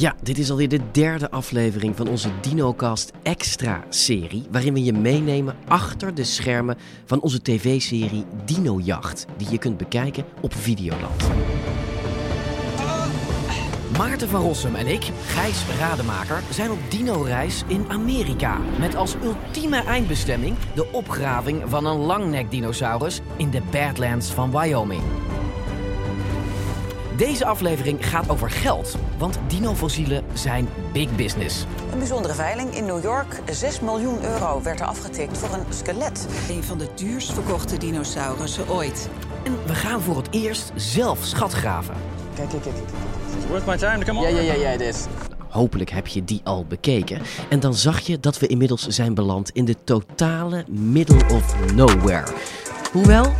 Ja, 0.00 0.14
dit 0.22 0.38
is 0.38 0.50
alweer 0.50 0.68
de 0.68 0.80
derde 0.92 1.30
aflevering 1.30 1.96
van 1.96 2.08
onze 2.08 2.28
DinoCast 2.40 3.12
Extra-serie, 3.22 4.46
waarin 4.50 4.72
we 4.72 4.84
je 4.84 4.92
meenemen 4.92 5.56
achter 5.68 6.14
de 6.14 6.24
schermen 6.24 6.76
van 7.04 7.20
onze 7.20 7.42
tv-serie 7.42 8.24
Dinojacht, 8.44 9.26
die 9.36 9.50
je 9.50 9.58
kunt 9.58 9.76
bekijken 9.76 10.24
op 10.40 10.54
Videoland. 10.54 11.28
Maarten 13.98 14.28
van 14.28 14.42
Rossum 14.42 14.74
en 14.74 14.86
ik, 14.86 15.10
Gijs 15.26 15.64
Rademaker, 15.78 16.42
zijn 16.50 16.70
op 16.70 16.78
dino-reis 16.88 17.62
in 17.66 17.84
Amerika. 17.88 18.58
Met 18.78 18.94
als 18.94 19.14
ultieme 19.22 19.82
eindbestemming 19.82 20.56
de 20.74 20.92
opgraving 20.92 21.62
van 21.66 21.86
een 21.86 21.98
langnek-dinosaurus 21.98 23.20
in 23.36 23.50
de 23.50 23.62
Badlands 23.70 24.30
van 24.30 24.50
Wyoming. 24.50 25.02
Deze 27.20 27.46
aflevering 27.46 28.08
gaat 28.08 28.28
over 28.28 28.50
geld, 28.50 28.96
want 29.18 29.38
dinofossielen 29.48 30.24
zijn 30.32 30.68
big 30.92 31.16
business. 31.16 31.64
Een 31.92 31.98
bijzondere 31.98 32.34
veiling 32.34 32.74
in 32.74 32.84
New 32.84 33.02
York. 33.02 33.40
6 33.50 33.80
miljoen 33.80 34.24
euro 34.24 34.62
werd 34.62 34.80
er 34.80 34.86
afgetikt 34.86 35.38
voor 35.38 35.54
een 35.54 35.64
skelet. 35.68 36.26
Een 36.48 36.64
van 36.64 36.78
de 36.78 36.88
duurst 36.94 37.32
verkochte 37.32 37.78
dinosaurussen 37.78 38.68
ooit. 38.68 39.08
En 39.44 39.66
we 39.66 39.74
gaan 39.74 40.00
voor 40.00 40.16
het 40.16 40.28
eerst 40.30 40.72
zelf 40.74 41.18
schatgraven. 41.24 41.94
Kijk, 42.34 42.48
kijk, 42.48 42.62
kijk. 42.62 42.76
Worth 43.48 43.66
my 43.66 43.76
time 43.76 43.98
to 43.98 44.04
come 44.04 44.18
on? 44.18 44.34
Ja, 44.34 44.40
ja, 44.40 44.52
ja, 44.52 44.70
ja, 44.70 44.80
is. 44.80 45.06
Hopelijk 45.48 45.90
heb 45.90 46.06
je 46.06 46.24
die 46.24 46.40
al 46.44 46.64
bekeken. 46.64 47.20
En 47.48 47.60
dan 47.60 47.74
zag 47.74 48.00
je 48.00 48.20
dat 48.20 48.38
we 48.38 48.46
inmiddels 48.46 48.86
zijn 48.86 49.14
beland 49.14 49.50
in 49.50 49.64
de 49.64 49.76
totale 49.84 50.64
middle 50.68 51.34
of 51.34 51.72
nowhere. 51.74 52.26
Hoewel, 52.92 53.32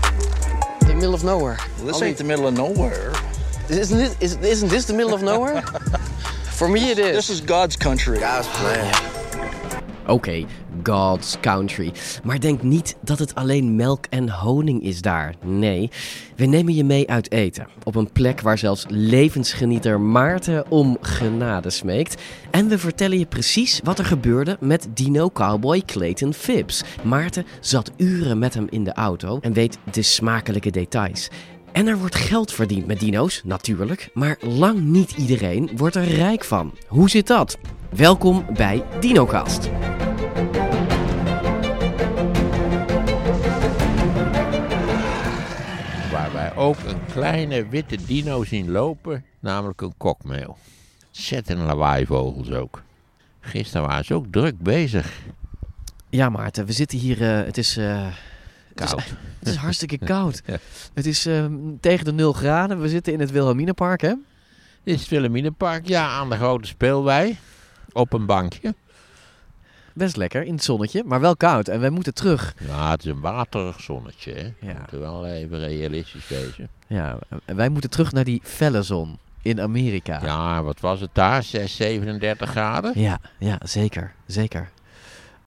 The 0.78 0.94
middle 0.94 1.12
of 1.12 1.22
nowhere. 1.22 1.56
This 1.86 2.02
ain't 2.02 2.16
the 2.16 2.24
middle 2.24 2.46
of 2.46 2.54
nowhere. 2.54 3.29
Isn't 3.70 3.98
this, 3.98 4.16
is, 4.20 4.36
isn't 4.36 4.68
this 4.68 4.86
the 4.86 4.92
middle 4.92 5.14
of 5.14 5.22
nowhere? 5.22 5.62
For 6.58 6.68
me 6.68 6.90
it 6.90 6.98
is. 6.98 7.14
This 7.14 7.30
is 7.30 7.40
God's 7.40 7.76
country. 7.76 8.18
God's 8.18 8.48
plan. 8.48 9.10
oké, 10.06 10.44
God's 10.82 11.36
country. 11.40 11.92
Maar 12.24 12.40
denk 12.40 12.62
niet 12.62 12.96
dat 13.00 13.18
het 13.18 13.34
alleen 13.34 13.76
melk 13.76 14.04
en 14.08 14.30
honing 14.30 14.82
is 14.82 15.02
daar. 15.02 15.34
Nee, 15.44 15.90
we 16.36 16.46
nemen 16.46 16.74
je 16.74 16.84
mee 16.84 17.10
uit 17.10 17.32
eten. 17.32 17.66
Op 17.82 17.94
een 17.94 18.12
plek 18.12 18.40
waar 18.40 18.58
zelfs 18.58 18.84
levensgenieter 18.88 20.00
Maarten 20.00 20.70
om 20.70 20.98
genade 21.00 21.70
smeekt. 21.70 22.22
En 22.50 22.68
we 22.68 22.78
vertellen 22.78 23.18
je 23.18 23.26
precies 23.26 23.80
wat 23.84 23.98
er 23.98 24.04
gebeurde 24.04 24.56
met 24.60 24.88
dino-cowboy 24.94 25.82
Clayton 25.84 26.34
Phipps. 26.34 26.82
Maarten 27.02 27.46
zat 27.60 27.90
uren 27.96 28.38
met 28.38 28.54
hem 28.54 28.66
in 28.70 28.84
de 28.84 28.92
auto 28.92 29.38
en 29.40 29.52
weet 29.52 29.78
de 29.90 30.02
smakelijke 30.02 30.70
details. 30.70 31.28
En 31.72 31.86
er 31.86 31.98
wordt 31.98 32.14
geld 32.14 32.52
verdiend 32.52 32.86
met 32.86 33.00
dino's, 33.00 33.40
natuurlijk. 33.44 34.10
Maar 34.14 34.36
lang 34.40 34.80
niet 34.80 35.10
iedereen 35.12 35.70
wordt 35.76 35.96
er 35.96 36.04
rijk 36.04 36.44
van. 36.44 36.74
Hoe 36.86 37.10
zit 37.10 37.26
dat? 37.26 37.58
Welkom 37.90 38.44
bij 38.56 38.82
DinoCast. 39.00 39.70
Waar 46.12 46.32
wij 46.32 46.54
ook 46.56 46.76
een 46.86 47.04
kleine 47.12 47.68
witte 47.68 47.96
dino 48.06 48.44
zien 48.44 48.70
lopen, 48.70 49.24
namelijk 49.40 49.80
een 49.80 49.94
kokmeel. 49.96 50.56
Zet 51.10 51.48
en 51.48 51.58
lawaaivogels 51.58 52.50
ook. 52.50 52.82
Gisteren 53.40 53.86
waren 53.86 54.04
ze 54.04 54.14
ook 54.14 54.26
druk 54.30 54.58
bezig. 54.58 55.20
Ja, 56.08 56.28
Maarten, 56.28 56.66
we 56.66 56.72
zitten 56.72 56.98
hier. 56.98 57.22
eh, 57.22 57.44
het 57.46 57.58
is. 57.58 57.76
eh, 57.76 58.06
Koud. 58.74 59.02
Het 59.38 59.48
is 59.48 59.56
hartstikke 59.56 59.98
koud. 60.14 60.42
Ja. 60.46 60.56
Het 60.94 61.06
is 61.06 61.26
ehm, 61.26 61.52
tegen 61.80 62.04
de 62.04 62.12
0 62.12 62.32
graden. 62.32 62.80
We 62.80 62.88
zitten 62.88 63.12
in 63.12 63.20
het 63.20 63.30
Wilhelminapark, 63.30 64.00
hè? 64.00 64.14
Dit 64.82 64.94
is 64.94 65.00
het 65.00 65.08
Wilhelminapark, 65.10 65.88
ja, 65.88 66.08
aan 66.08 66.30
de 66.30 66.36
grote 66.36 66.68
speelwei. 66.68 67.38
Op 67.92 68.12
een 68.12 68.26
bankje. 68.26 68.74
Best 69.94 70.16
lekker 70.16 70.42
in 70.42 70.54
het 70.54 70.64
zonnetje, 70.64 71.04
maar 71.04 71.20
wel 71.20 71.36
koud. 71.36 71.68
En 71.68 71.80
wij 71.80 71.90
moeten 71.90 72.14
terug. 72.14 72.54
Ja, 72.66 72.90
het 72.90 73.04
is 73.04 73.10
een 73.10 73.20
waterig 73.20 73.80
zonnetje, 73.80 74.32
hè. 74.32 74.42
Ja. 74.42 74.52
We 74.60 74.74
moeten 74.78 75.00
wel 75.00 75.26
even 75.26 75.58
realistisch 75.58 76.28
wezen. 76.28 76.68
Ja, 76.86 77.18
en 77.44 77.56
wij 77.56 77.68
moeten 77.68 77.90
terug 77.90 78.12
naar 78.12 78.24
die 78.24 78.40
felle 78.44 78.82
zon 78.82 79.18
in 79.42 79.60
Amerika. 79.60 80.20
Ja, 80.24 80.62
wat 80.62 80.80
was 80.80 81.00
het 81.00 81.10
daar? 81.12 81.42
6, 81.42 81.76
37 81.76 82.50
graden? 82.50 82.92
ja, 83.00 83.20
ja, 83.38 83.58
zeker. 83.62 84.14
Zeker. 84.26 84.70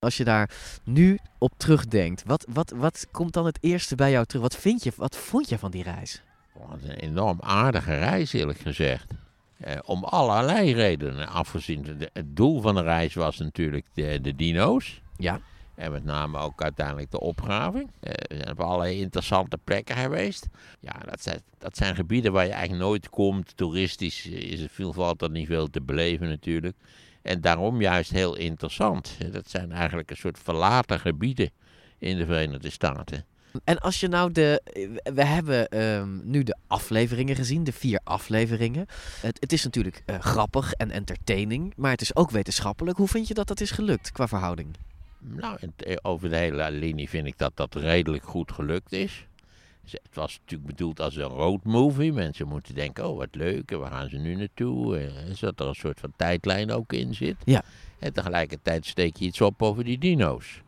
Als 0.03 0.17
je 0.17 0.23
daar 0.23 0.49
nu 0.83 1.19
op 1.37 1.53
terugdenkt, 1.57 2.23
wat, 2.25 2.45
wat, 2.49 2.73
wat 2.75 3.07
komt 3.11 3.33
dan 3.33 3.45
het 3.45 3.57
eerste 3.61 3.95
bij 3.95 4.11
jou 4.11 4.25
terug? 4.25 4.41
Wat, 4.41 4.55
vind 4.55 4.83
je, 4.83 4.91
wat 4.95 5.15
vond 5.15 5.49
je 5.49 5.57
van 5.57 5.71
die 5.71 5.83
reis? 5.83 6.21
Wat 6.53 6.79
een 6.83 6.95
enorm 6.95 7.37
aardige 7.41 7.95
reis, 7.97 8.33
eerlijk 8.33 8.59
gezegd. 8.59 9.11
Eh, 9.57 9.77
om 9.85 10.03
allerlei 10.03 10.73
redenen 10.73 11.27
afgezien. 11.27 11.81
De- 11.81 12.09
het 12.13 12.35
doel 12.35 12.61
van 12.61 12.75
de 12.75 12.81
reis 12.81 13.13
was 13.13 13.37
natuurlijk 13.37 13.85
de, 13.93 14.19
de 14.21 14.35
dino's. 14.35 15.01
Ja. 15.17 15.39
En 15.75 15.91
met 15.91 16.03
name 16.03 16.37
ook 16.37 16.63
uiteindelijk 16.63 17.11
de 17.11 17.19
opgraving. 17.19 17.89
Eh, 17.99 18.11
we 18.13 18.35
zijn 18.35 18.51
op 18.51 18.59
allerlei 18.59 18.99
interessante 18.99 19.57
plekken 19.63 19.95
geweest. 19.95 20.47
Ja, 20.79 20.93
dat 21.05 21.23
zijn, 21.23 21.41
dat 21.57 21.77
zijn 21.77 21.95
gebieden 21.95 22.31
waar 22.31 22.45
je 22.45 22.51
eigenlijk 22.51 22.83
nooit 22.83 23.09
komt. 23.09 23.57
Toeristisch 23.57 24.25
is 24.25 24.61
er 24.61 24.69
veel, 24.69 24.93
valt 24.93 25.21
er 25.21 25.29
niet 25.29 25.47
veel 25.47 25.69
te 25.69 25.81
beleven 25.81 26.27
natuurlijk. 26.29 26.75
En 27.23 27.41
daarom 27.41 27.81
juist 27.81 28.11
heel 28.11 28.35
interessant. 28.35 29.15
Eh, 29.19 29.31
Dat 29.31 29.49
zijn 29.49 29.71
eigenlijk 29.71 30.09
een 30.09 30.17
soort 30.17 30.39
verlaten 30.39 30.99
gebieden 30.99 31.49
in 31.97 32.17
de 32.17 32.25
Verenigde 32.25 32.69
Staten. 32.69 33.25
En 33.63 33.79
als 33.79 33.99
je 33.99 34.07
nou 34.07 34.31
de. 34.31 34.61
We 35.03 35.25
hebben 35.25 35.67
ehm, 35.69 36.19
nu 36.23 36.43
de 36.43 36.57
afleveringen 36.67 37.35
gezien, 37.35 37.63
de 37.63 37.71
vier 37.71 37.99
afleveringen. 38.03 38.85
Het, 39.21 39.37
het 39.39 39.53
is 39.53 39.63
natuurlijk 39.63 40.03
eh, 40.05 40.19
grappig 40.19 40.73
en 40.73 40.91
entertaining, 40.91 41.73
maar 41.75 41.91
het 41.91 42.01
is 42.01 42.15
ook 42.15 42.31
wetenschappelijk. 42.31 42.97
Hoe 42.97 43.07
vind 43.07 43.27
je 43.27 43.33
dat 43.33 43.47
dat 43.47 43.61
is 43.61 43.71
gelukt 43.71 44.11
qua 44.11 44.27
verhouding? 44.27 44.75
Nou, 45.19 45.57
eh, 45.77 45.95
over 46.01 46.29
de 46.29 46.35
hele 46.35 46.71
linie 46.71 47.09
vind 47.09 47.27
ik 47.27 47.37
dat 47.37 47.51
dat 47.55 47.75
redelijk 47.75 48.23
goed 48.23 48.51
gelukt 48.51 48.91
is. 48.91 49.27
Het 49.91 50.01
was 50.13 50.39
natuurlijk 50.41 50.69
bedoeld 50.69 50.99
als 50.99 51.15
een 51.15 51.23
roadmovie. 51.23 52.13
Mensen 52.13 52.47
moeten 52.47 52.75
denken, 52.75 53.09
oh 53.09 53.17
wat 53.17 53.35
leuk, 53.35 53.71
en 53.71 53.79
waar 53.79 53.91
gaan 53.91 54.09
ze 54.09 54.17
nu 54.17 54.35
naartoe? 54.35 54.97
Eh, 54.97 55.11
Zodat 55.33 55.59
er 55.59 55.67
een 55.67 55.75
soort 55.75 55.99
van 55.99 56.13
tijdlijn 56.15 56.71
ook 56.71 56.93
in 56.93 57.13
zit. 57.15 57.35
Ja. 57.43 57.63
En 57.99 58.13
tegelijkertijd 58.13 58.85
steek 58.85 59.15
je 59.15 59.25
iets 59.25 59.41
op 59.41 59.61
over 59.61 59.83
die 59.83 59.97
dino's. 59.97 60.61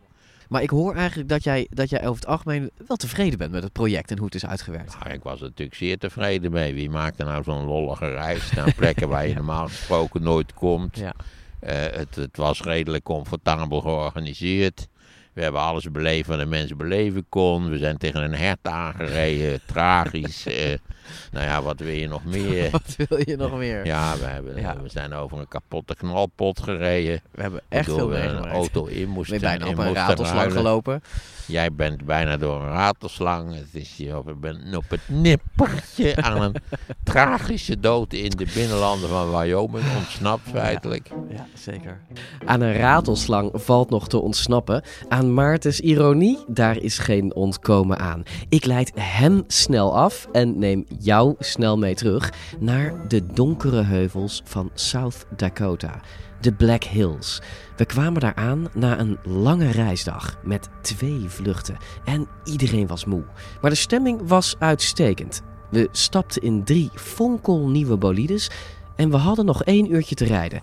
Maar 0.49 0.61
ik 0.61 0.69
hoor 0.69 0.95
eigenlijk 0.95 1.29
dat 1.29 1.43
jij, 1.43 1.67
dat 1.69 1.89
jij 1.89 1.99
over 1.99 2.15
het 2.15 2.27
algemeen 2.27 2.71
wel 2.87 2.97
tevreden 2.97 3.37
bent 3.37 3.51
met 3.51 3.63
het 3.63 3.71
project 3.71 4.11
en 4.11 4.17
hoe 4.17 4.25
het 4.25 4.35
is 4.35 4.45
uitgewerkt. 4.45 4.97
Nou, 4.99 5.13
ik 5.13 5.23
was 5.23 5.39
er 5.41 5.47
natuurlijk 5.47 5.77
zeer 5.77 5.97
tevreden 5.97 6.51
mee. 6.51 6.73
Wie 6.73 6.89
maakt 6.89 7.19
er 7.19 7.25
nou 7.25 7.43
zo'n 7.43 7.65
lollige 7.65 8.09
reis 8.09 8.51
naar 8.51 8.73
plekken 8.73 9.09
waar 9.09 9.27
je 9.27 9.33
normaal 9.43 9.67
gesproken 9.67 10.23
nooit 10.23 10.53
komt? 10.53 10.97
Ja. 10.97 11.13
Eh, 11.59 11.97
het, 11.97 12.15
het 12.15 12.37
was 12.37 12.61
redelijk 12.61 13.03
comfortabel 13.03 13.81
georganiseerd. 13.81 14.87
We 15.35 15.41
hebben 15.41 15.61
alles 15.61 15.91
beleefd 15.91 16.27
wat 16.27 16.39
een 16.39 16.49
mens 16.49 16.75
beleven 16.75 17.25
kon. 17.29 17.69
We 17.69 17.77
zijn 17.77 17.97
tegen 17.97 18.23
een 18.23 18.35
hert 18.35 18.67
aangereden, 18.67 19.61
tragisch. 19.65 20.47
Nou 21.31 21.45
ja, 21.45 21.61
wat 21.61 21.79
wil 21.79 21.93
je 21.93 22.07
nog 22.07 22.25
meer? 22.25 22.69
Wat 22.75 22.95
wil 23.07 23.19
je 23.25 23.35
nog 23.37 23.57
meer? 23.57 23.85
Ja, 23.85 24.17
we, 24.17 24.25
hebben, 24.25 24.59
Ja. 24.59 24.81
we 24.81 24.89
zijn 24.89 25.13
over 25.13 25.39
een 25.39 25.47
kapotte 25.47 25.95
knalpot 25.95 26.59
gereden. 26.59 27.21
We 27.31 27.41
hebben 27.41 27.61
echt 27.69 27.85
veel 27.85 28.09
we 28.09 28.15
een 28.15 28.21
meegemaakt. 28.25 28.53
auto 28.53 28.85
in 28.85 29.01
We 29.05 29.11
moesten. 29.11 29.39
zijn 29.39 29.57
bijna 29.59 29.71
in 29.71 29.79
op 29.79 29.85
een 29.85 29.93
ratelslang 29.93 30.51
gelopen. 30.51 31.01
Jij 31.47 31.73
bent 31.73 32.05
bijna 32.05 32.37
door 32.37 32.61
een 32.61 32.69
ratelslang. 32.69 33.55
Het 33.55 33.67
is, 33.71 33.93
je 33.97 34.21
bent 34.39 34.75
op 34.75 34.89
het 34.89 34.99
nippertje 35.07 36.15
aan 36.15 36.41
een 36.41 36.55
tragische 37.03 37.79
dood 37.79 38.13
in 38.13 38.29
de 38.29 38.47
binnenlanden 38.53 39.09
van 39.09 39.31
Wyoming 39.31 39.83
ontsnapt 39.97 40.49
feitelijk. 40.49 41.09
Ja, 41.29 41.47
zeker. 41.53 42.01
Aan 42.45 42.61
een 42.61 42.73
ratelslang 42.77 43.49
valt 43.53 43.89
nog 43.89 44.07
te 44.07 44.17
ontsnappen. 44.19 44.83
Aan 45.07 45.33
Maartens 45.33 45.79
ironie, 45.79 46.37
daar 46.47 46.77
is 46.77 46.97
geen 46.97 47.35
ontkomen 47.35 47.99
aan. 47.99 48.23
Ik 48.49 48.65
leid 48.65 48.91
hem 48.99 49.43
snel 49.47 49.97
af 49.97 50.27
en 50.31 50.59
neem 50.59 50.85
jou 50.99 51.35
snel 51.39 51.77
mee 51.77 51.95
terug 51.95 52.33
naar 52.59 53.07
de 53.07 53.25
donkere 53.25 53.81
heuvels 53.81 54.41
van 54.45 54.69
South 54.73 55.25
Dakota. 55.35 55.99
De 56.41 56.53
Black 56.53 56.83
Hills. 56.83 57.41
We 57.77 57.85
kwamen 57.85 58.21
daar 58.21 58.35
aan 58.35 58.67
na 58.73 58.99
een 58.99 59.17
lange 59.23 59.71
reisdag 59.71 60.39
met 60.43 60.69
twee 60.81 61.23
vluchten 61.27 61.77
en 62.05 62.27
iedereen 62.43 62.87
was 62.87 63.05
moe. 63.05 63.23
Maar 63.61 63.71
de 63.71 63.77
stemming 63.77 64.27
was 64.27 64.55
uitstekend. 64.59 65.41
We 65.69 65.87
stapten 65.91 66.41
in 66.41 66.63
drie 66.63 66.89
fonkelnieuwe 66.93 67.97
bolides 67.97 68.49
En 68.95 69.09
we 69.09 69.17
hadden 69.17 69.45
nog 69.45 69.63
één 69.63 69.93
uurtje 69.93 70.15
te 70.15 70.25
rijden, 70.25 70.59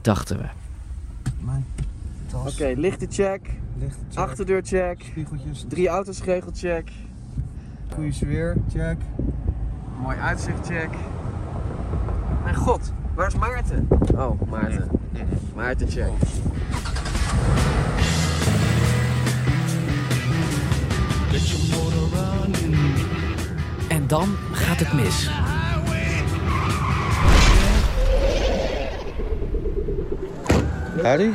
dachten 0.00 0.38
we. 0.38 0.44
Oké, 2.34 2.48
okay, 2.48 2.74
lichtencheck. 2.74 3.50
Achterdeurcheck. 4.14 5.02
Spiegeltjes. 5.02 5.64
Drie 5.68 5.88
auto's 5.88 6.20
geregeldcheck. 6.20 6.90
Goede 7.94 8.12
sfeer, 8.12 8.56
check. 8.72 8.96
Mooi 10.02 10.16
uitzichtcheck. 10.18 10.90
Mijn 12.42 12.54
god, 12.54 12.92
waar 13.14 13.26
is 13.26 13.34
Maarten? 13.34 13.88
Oh, 14.16 14.40
Maarten. 14.50 14.90
Maarten 15.54 15.88
check. 15.88 16.10
En 23.88 24.06
dan 24.06 24.36
gaat 24.52 24.78
het 24.78 24.92
mis. 24.92 25.30
Harry? 31.02 31.32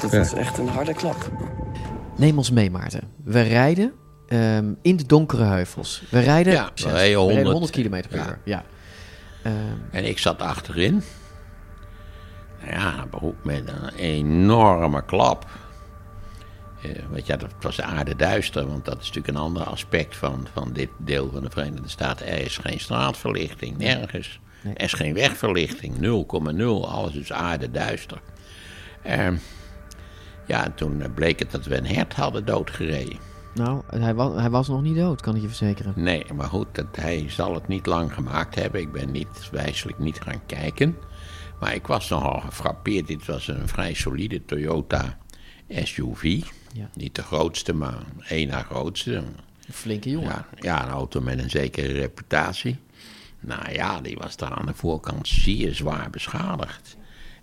Dat 0.00 0.10
was 0.10 0.32
echt 0.32 0.58
een 0.58 0.68
harde 0.68 0.94
klap. 0.94 1.16
Neem 2.18 2.38
ons 2.38 2.50
mee, 2.50 2.70
Maarten. 2.70 3.00
We 3.24 3.40
rijden 3.40 3.92
ehm, 4.28 4.72
in 4.82 4.96
de 4.96 5.06
donkere 5.06 5.44
heuvels. 5.44 6.02
We 6.10 6.18
rijden, 6.20 6.52
Ja, 6.52 6.70
we 6.74 6.88
rijden 6.90 7.18
100. 7.18 7.46
100 7.48 7.70
kilometer 7.72 8.10
per 8.10 8.18
Ja. 8.18 8.26
uur. 8.28 8.38
Ja. 8.44 8.64
Ehm, 9.42 9.54
En 9.90 10.04
ik 10.08 10.18
zat 10.18 10.42
achterin. 10.42 11.02
Ja, 12.70 13.06
beroep 13.10 13.44
met 13.44 13.68
een 13.68 13.94
enorme 13.96 15.04
klap. 15.04 15.46
Eh, 16.82 16.90
weet 17.10 17.26
je, 17.26 17.36
dat 17.36 17.50
was 17.60 17.80
aardeduister, 17.80 18.66
want 18.66 18.84
dat 18.84 18.94
is 19.00 19.06
natuurlijk 19.06 19.28
een 19.36 19.42
ander 19.42 19.62
aspect 19.62 20.16
van, 20.16 20.46
van 20.52 20.72
dit 20.72 20.88
deel 20.98 21.30
van 21.32 21.42
de 21.42 21.50
Verenigde 21.50 21.88
Staten. 21.88 22.26
Er 22.26 22.40
is 22.44 22.56
geen 22.56 22.80
straatverlichting, 22.80 23.76
nergens. 23.76 24.40
Er 24.74 24.82
is 24.82 24.92
geen 24.92 25.14
wegverlichting, 25.14 25.94
0,0, 25.98 26.88
alles 26.90 27.14
is 27.14 27.32
aardeduister. 27.32 28.20
Ehm 29.02 29.34
ja, 30.48 30.64
en 30.64 30.74
toen 30.74 31.02
eh, 31.02 31.08
bleek 31.14 31.38
het 31.38 31.50
dat 31.50 31.64
we 31.64 31.76
een 31.76 31.86
hert 31.86 32.14
hadden 32.14 32.44
doodgereden. 32.44 33.18
nou, 33.54 33.82
hij 33.86 34.14
was, 34.14 34.40
hij 34.40 34.50
was 34.50 34.68
nog 34.68 34.82
niet 34.82 34.96
dood, 34.96 35.20
kan 35.20 35.36
ik 35.36 35.42
je 35.42 35.48
verzekeren. 35.48 35.92
Nee, 35.96 36.24
maar 36.34 36.48
goed, 36.48 36.66
dat, 36.72 36.86
hij 36.92 37.24
zal 37.28 37.54
het 37.54 37.68
niet 37.68 37.86
lang 37.86 38.14
gemaakt 38.14 38.54
hebben. 38.54 38.80
Ik 38.80 38.92
ben 38.92 39.10
niet, 39.10 39.50
wijselijk 39.50 39.98
niet 39.98 40.20
gaan 40.20 40.46
kijken. 40.46 40.96
Maar 41.60 41.74
ik 41.74 41.86
was 41.86 42.08
nogal 42.08 42.40
gefrappeerd. 42.40 43.06
Dit 43.06 43.26
was 43.26 43.48
een 43.48 43.68
vrij 43.68 43.94
solide 43.94 44.44
Toyota 44.44 45.18
SUV. 45.68 46.42
Ja. 46.72 46.90
Niet 46.94 47.14
de 47.14 47.22
grootste, 47.22 47.72
maar 47.72 47.98
één 48.28 48.48
na 48.48 48.62
grootste. 48.62 49.14
Een 49.14 49.34
flinke 49.72 50.10
jongen. 50.10 50.28
Ja, 50.28 50.46
ja, 50.60 50.84
een 50.84 50.90
auto 50.90 51.20
met 51.20 51.38
een 51.38 51.50
zekere 51.50 51.92
reputatie. 51.92 52.78
Nou 53.40 53.72
ja, 53.72 54.00
die 54.00 54.16
was 54.16 54.36
daar 54.36 54.50
aan 54.50 54.66
de 54.66 54.74
voorkant 54.74 55.28
zeer 55.28 55.74
zwaar 55.74 56.10
beschadigd. 56.10 56.96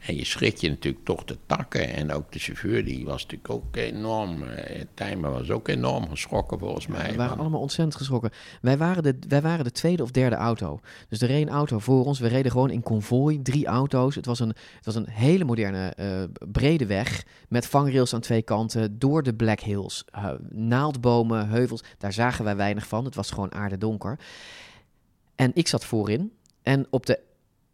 En 0.06 0.16
je 0.16 0.26
schrik 0.26 0.58
je 0.58 0.70
natuurlijk 0.70 1.06
toch 1.06 1.24
de 1.24 1.38
takken. 1.46 1.94
En 1.94 2.12
ook 2.12 2.32
de 2.32 2.40
chauffeur, 2.40 2.86
die 2.86 3.06
was 3.06 3.22
natuurlijk 3.24 3.50
ook 3.50 3.76
enorm. 3.76 4.44
eh, 4.44 4.82
Tijmen 4.94 5.32
was 5.32 5.50
ook 5.50 5.68
enorm 5.68 6.10
geschrokken 6.10 6.60
volgens 6.60 6.88
mij. 6.88 7.12
We 7.12 7.16
waren 7.16 7.38
allemaal 7.38 7.60
ontzettend 7.60 7.96
geschrokken. 7.98 8.32
Wij 8.62 8.78
waren, 8.78 9.04
de, 9.04 9.18
wij 9.28 9.42
waren 9.42 9.64
de 9.64 9.72
tweede 9.72 10.04
of 10.04 10.12
derde 10.12 10.36
auto. 10.36 10.80
Dus 11.10 11.22
er 11.22 11.28
reed 11.28 11.42
een 11.48 11.54
auto 11.54 11.80
voor 11.80 12.06
ons. 12.06 12.20
We 12.20 12.28
reden 12.28 12.52
gewoon 12.52 12.70
in 12.70 12.84
konvooi, 12.84 13.42
drie 13.42 13.66
auto's. 13.66 14.16
Het 14.16 14.26
was 14.26 14.40
een, 14.40 14.48
het 14.76 14.86
was 14.86 14.96
een 14.96 15.10
hele 15.10 15.44
moderne, 15.44 15.90
eh, 15.90 16.24
brede 16.52 16.86
weg. 16.86 17.26
Met 17.50 17.68
vangrails 17.68 18.14
aan 18.14 18.22
twee 18.22 18.42
kanten. 18.42 19.00
Door 19.00 19.24
de 19.24 19.34
Black 19.34 19.60
Hills. 19.60 20.06
Eh, 20.12 20.32
naaldbomen, 20.50 21.48
heuvels. 21.50 21.84
Daar 21.98 22.14
zagen 22.14 22.46
wij 22.46 22.56
weinig 22.56 22.88
van. 22.88 23.06
Het 23.06 23.16
was 23.16 23.32
gewoon 23.32 23.54
aardedonker. 23.54 24.20
En 25.36 25.52
ik 25.54 25.68
zat 25.68 25.86
voorin. 25.86 26.32
En 26.62 26.88
op 26.90 27.06
de... 27.06 27.20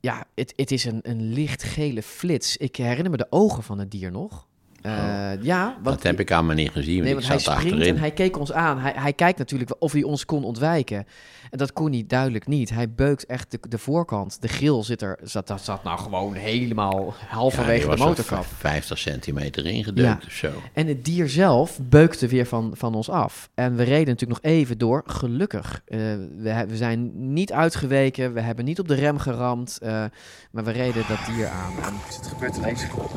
Ja, 0.02 0.26
het, 0.36 0.54
het 0.56 0.72
is 0.72 0.86
een, 0.86 1.00
een 1.02 1.34
lichtgele 1.34 2.04
flits. 2.04 2.58
Ik 2.58 2.76
herinner 2.76 3.12
me 3.12 3.18
de 3.18 3.28
ogen 3.30 3.64
van 3.64 3.80
het 3.80 3.92
dier 3.92 4.12
nog. 4.12 4.48
Eh, 4.82 5.44
ja, 5.44 5.66
want 5.84 5.96
Dat 5.96 6.04
heb 6.04 6.20
ik 6.20 6.32
aan 6.32 6.56
niet 6.56 6.70
gezien, 6.72 6.94
want 6.94 7.04
Nee, 7.04 7.14
ik 7.14 7.14
want 7.16 7.28
hij 7.28 7.40
zat 7.40 7.54
springt 7.56 7.72
achterin. 7.74 7.96
en 7.96 8.00
hij 8.02 8.12
keek 8.12 8.38
ons 8.40 8.52
aan. 8.52 8.80
Hij, 8.80 8.94
hij 8.96 9.14
kijkt 9.14 9.38
natuurlijk 9.38 9.76
of 9.80 9.92
hij 9.92 10.04
ons 10.04 10.26
kon 10.26 10.44
ontwijken. 10.44 11.06
En 11.50 11.58
dat 11.58 11.74
kon 11.74 11.92
hij 11.92 12.04
duidelijk 12.08 12.48
niet. 12.48 12.70
Hij 12.70 12.92
beukt 12.92 13.26
echt 13.26 13.52
de, 13.52 13.60
de 13.70 13.78
voorkant. 13.78 14.42
De 14.42 14.48
grill 14.48 14.84
zit 14.84 15.02
er, 15.02 15.20
zat, 15.24 15.48
dat 15.48 15.62
zat 15.62 15.84
nou 15.84 16.00
gewoon 16.00 16.34
helemaal 16.34 17.14
halverwege 17.28 17.90
de 17.90 17.98
motorkap. 17.98 18.44
v- 18.46 18.58
50 18.60 18.98
centimeter 18.98 19.66
ingedeukt 19.66 20.22
Ja. 20.22 20.28
of 20.28 20.34
zo. 20.34 20.52
En 20.74 20.88
het 20.88 21.06
dier 21.06 21.30
zelf 21.30 21.80
beukte 21.82 22.28
weer 22.28 22.46
van, 22.46 22.72
van 22.74 22.96
ons 22.96 23.10
af. 23.10 23.50
En 23.54 23.76
we 23.76 23.84
reden 23.84 24.08
natuurlijk 24.08 24.44
nog 24.44 24.52
even 24.54 24.78
door. 24.78 25.04
Gelukkig. 25.06 25.82
Eh, 25.86 25.98
we, 26.38 26.66
we 26.68 26.78
zijn 26.78 27.34
niet 27.34 27.52
uitgeweken. 27.54 28.34
We 28.34 28.42
hebben 28.42 28.66
niet 28.66 28.80
op 28.80 28.88
de 28.88 28.96
rem 28.96 29.18
geramd. 29.18 29.78
eh, 29.82 30.04
maar 30.52 30.64
we 30.64 30.72
reden 30.72 31.04
dat 31.08 31.20
dier 31.36 31.48
aan. 31.48 31.72
En 31.84 31.94
het 32.18 32.28
gebeurt 32.28 32.58
in 32.58 32.64
één 32.64 32.78
seconde. 32.78 33.10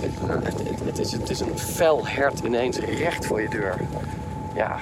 Het, 0.00 1.28
is, 1.28 1.40
een 1.40 1.58
fel 1.58 2.06
hert 2.06 2.40
ineens 2.40 2.78
recht 2.78 3.26
voor 3.26 3.40
je 3.40 3.48
deur. 3.48 3.76
Ja. 4.54 4.78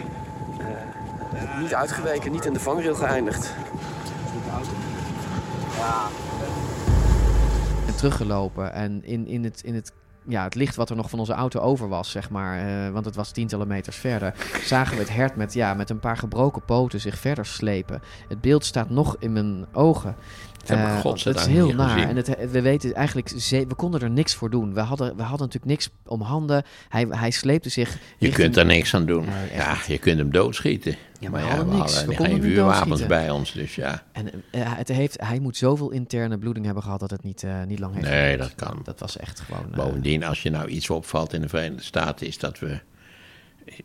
eh, 1.34 1.60
niet 1.60 1.74
uitgeweken, 1.74 2.32
niet 2.32 2.44
in 2.44 2.52
de 2.52 2.60
vangrail 2.60 2.94
geëindigd. 2.94 3.54
En 7.86 7.96
teruggelopen. 7.96 8.72
En 8.72 9.04
in, 9.04 9.44
het, 9.44 9.62
licht 10.54 10.76
wat 10.76 10.90
er 10.90 10.96
nog 10.96 11.10
van 11.10 11.18
onze 11.18 11.32
auto 11.32 11.60
over 11.60 11.88
was, 11.88 12.10
zeg 12.10 12.30
maar. 12.30 12.58
eh, 12.86 12.92
want 12.92 13.04
het 13.04 13.14
was 13.14 13.30
tientallen 13.30 13.68
meters 13.68 13.96
verder. 13.96 14.34
Zagen 14.64 14.94
we 14.96 15.02
het 15.02 15.14
hert 15.14 15.36
met 15.36 15.90
een 15.90 16.00
paar 16.00 16.16
gebroken 16.16 16.64
poten 16.64 17.00
zich 17.00 17.18
verder 17.18 17.46
slepen. 17.46 18.02
Het 18.28 18.40
beeld 18.40 18.64
staat 18.64 18.90
nog 18.90 19.16
in 19.18 19.32
mijn 19.32 19.66
ogen. 19.72 20.16
Ik 20.70 20.76
Eh, 20.76 21.34
is 21.34 21.46
heel 21.46 21.72
naar. 21.72 21.88
gezien. 21.88 22.08
En 22.08 22.16
het, 22.16 22.50
we 22.50 22.60
weten 22.62 22.94
eigenlijk, 22.94 23.28
we 23.50 23.74
konden 23.76 24.00
er 24.00 24.10
niks 24.10 24.34
voor 24.34 24.50
doen. 24.50 24.74
We 24.74 24.80
hadden, 24.80 25.16
we 25.16 25.22
hadden 25.22 25.46
natuurlijk 25.46 25.64
niks 25.72 25.90
om 26.06 26.20
handen. 26.20 26.62
Hij, 26.88 27.06
hij 27.10 27.30
sleepte 27.30 27.68
zich. 27.68 27.92
Je 27.92 27.98
richting- 28.18 28.34
kunt 28.34 28.56
er 28.56 28.64
niks 28.66 28.94
aan 28.94 29.06
doen. 29.06 29.24
Nee, 29.24 29.56
ja, 29.58 29.76
je 29.86 29.98
kunt 29.98 30.18
hem 30.18 30.32
doodschieten. 30.32 30.96
Ja, 31.20 31.30
maar 31.30 31.40
maar 31.40 31.40
we 31.40 31.46
ja, 31.48 31.52
we 31.54 31.58
hadden 31.76 31.78
niks. 31.78 32.04
We 32.04 32.24
geen 32.24 32.42
vuurwapens 32.42 33.06
bij 33.06 33.30
ons, 33.30 33.52
dus 33.52 33.74
ja. 33.74 34.02
En 34.12 34.30
eh, 34.50 34.60
het 34.64 34.88
heeft, 34.88 35.16
hij 35.20 35.38
moet 35.38 35.56
zoveel 35.56 35.90
interne 35.90 36.38
bloeding 36.38 36.64
hebben 36.64 36.82
gehad 36.82 37.00
dat 37.00 37.10
het 37.10 37.22
niet, 37.22 37.42
eh, 37.42 37.62
niet 37.66 37.78
lang 37.78 37.94
heeft 37.94 38.06
Nee, 38.08 38.36
dat 38.36 38.54
kan. 38.54 38.80
Dat 38.84 39.00
was 39.00 39.16
echt 39.16 39.40
gewoon... 39.40 39.66
eh, 39.70 39.76
Bovendien, 39.76 40.24
als 40.24 40.42
je 40.42 40.50
nou 40.50 40.68
iets 40.68 40.90
opvalt 40.90 41.32
in 41.32 41.40
de 41.40 41.48
Verenigde 41.48 41.82
Staten, 41.84 42.26
is 42.26 42.38
dat 42.38 42.58
we. 42.58 42.78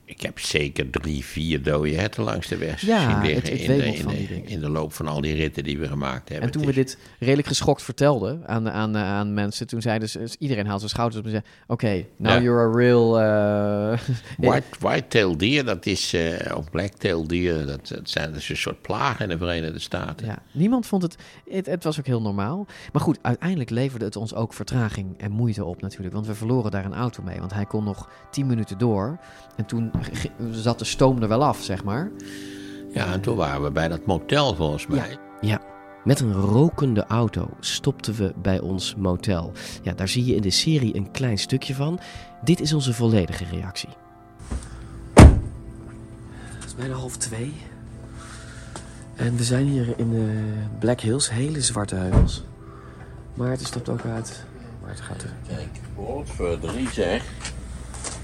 Ik 0.06 0.22
heb 0.22 0.40
zeker 0.40 0.90
drie, 0.90 1.26
vier 1.26 1.64
dode 1.64 1.96
herten 1.96 2.24
langs 2.24 2.48
de 2.48 2.58
weg 2.58 2.82
Ja, 2.82 3.00
zien 3.00 3.10
het- 3.10 3.26
liggen 3.26 3.52
het 3.52 3.62
in, 3.62 3.78
de, 3.78 3.86
in, 3.86 4.08
de, 4.28 4.42
in 4.52 4.60
de 4.60 4.70
loop 4.70 4.94
van 4.94 5.08
al 5.08 5.22
die 5.22 5.36
ritten 5.36 5.64
die 5.64 5.78
we 5.80 5.88
gemaakt 5.88 6.30
hebben. 6.30 6.46
En 6.48 6.54
toen 6.54 6.66
we 6.66 6.74
dit 6.74 6.98
redelijk 7.20 7.48
geschokt 7.48 7.82
vertelden 7.84 8.48
aan, 8.48 8.70
aan, 8.70 8.98
aan 8.98 9.34
mensen, 9.34 9.68
toen 9.68 9.82
zeiden 9.82 10.10
ze, 10.10 10.36
iedereen 10.40 10.66
haalt 10.66 10.80
zijn 10.80 10.90
schouders 10.92 11.20
op 11.20 11.26
en 11.26 11.32
zei, 11.32 11.44
oké, 11.68 12.06
now 12.18 12.32
Ja. 12.32 12.42
you're 12.42 12.70
a 12.74 12.78
real... 12.78 13.20
eh, 13.20 14.00
White, 14.50 14.66
white-tail 14.80 15.38
deer, 15.38 15.66
dat 15.66 15.86
is, 15.86 16.14
eh 16.14 16.56
of 16.58 16.70
black-tail 16.70 17.28
deer, 17.28 17.66
dat, 17.66 17.88
dat, 17.88 18.10
zijn, 18.10 18.36
is 18.36 18.50
een 18.50 18.58
soort 18.58 18.82
plaag 18.82 19.20
in 19.20 19.30
de 19.30 19.38
Verenigde 19.38 19.80
Staten. 19.80 20.26
Ja, 20.26 20.42
niemand 20.52 20.86
vond 20.88 21.02
het, 21.02 21.16
het... 21.50 21.66
Het 21.66 21.84
was 21.84 22.00
ook 22.00 22.06
heel 22.06 22.22
normaal. 22.22 22.68
Maar 22.94 23.02
goed, 23.02 23.18
uiteindelijk 23.22 23.70
leverde 23.70 24.06
het 24.06 24.16
ons 24.16 24.34
ook 24.34 24.54
vertraging 24.54 25.08
en 25.18 25.32
moeite 25.32 25.66
op 25.66 25.82
natuurlijk. 25.82 26.14
Want 26.14 26.28
we 26.28 26.36
verloren 26.36 26.72
daar 26.72 26.86
een 26.86 26.94
auto 26.94 27.24
mee. 27.24 27.40
Want 27.40 27.54
hij 27.54 27.66
kon 27.66 27.84
nog 27.84 28.10
10 28.32 28.48
minuten 28.48 28.78
door. 28.78 29.20
En 29.56 29.66
toen 29.70 29.92
zat 30.52 30.80
de 30.80 30.86
stoom 30.86 31.22
er 31.22 31.28
wel 31.28 31.44
af, 31.44 31.64
zeg 31.64 31.84
maar. 31.84 32.12
Ja, 32.94 33.14
en 33.14 33.22
toen 33.22 33.36
waren 33.36 33.64
we 33.64 33.72
bij 33.72 33.88
dat 33.88 34.06
motel 34.06 34.56
volgens 34.56 34.88
mij. 34.88 35.18
Ja. 35.42 35.62
Met 36.04 36.20
een 36.20 36.34
rokende 36.34 37.06
auto 37.06 37.50
stopten 37.60 38.14
we 38.14 38.34
bij 38.42 38.60
ons 38.60 38.96
motel. 38.96 39.52
Ja, 39.82 39.94
daar 39.94 40.08
zie 40.08 40.26
je 40.26 40.36
in 40.36 40.42
de 40.42 40.50
serie 40.50 40.96
een 40.96 41.12
klein 41.12 41.38
stukje 41.38 41.76
van. 41.76 42.00
Dit 42.44 42.60
is 42.60 42.74
onze 42.74 42.94
volledige 42.94 43.46
reactie. 43.52 43.90
Het 45.14 46.66
is 46.66 46.76
bijna 46.76 46.94
half 46.94 47.18
twee. 47.18 47.54
En 49.16 49.36
we 49.36 49.44
zijn 49.44 49.66
hier 49.66 49.94
in 49.98 50.10
de 50.10 50.44
Black 50.80 51.02
Hills, 51.02 51.30
hele 51.30 51.62
zwarte 51.62 51.96
heuvels. 51.96 52.44
Maarten 53.34 53.66
stapt 53.66 53.90
ook 53.90 54.06
uit. 54.06 54.46
Maarten 54.82 55.04
gaat 55.04 55.24
er. 55.24 55.34
Kijk, 55.48 55.80
brood 55.96 56.30
voor 56.30 56.60
drie 56.60 56.90
zeg. 56.90 57.24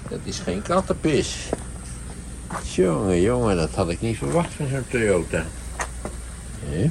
Dat 0.10 0.20
is 0.24 0.40
geen 0.40 0.62
kattenpis. 0.62 1.50
Jongen, 2.64 3.22
jongen, 3.22 3.56
dat 3.56 3.70
had 3.70 3.90
ik 3.90 4.02
niet 4.02 4.18
verwacht 4.18 4.54
van 4.54 4.68
zo'n 4.68 4.88
Toyota. 4.90 5.46
Hè? 6.60 6.90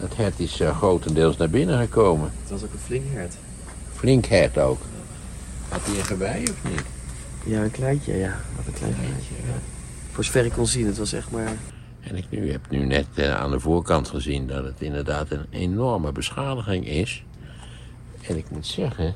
Dat 0.00 0.16
hert 0.16 0.40
is 0.40 0.60
eh, 0.60 0.76
grotendeels 0.76 1.36
naar 1.36 1.50
binnen 1.50 1.78
gekomen. 1.78 2.32
Het 2.40 2.50
was 2.50 2.64
ook 2.64 2.72
een 2.72 2.78
flink 2.78 3.04
hert. 3.12 3.34
Flink 3.94 4.26
hert 4.26 4.58
ook. 4.58 4.80
Had 5.68 5.80
hij 5.84 5.98
een 5.98 6.04
gewei 6.04 6.42
of 6.42 6.70
niet? 6.70 6.82
Ja, 7.44 7.62
een 7.62 7.70
kleintje, 7.70 8.16
ja. 8.16 8.40
Wat 8.56 8.66
een 8.66 8.72
klein 8.72 8.94
kleintje. 8.94 9.34
Ja. 9.34 9.58
Voor 10.12 10.24
zover 10.24 10.44
ik 10.44 10.52
kon 10.52 10.66
zien, 10.66 10.86
het 10.86 10.98
was 10.98 11.12
echt 11.12 11.30
maar... 11.30 11.52
En 12.00 12.16
ik 12.16 12.24
nu, 12.30 12.50
heb 12.50 12.70
nu 12.70 12.84
net 12.84 13.06
eh, 13.14 13.34
aan 13.34 13.50
de 13.50 13.60
voorkant 13.60 14.08
gezien 14.08 14.46
dat 14.46 14.64
het 14.64 14.80
inderdaad 14.80 15.30
een 15.30 15.46
enorme 15.50 16.12
beschadiging 16.12 16.86
is. 16.86 17.24
En 18.28 18.36
ik 18.36 18.50
moet 18.50 18.66
zeggen, 18.66 19.14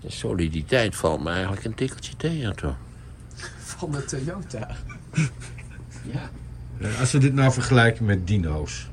de 0.00 0.10
soliditeit 0.10 0.96
valt 0.96 1.22
me 1.22 1.30
eigenlijk 1.30 1.64
een 1.64 1.74
tikkeltje 1.74 2.16
tegen, 2.16 2.56
toch? 2.56 2.76
Van 3.58 3.90
de 3.90 4.04
Toyota. 4.04 4.68
Ja. 6.12 6.30
Eh, 6.80 7.00
als 7.00 7.12
we 7.12 7.18
dit 7.18 7.34
nou 7.34 7.52
vergelijken 7.52 8.04
met 8.04 8.26
dino's. 8.26 8.86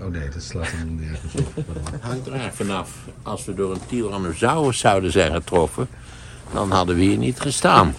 Oh 0.00 0.06
nee, 0.06 0.28
dat 0.28 0.42
slaat 0.42 0.70
hem 0.70 0.94
nergens 0.94 1.34
op. 1.34 1.64
Hangt 2.00 2.26
er 2.26 2.32
eigenlijk 2.32 2.54
vanaf. 2.54 2.98
Als 3.22 3.44
we 3.44 3.54
door 3.54 3.72
een 3.72 3.86
Tyrannosaurus 3.86 4.78
zouden 4.78 5.12
zijn 5.12 5.32
getroffen... 5.32 5.88
dan 6.52 6.70
hadden 6.70 6.96
we 6.96 7.02
hier 7.02 7.18
niet 7.18 7.40
gestaan. 7.40 7.94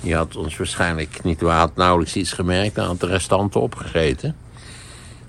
Die 0.00 0.14
had 0.14 0.36
ons 0.36 0.56
waarschijnlijk 0.56 1.22
niet... 1.22 1.40
Had 1.40 1.76
nauwelijks 1.76 2.16
iets 2.16 2.32
gemerkt 2.32 2.76
en 2.76 2.84
had 2.84 3.00
de 3.00 3.06
restanten 3.06 3.60
opgegeten. 3.60 4.36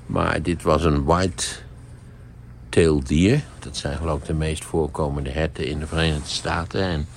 Maar 0.05 0.41
dit 0.41 0.63
was 0.63 0.83
een 0.83 1.03
white-tailed 1.03 1.68
dier. 3.03 3.41
Dat 3.59 3.77
zijn 3.77 3.97
geloof 3.97 4.19
ik 4.19 4.25
de 4.25 4.33
meest 4.33 4.63
voorkomende 4.65 5.29
herten 5.29 5.65
in 5.67 5.79
de 5.79 5.87
Verenigde 5.87 6.29
Staten. 6.29 6.81
En 6.81 7.07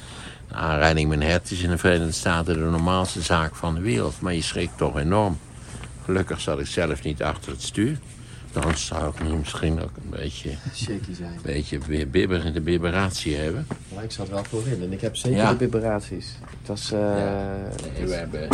aanrijding 0.50 1.08
met 1.08 1.20
een 1.20 1.26
hert 1.26 1.50
is 1.50 1.62
in 1.62 1.70
de 1.70 1.78
Verenigde 1.78 2.12
Staten... 2.12 2.54
de 2.54 2.60
normaalste 2.60 3.22
zaak 3.22 3.54
van 3.54 3.74
de 3.74 3.80
wereld. 3.80 4.20
Maar 4.20 4.34
je 4.34 4.42
schrikt 4.42 4.76
toch 4.76 4.98
enorm. 4.98 5.38
Gelukkig 6.04 6.40
zat 6.40 6.60
ik 6.60 6.66
zelf 6.66 7.02
niet 7.02 7.22
achter 7.22 7.52
het 7.52 7.62
stuur. 7.62 7.98
Dan 8.52 8.76
zou 8.76 9.14
ik 9.14 9.22
nu 9.22 9.34
misschien 9.36 9.82
ook 9.82 9.90
een 9.96 10.10
beetje... 10.10 10.50
Shaky 10.74 11.14
zijn. 11.14 11.32
Een 11.32 11.42
beetje 11.42 11.78
weer 11.86 12.10
bibber, 12.10 12.52
de 12.52 12.60
bibberatie 12.60 13.36
hebben. 13.36 13.66
Maar 13.94 14.04
ik 14.04 14.10
zat 14.10 14.28
wel 14.28 14.44
voorin 14.44 14.82
en 14.82 14.92
ik 14.92 15.00
heb 15.00 15.16
zeker 15.16 15.38
Ja. 15.38 15.50
de 15.52 15.58
vibraties. 15.58 16.26
Het 16.58 16.68
was... 16.68 16.90
Nee, 16.90 18.02
is, 18.02 18.08
we 18.08 18.14
hebben, 18.14 18.48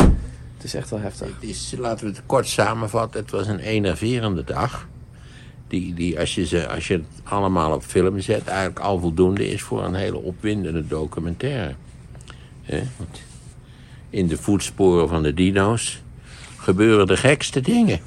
het 0.55 0.63
is 0.63 0.73
echt 0.73 0.89
wel 0.89 0.99
heftig. 0.99 1.27
het 1.27 1.49
is, 1.49 1.73
laten 1.77 2.05
we 2.05 2.11
het 2.11 2.21
kort 2.25 2.47
samenvatten. 2.47 3.21
Het 3.21 3.31
was 3.31 3.47
een 3.47 3.59
enerverende 3.59 4.43
dag. 4.43 4.87
Die, 5.69 5.93
die 5.93 6.19
als, 6.19 6.35
je 6.35 6.45
ze, 6.45 6.67
als 6.67 6.87
je 6.87 6.93
het 6.93 7.05
allemaal 7.23 7.73
op 7.73 7.83
film 7.83 8.19
zet... 8.19 8.47
eigenlijk 8.47 8.79
al 8.79 8.99
voldoende 8.99 9.49
is 9.49 9.61
voor 9.61 9.83
een 9.83 9.93
hele 9.93 10.17
opwindende 10.17 10.87
documentaire. 10.87 11.75
Want 12.67 13.21
in 14.09 14.27
de 14.27 14.37
voetsporen 14.37 15.07
van 15.07 15.23
de 15.23 15.33
dino's 15.33 16.01
gebeuren 16.57 17.07
de 17.07 17.17
gekste 17.17 17.61
dingen. 17.61 17.99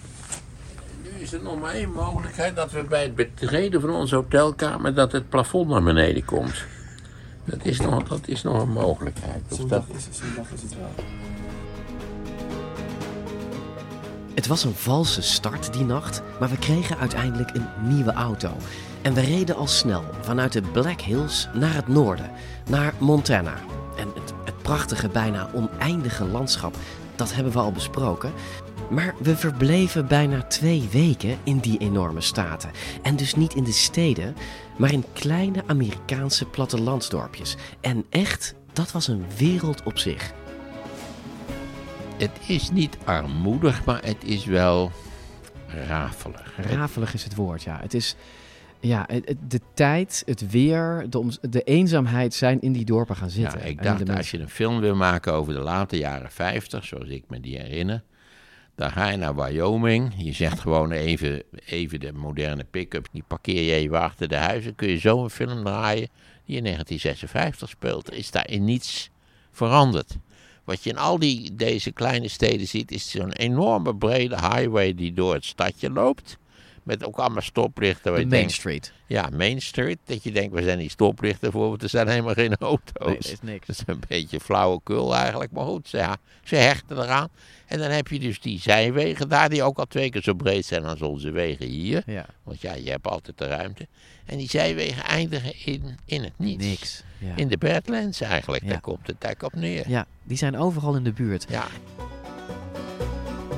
Nu 1.02 1.22
is 1.22 1.32
er 1.32 1.42
nog 1.42 1.60
maar 1.60 1.74
één 1.74 1.92
mogelijkheid... 1.92 2.56
dat 2.56 2.72
we 2.72 2.82
bij 2.82 3.02
het 3.02 3.14
betreden 3.14 3.80
van 3.80 3.90
onze 3.90 4.14
hotelkamer... 4.14 4.94
dat 4.94 5.12
het 5.12 5.28
plafond 5.28 5.68
naar 5.68 5.82
beneden 5.82 6.24
komt. 6.24 6.64
Dat 7.44 7.64
is 7.64 7.80
nog, 7.80 8.02
dat 8.08 8.28
is 8.28 8.42
nog 8.42 8.62
een 8.62 8.72
mogelijkheid. 8.72 9.42
Of 9.50 9.58
dat, 9.58 9.84
is, 9.96 10.08
is 10.08 10.20
het 10.62 10.76
wel. 10.76 11.04
Het 14.34 14.46
was 14.46 14.64
een 14.64 14.74
valse 14.74 15.22
start 15.22 15.72
die 15.72 15.84
nacht, 15.84 16.22
maar 16.40 16.48
we 16.48 16.58
kregen 16.58 16.98
uiteindelijk 16.98 17.54
een 17.54 17.66
nieuwe 17.80 18.12
auto. 18.12 18.50
En 19.02 19.14
we 19.14 19.20
reden 19.20 19.56
al 19.56 19.66
snel 19.66 20.04
vanuit 20.20 20.52
de 20.52 20.62
Black 20.62 21.00
Hills 21.00 21.48
naar 21.54 21.74
het 21.74 21.88
noorden, 21.88 22.30
naar 22.68 22.94
Montana. 22.98 23.54
En 23.96 24.08
het, 24.14 24.32
het 24.44 24.62
prachtige, 24.62 25.08
bijna 25.08 25.50
oneindige 25.54 26.24
landschap, 26.24 26.76
dat 27.14 27.34
hebben 27.34 27.52
we 27.52 27.58
al 27.58 27.72
besproken. 27.72 28.32
Maar 28.90 29.14
we 29.18 29.36
verbleven 29.36 30.06
bijna 30.06 30.42
twee 30.42 30.88
weken 30.92 31.38
in 31.44 31.58
die 31.58 31.78
enorme 31.78 32.20
staten. 32.20 32.70
En 33.02 33.16
dus 33.16 33.34
niet 33.34 33.54
in 33.54 33.64
de 33.64 33.72
steden, 33.72 34.36
maar 34.78 34.92
in 34.92 35.04
kleine 35.12 35.62
Amerikaanse 35.66 36.44
plattelandsdorpjes. 36.44 37.56
En 37.80 38.04
echt, 38.10 38.54
dat 38.72 38.92
was 38.92 39.08
een 39.08 39.24
wereld 39.36 39.82
op 39.82 39.98
zich. 39.98 40.32
Het 42.22 42.40
is 42.46 42.70
niet 42.70 42.98
armoedig, 43.04 43.84
maar 43.84 44.04
het 44.04 44.24
is 44.24 44.44
wel 44.44 44.92
rafelig. 45.88 46.54
Rafelig 46.56 47.14
is 47.14 47.24
het 47.24 47.34
woord, 47.34 47.62
ja. 47.62 47.78
Het 47.80 47.94
is, 47.94 48.16
ja, 48.80 49.06
de 49.48 49.60
tijd, 49.74 50.22
het 50.26 50.50
weer, 50.50 51.06
de, 51.08 51.38
de 51.40 51.62
eenzaamheid 51.62 52.34
zijn 52.34 52.60
in 52.60 52.72
die 52.72 52.84
dorpen 52.84 53.16
gaan 53.16 53.30
zitten. 53.30 53.58
Ja, 53.58 53.64
ik 53.64 53.82
dacht, 53.82 54.10
als 54.10 54.30
je 54.30 54.38
een 54.38 54.48
film 54.48 54.80
wil 54.80 54.94
maken 54.94 55.32
over 55.32 55.54
de 55.54 55.60
late 55.60 55.96
jaren 55.96 56.30
50, 56.30 56.84
zoals 56.84 57.08
ik 57.08 57.24
me 57.28 57.40
die 57.40 57.58
herinner, 57.58 58.02
dan 58.74 58.90
ga 58.90 59.08
je 59.08 59.16
naar 59.16 59.34
Wyoming. 59.34 60.12
Je 60.16 60.32
zegt 60.32 60.60
gewoon 60.60 60.90
even, 60.90 61.42
even 61.64 62.00
de 62.00 62.12
moderne 62.12 62.64
pick-up, 62.64 63.08
die 63.12 63.24
parkeer 63.26 63.62
je 63.62 63.72
even 63.72 64.00
achter 64.00 64.28
de 64.28 64.36
huizen. 64.36 64.74
Kun 64.74 64.88
je 64.88 64.98
zo 64.98 65.22
een 65.22 65.30
film 65.30 65.64
draaien 65.64 66.08
die 66.44 66.56
in 66.56 66.62
1956 66.62 67.68
speelt. 67.68 68.08
Er 68.08 68.14
is 68.14 68.30
daar 68.30 68.50
in 68.50 68.64
niets 68.64 69.10
veranderd. 69.50 70.16
Wat 70.64 70.84
je 70.84 70.90
in 70.90 70.98
al 70.98 71.18
die, 71.18 71.54
deze 71.54 71.92
kleine 71.92 72.28
steden 72.28 72.68
ziet, 72.68 72.90
is 72.90 73.10
zo'n 73.10 73.32
enorme 73.32 73.96
brede 73.96 74.36
highway 74.36 74.94
die 74.94 75.12
door 75.12 75.34
het 75.34 75.44
stadje 75.44 75.90
loopt. 75.90 76.38
Met 76.82 77.04
ook 77.04 77.16
allemaal 77.16 77.42
stoplichten. 77.42 78.12
De 78.12 78.18
je 78.20 78.26
Main 78.26 78.28
denkt- 78.40 78.52
Street. 78.52 78.92
Ja, 79.06 79.28
Main 79.36 79.60
Street. 79.62 79.98
Dat 80.04 80.22
je 80.22 80.32
denkt, 80.32 80.52
waar 80.54 80.62
zijn 80.62 80.78
die 80.78 80.90
stoplichten 80.90 81.52
voor? 81.52 81.68
Want 81.68 81.82
er 81.82 81.88
zijn 81.88 82.08
helemaal 82.08 82.34
geen 82.34 82.56
auto's. 82.56 83.06
Nee, 83.06 83.16
er 83.16 83.30
is 83.32 83.40
niks. 83.42 83.66
Dat 83.66 83.76
is 83.76 83.82
een 83.86 84.02
beetje 84.08 84.40
flauwekul 84.40 85.14
eigenlijk. 85.16 85.50
Maar 85.52 85.64
goed, 85.64 85.88
ze, 85.88 85.96
ja, 85.96 86.16
ze 86.44 86.56
hechten 86.56 86.98
eraan. 87.02 87.28
En 87.66 87.78
dan 87.78 87.90
heb 87.90 88.08
je 88.08 88.18
dus 88.18 88.40
die 88.40 88.60
zijwegen 88.60 89.28
daar, 89.28 89.48
die 89.48 89.62
ook 89.62 89.78
al 89.78 89.84
twee 89.86 90.10
keer 90.10 90.22
zo 90.22 90.34
breed 90.34 90.64
zijn 90.66 90.84
als 90.84 91.02
onze 91.02 91.30
wegen 91.30 91.66
hier. 91.66 92.02
Ja. 92.06 92.26
Want 92.42 92.60
ja, 92.60 92.74
je 92.74 92.90
hebt 92.90 93.06
altijd 93.06 93.38
de 93.38 93.46
ruimte. 93.46 93.86
En 94.26 94.36
die 94.38 94.48
zijwegen 94.48 95.02
eindigen 95.04 95.52
in, 95.64 95.98
in 96.04 96.22
het 96.22 96.32
niets. 96.38 96.64
Niks. 96.66 97.02
Ja. 97.18 97.36
In 97.36 97.48
de 97.48 97.58
Badlands 97.58 98.20
eigenlijk. 98.20 98.62
Ja. 98.62 98.68
Daar 98.68 98.80
komt 98.80 99.06
het 99.06 99.16
eigenlijk 99.24 99.54
op 99.54 99.60
neer. 99.60 99.88
Ja, 99.88 100.06
die 100.22 100.36
zijn 100.36 100.56
overal 100.58 100.94
in 100.96 101.04
de 101.04 101.12
buurt. 101.12 101.46
Ja. 101.48 101.66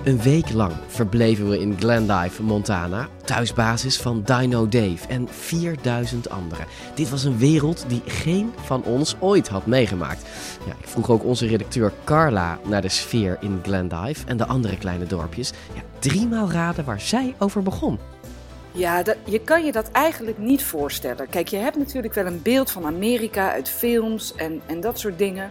Een 0.05 0.23
week 0.23 0.53
lang 0.53 0.73
verbleven 0.87 1.49
we 1.49 1.61
in 1.61 1.77
Glendive, 1.79 2.43
Montana, 2.43 3.09
thuisbasis 3.25 3.97
van 3.97 4.23
Dino 4.23 4.69
Dave 4.69 5.09
en 5.09 5.29
4000 5.29 6.31
anderen. 6.31 6.67
Dit 6.95 7.11
was 7.11 7.25
een 7.25 7.39
wereld 7.39 7.85
die 7.89 8.03
geen 8.07 8.53
van 8.57 8.83
ons 8.83 9.17
ooit 9.21 9.49
had 9.49 9.67
meegemaakt. 9.67 10.29
Ja, 10.67 10.73
ik 10.73 10.89
vroeg 10.89 11.11
ook 11.11 11.25
onze 11.25 11.47
redacteur 11.47 11.93
Carla 12.05 12.59
naar 12.65 12.83
de 12.83 12.89
sfeer 12.89 13.37
in 13.41 13.61
Glendive 13.63 14.27
en 14.27 14.37
de 14.37 14.47
andere 14.47 14.79
kleine 14.79 15.07
dorpjes. 15.07 15.53
Ja, 15.75 15.83
driemaal 15.99 16.51
raden 16.51 16.85
waar 16.85 17.01
zij 17.01 17.35
over 17.39 17.63
begon. 17.63 17.99
Ja, 18.73 19.03
dat, 19.03 19.17
je 19.25 19.39
kan 19.39 19.65
je 19.65 19.73
dat 19.73 19.91
eigenlijk 19.91 20.39
niet 20.39 20.63
voorstellen. 20.63 21.29
Kijk, 21.29 21.49
je 21.49 21.57
hebt 21.57 21.77
natuurlijk 21.77 22.15
wel 22.15 22.27
een 22.27 22.43
beeld 22.43 22.71
van 22.71 22.87
Amerika 22.87 23.53
uit 23.53 23.69
films 23.69 24.35
en, 24.35 24.61
en 24.67 24.81
dat 24.81 24.99
soort 24.99 25.19
dingen. 25.19 25.51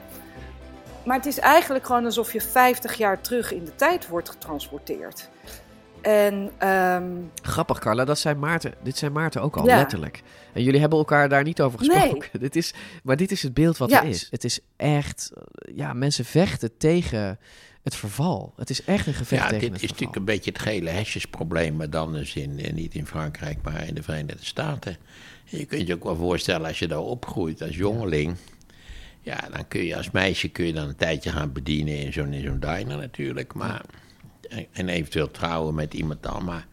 Maar 1.06 1.16
het 1.18 1.26
is 1.26 1.40
eigenlijk 1.40 1.86
gewoon 1.86 2.06
alsof 2.06 2.34
je 2.34 2.42
50 2.42 2.94
jaar 2.98 3.22
terug 3.22 3.54
in 3.54 3.66
de 3.66 3.76
tijd 3.76 4.08
wordt 4.08 4.30
getransporteerd. 4.30 5.30
En 6.02 6.52
ehm, 6.58 7.12
Grappig, 7.42 7.80
Carla, 7.80 8.06
dat 8.06 8.20
zei 8.20 8.36
Maarten, 8.36 8.74
dit 8.84 8.98
zei 8.98 9.12
Maarten 9.12 9.42
ook 9.42 9.58
al, 9.58 9.66
Ja. 9.66 9.76
letterlijk. 9.76 10.24
En 10.54 10.64
jullie 10.64 10.80
hebben 10.80 10.98
elkaar 10.98 11.30
daar 11.30 11.44
niet 11.44 11.62
over 11.62 11.80
Nee. 11.88 12.00
gesproken. 12.00 12.40
Dit 12.40 12.56
is, 12.56 12.74
maar 13.04 13.18
dit 13.18 13.32
is 13.32 13.42
het 13.44 13.54
beeld 13.54 13.78
wat 13.78 13.90
Ja. 13.90 14.04
er 14.04 14.10
is. 14.10 14.28
Het 14.32 14.44
is 14.44 14.60
echt, 14.76 15.32
eh, 15.36 15.78
ja, 15.78 15.94
mensen 15.94 16.26
vechten 16.26 16.78
tegen 16.78 17.40
het 17.84 17.96
verval. 17.96 18.54
Het 18.56 18.70
is 18.70 18.84
echt 18.84 19.08
een 19.08 19.14
gevecht 19.14 19.42
Ja, 19.42 19.48
tegen 19.48 19.62
dit 19.62 19.72
het 19.74 19.82
is 19.82 19.88
verval. 19.88 20.06
natuurlijk 20.08 20.18
een 20.18 20.36
beetje 20.36 20.52
het 20.52 20.60
gele 20.62 20.90
hesjesprobleem, 20.90 21.76
maar 21.76 21.90
dan 21.90 22.14
dus 22.14 22.36
in, 22.36 22.60
eh, 22.60 22.74
niet 22.74 22.96
in 22.96 23.08
Frankrijk, 23.08 23.58
maar 23.64 23.88
in 23.88 23.94
de 23.94 24.04
Verenigde 24.04 24.46
Staten. 24.46 24.98
En 25.52 25.58
je 25.58 25.66
kunt 25.66 25.88
je 25.88 25.94
ook 25.94 26.04
wel 26.04 26.16
voorstellen 26.16 26.68
als 26.68 26.80
je 26.80 26.88
daar 26.88 27.00
opgroeit 27.00 27.62
als 27.62 27.76
jongeling. 27.76 28.30
Ja, 28.32 28.53
dan 29.24 29.68
kun 29.68 29.84
je 29.84 29.96
als 29.98 30.12
meisje 30.12 30.48
kun 30.50 30.66
je 30.66 30.74
dan 30.74 30.88
een 30.88 30.96
tijdje 30.96 31.32
gaan 31.32 31.52
bedienen 31.54 31.98
in 31.98 32.14
zo'n 32.14 32.34
zo'n 32.44 32.60
diner 32.60 32.98
natuurlijk. 32.98 33.54
Maar, 33.54 33.82
en, 34.50 34.66
en 34.72 34.90
eventueel 34.90 35.32
trouwen 35.32 35.76
met 35.76 35.94
iemand 35.94 36.24
dan. 36.24 36.44
Maar 36.46 36.68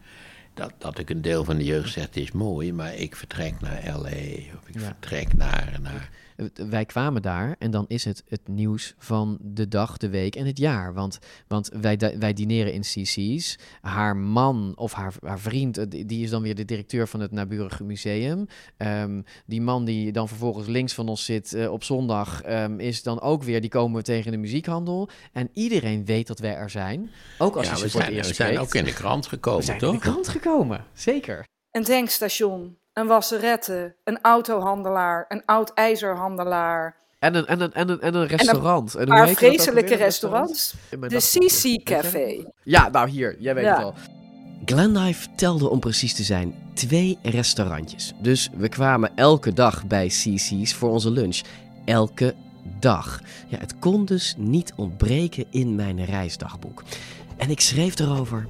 dat, 0.53 0.73
dat 0.77 0.99
ik 0.99 1.09
een 1.09 1.21
deel 1.21 1.43
van 1.43 1.57
de 1.57 1.63
jeugd 1.63 1.89
zegt 1.93 2.15
is 2.15 2.31
mooi, 2.31 2.73
maar 2.73 2.95
ik 2.95 3.15
vertrek 3.15 3.61
naar 3.61 3.83
L.A. 3.85 4.55
of 4.57 4.67
ik 4.67 4.73
Ja. 4.73 4.79
vertrek 4.79 5.33
naar, 5.33 5.77
naar 5.81 6.09
Wij 6.53 6.85
kwamen 6.85 7.21
daar 7.21 7.55
en 7.59 7.71
dan 7.71 7.85
is 7.87 8.05
het 8.05 8.23
het 8.27 8.47
nieuws 8.47 8.93
van 8.97 9.37
de 9.41 9.67
dag, 9.67 9.97
de 9.97 10.09
week 10.09 10.35
en 10.35 10.45
het 10.45 10.57
jaar. 10.57 10.93
Want, 10.93 11.19
want 11.47 11.69
wij, 11.81 11.97
wij 12.19 12.33
dineren 12.33 12.73
in 12.73 12.81
CC's. 12.81 13.57
Haar 13.81 14.17
man 14.17 14.73
of 14.75 14.93
haar, 14.93 15.13
haar 15.21 15.39
vriend, 15.39 15.77
eh, 15.77 15.85
die 15.89 16.05
die 16.05 16.23
is 16.23 16.29
dan 16.29 16.41
weer 16.41 16.55
de 16.55 16.65
directeur 16.65 17.07
van 17.07 17.19
het 17.19 17.31
naburige 17.31 17.83
museum. 17.83 18.45
Ehm, 18.77 19.21
die 19.45 19.61
man 19.61 19.85
die 19.85 20.11
dan 20.11 20.27
vervolgens 20.27 20.67
links 20.67 20.93
van 20.93 21.07
ons 21.09 21.25
zit 21.25 21.53
eh, 21.53 21.71
op 21.71 21.83
zondag, 21.83 22.41
ehm, 22.41 22.79
is 22.79 23.03
dan 23.03 23.21
ook 23.21 23.43
weer, 23.43 23.61
die 23.61 23.69
komen 23.69 23.97
we 23.97 24.03
tegen 24.03 24.31
de 24.31 24.37
muziekhandel. 24.37 25.09
En 25.31 25.49
iedereen 25.53 26.05
weet 26.05 26.27
dat 26.27 26.39
wij 26.39 26.55
er 26.55 26.69
zijn. 26.69 27.09
Ook 27.37 27.55
als 27.55 27.65
Ja, 27.65 27.71
je 27.71 27.77
ze 27.77 27.83
we 27.83 27.89
voor 27.89 27.99
het 27.99 28.09
zijn, 28.09 28.17
eerst 28.17 28.29
we 28.29 28.35
zijn 28.35 28.59
ook 28.59 28.75
in 28.75 28.83
de 28.83 28.93
krant 28.93 29.27
gekomen, 29.27 29.59
We 29.59 29.65
zijn 29.65 29.79
toch? 29.79 29.93
in 29.93 29.99
de 29.99 30.03
krant 30.03 30.27
gekomen, 30.27 30.85
zeker. 30.93 31.45
een 31.71 31.83
tankstation, 31.83 32.77
een 32.93 33.07
wasserette, 33.07 33.95
een 34.03 34.19
autohandelaar, 34.21 35.25
een 35.27 35.41
oud 35.45 35.73
ijzerhandelaar. 35.73 36.95
En 37.19 37.35
een, 37.35 37.45
en 37.45 37.61
een, 37.61 37.73
en 37.73 37.89
een, 37.89 38.01
en 38.01 38.13
een 38.15 38.21
En 38.21 38.27
restaurant. 38.27 38.93
een 38.93 38.99
En 39.01 39.07
hoe 39.07 39.15
paar 39.17 39.27
vreselijke 39.27 39.95
restaurants. 39.95 40.73
De 40.89 40.97
Weet 40.99 41.61
je? 41.61 41.81
Café. 41.83 42.43
Ja, 42.63 42.89
nou 42.89 43.09
hier, 43.09 43.35
jij 43.39 43.53
weet 43.55 43.63
Ja. 43.63 43.75
het 43.75 43.83
al. 43.83 43.93
Glendive 44.65 45.27
telde 45.35 45.69
om 45.69 45.79
precies 45.79 46.13
te 46.13 46.23
zijn 46.23 46.55
twee 46.73 47.19
restaurantjes. 47.23 48.13
Dus 48.21 48.49
we 48.57 48.69
kwamen 48.69 49.11
elke 49.15 49.53
dag 49.53 49.85
bij 49.85 50.07
CC's 50.07 50.73
voor 50.73 50.89
onze 50.89 51.11
lunch. 51.11 51.41
Elke 51.85 52.35
dag. 52.79 53.19
Ja, 53.47 53.57
het 53.57 53.79
kon 53.79 54.05
dus 54.05 54.35
niet 54.37 54.73
ontbreken 54.75 55.45
in 55.49 55.75
mijn 55.75 56.05
reisdagboek. 56.05 56.83
En 57.37 57.49
ik 57.49 57.59
schreef 57.61 57.99
erover. 57.99 58.47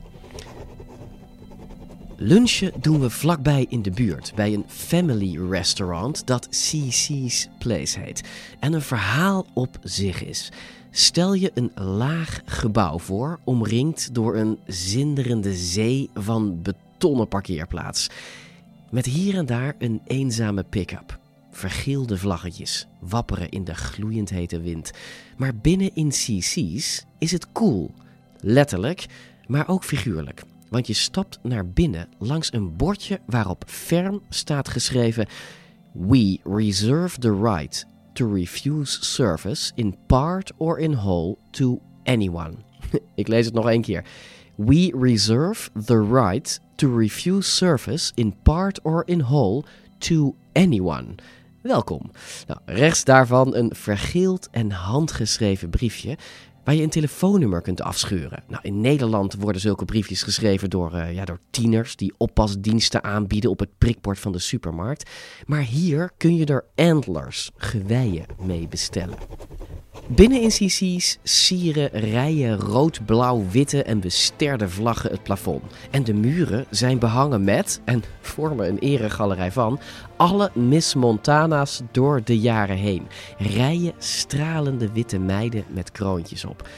Lunchen 2.24 2.72
doen 2.82 3.00
we 3.00 3.10
vlakbij 3.10 3.66
in 3.70 3.82
de 3.82 3.92
buurt, 3.92 4.32
bij 4.36 4.54
een 4.54 4.64
family 4.68 5.50
restaurant 5.50 6.28
dat 6.28 6.48
CC's 6.50 7.48
Place 7.60 8.00
heet. 8.00 8.24
En 8.60 8.74
een 8.74 8.82
verhaal 8.82 9.46
op 9.54 9.78
zich 9.84 10.24
is. 10.24 10.52
Stel 10.92 11.34
je 11.34 11.52
een 11.54 11.72
laag 11.76 12.42
gebouw 12.46 13.00
voor, 13.00 13.40
omringd 13.44 14.14
door 14.14 14.36
een 14.36 14.60
zinderende 14.66 15.54
zee 15.54 16.10
van 16.14 16.62
betonnen 16.62 17.28
parkeerplaats. 17.28 18.10
Met 18.90 19.06
hier 19.06 19.36
en 19.36 19.46
daar 19.46 19.76
een 19.80 20.02
eenzame 20.08 20.64
pick-up. 20.64 21.20
Vergeelde 21.52 22.18
vlaggetjes 22.18 22.88
wapperen 23.00 23.50
in 23.50 23.64
de 23.64 23.76
gloeiend 23.76 24.30
hete 24.30 24.62
wind. 24.62 24.92
Maar 25.38 25.56
binnen 25.56 25.92
in 25.94 26.10
CC's 26.10 27.06
is 27.18 27.32
het 27.32 27.52
cool. 27.52 27.92
Letterlijk, 28.40 29.06
maar 29.48 29.68
ook 29.68 29.84
figuurlijk. 29.84 30.44
Want 30.72 30.88
je 30.88 30.94
stapt 30.94 31.40
naar 31.44 31.68
binnen 31.68 32.08
langs 32.18 32.54
een 32.54 32.76
bordje 32.76 33.20
waarop 33.26 33.64
ferm 33.68 34.22
staat 34.30 34.70
geschreven: 34.70 35.28
We 35.92 36.40
reserve 36.44 37.20
the 37.20 37.42
right 37.42 37.86
to 38.14 38.34
refuse 38.34 39.06
service 39.06 39.72
in 39.76 39.98
part 40.08 40.52
or 40.58 40.80
in 40.80 40.94
whole 40.94 41.38
to 41.50 41.82
anyone. 42.04 42.56
Ik 43.16 43.28
lees 43.28 43.46
het 43.46 43.54
nog 43.54 43.70
één 43.70 43.82
keer. 43.82 44.06
We 44.56 44.98
reserve 45.00 45.70
the 45.86 46.08
right 46.14 46.62
to 46.76 46.98
refuse 46.98 47.50
service 47.50 48.12
in 48.16 48.36
part 48.44 48.82
or 48.82 49.04
in 49.06 49.20
whole 49.22 49.64
to 49.98 50.36
anyone. 50.54 51.16
Welkom. 51.62 52.12
Nou, 52.48 52.60
rechts 52.66 53.04
daarvan 53.04 53.56
een 53.56 53.76
vergeeld 53.76 54.48
en 54.52 54.72
handgeschreven 54.72 55.70
briefje 55.70 56.18
waar 56.64 56.76
je 56.76 56.84
een 56.84 56.90
telefoonnummer 56.90 57.62
kunt 57.62 57.82
afscheuren. 57.82 58.44
Nou, 58.48 58.62
in 58.64 58.82
Nederland 58.82 59.34
worden 59.34 59.62
zulke 59.62 59.86
briefjes 59.86 60.24
geschreven 60.24 60.70
door, 60.70 60.94
uh, 60.94 61.14
ja, 61.14 61.26
door 61.26 61.40
tieners 61.52 61.96
die 61.96 62.14
oppasdiensten 62.18 63.04
aanbieden 63.04 63.50
op 63.50 63.60
het 63.60 63.78
prikbord 63.78 64.20
van 64.20 64.32
de 64.32 64.40
supermarkt. 64.40 65.10
Maar 65.46 65.62
hier 65.62 66.12
kun 66.18 66.36
je 66.36 66.46
er 66.46 66.66
antlers, 66.76 67.52
geweien, 67.58 68.26
mee 68.40 68.68
bestellen. 68.68 69.18
Binnen 70.08 70.42
in 70.42 70.50
CC's 70.50 71.18
sieren 71.24 71.90
rijen 71.90 72.60
rood, 72.60 73.06
blauw, 73.06 73.46
witte 73.50 73.84
en 73.84 74.00
besterde 74.00 74.70
vlaggen 74.70 75.12
het 75.12 75.24
plafond. 75.24 75.64
En 75.92 76.04
de 76.04 76.14
muren 76.14 76.66
zijn 76.70 77.00
behangen 77.00 77.44
met, 77.44 77.82
en 77.86 78.04
vormen 78.22 78.68
een 78.68 78.80
eregalerij 78.80 79.52
van, 79.52 79.80
alle 80.16 80.52
Miss 80.54 80.96
Montana's 80.96 81.82
door 81.92 82.22
de 82.24 82.40
jaren 82.40 82.76
heen. 82.76 83.08
Rijen 83.38 83.94
stralende 83.98 84.92
witte 84.92 85.20
meiden 85.20 85.66
met 85.70 85.92
kroontjes 85.92 86.46
op. 86.46 86.70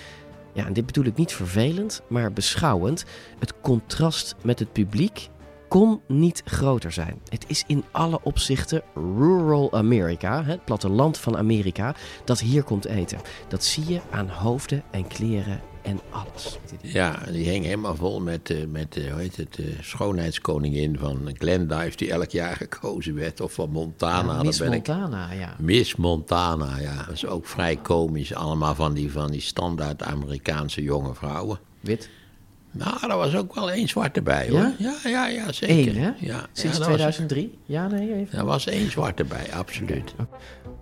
Ja, 0.54 0.66
en 0.66 0.74
dit 0.74 0.86
bedoel 0.86 1.06
ik 1.06 1.16
niet 1.18 1.34
vervelend, 1.34 2.02
maar 2.08 2.34
beschouwend. 2.34 3.06
Het 3.40 3.54
contrast 3.62 4.36
met 4.44 4.60
het 4.60 4.72
publiek 4.72 5.30
kon 5.74 6.02
niet 6.08 6.42
groter 6.46 6.92
zijn. 6.92 7.22
Het 7.30 7.46
is 7.48 7.64
in 7.68 7.84
alle 7.92 8.20
opzichten 8.24 8.82
rural 8.94 9.74
America, 9.74 10.44
het 10.44 10.66
platteland 10.66 11.18
van 11.18 11.38
Amerika, 11.38 11.96
dat 12.26 12.40
hier 12.40 12.64
komt 12.64 12.86
eten. 12.86 13.22
Dat 13.48 13.64
zie 13.64 13.86
je 13.88 14.02
aan 14.12 14.30
hoofden 14.30 14.84
en 14.92 15.08
kleren 15.08 15.62
en 15.82 16.00
alles. 16.10 16.60
Ja, 16.82 17.20
die 17.32 17.50
hing 17.50 17.66
helemaal 17.66 17.96
vol 17.96 18.22
met, 18.22 18.50
uh, 18.50 18.66
met 18.68 18.98
uh, 18.98 19.12
hoe 19.12 19.22
heet 19.22 19.36
het, 19.36 19.54
de 19.54 19.76
schoonheidskoningin 19.82 20.98
van 21.00 21.30
Glendive, 21.34 21.98
die 21.98 22.12
elk 22.12 22.30
jaar 22.30 22.56
gekozen 22.56 23.16
werd. 23.16 23.42
Of 23.42 23.54
van 23.54 23.70
Montana. 23.70 24.34
Ja, 24.34 24.44
Miss 24.44 24.60
ben 24.60 24.70
Montana, 24.70 25.32
ik. 25.32 25.40
ja. 25.40 25.56
Miss 25.60 25.96
Montana, 25.96 26.80
ja. 26.80 27.04
Dat 27.04 27.14
is 27.14 27.26
ook 27.26 27.46
vrij 27.46 27.76
komisch. 27.76 28.34
Allemaal 28.34 28.76
van 28.76 28.94
die, 28.94 29.12
van 29.12 29.32
die 29.32 29.42
standaard 29.42 30.04
Amerikaanse 30.04 30.82
jonge 30.82 31.14
vrouwen. 31.16 31.60
Wit? 31.80 32.10
Nou, 32.74 33.12
er 33.12 33.18
was 33.18 33.36
ook 33.36 33.56
wel 33.56 33.72
één 33.72 33.88
zwart 33.88 34.18
erbij, 34.18 34.50
hoor. 34.50 34.60
Ja? 34.60 34.74
Ja, 34.78 34.96
ja, 35.04 35.28
ja, 35.28 35.52
zeker. 35.52 35.96
Eén, 35.96 36.04
hè? 36.04 36.12
Ja, 36.20 36.48
Sinds 36.52 36.78
ja, 36.78 36.84
2003? 36.84 37.58
Ja, 37.66 37.88
nee, 37.88 38.14
even. 38.14 38.38
Er 38.38 38.46
was 38.46 38.68
één 38.68 38.92
zwart 38.92 39.20
erbij, 39.20 39.54
absoluut. 39.54 40.14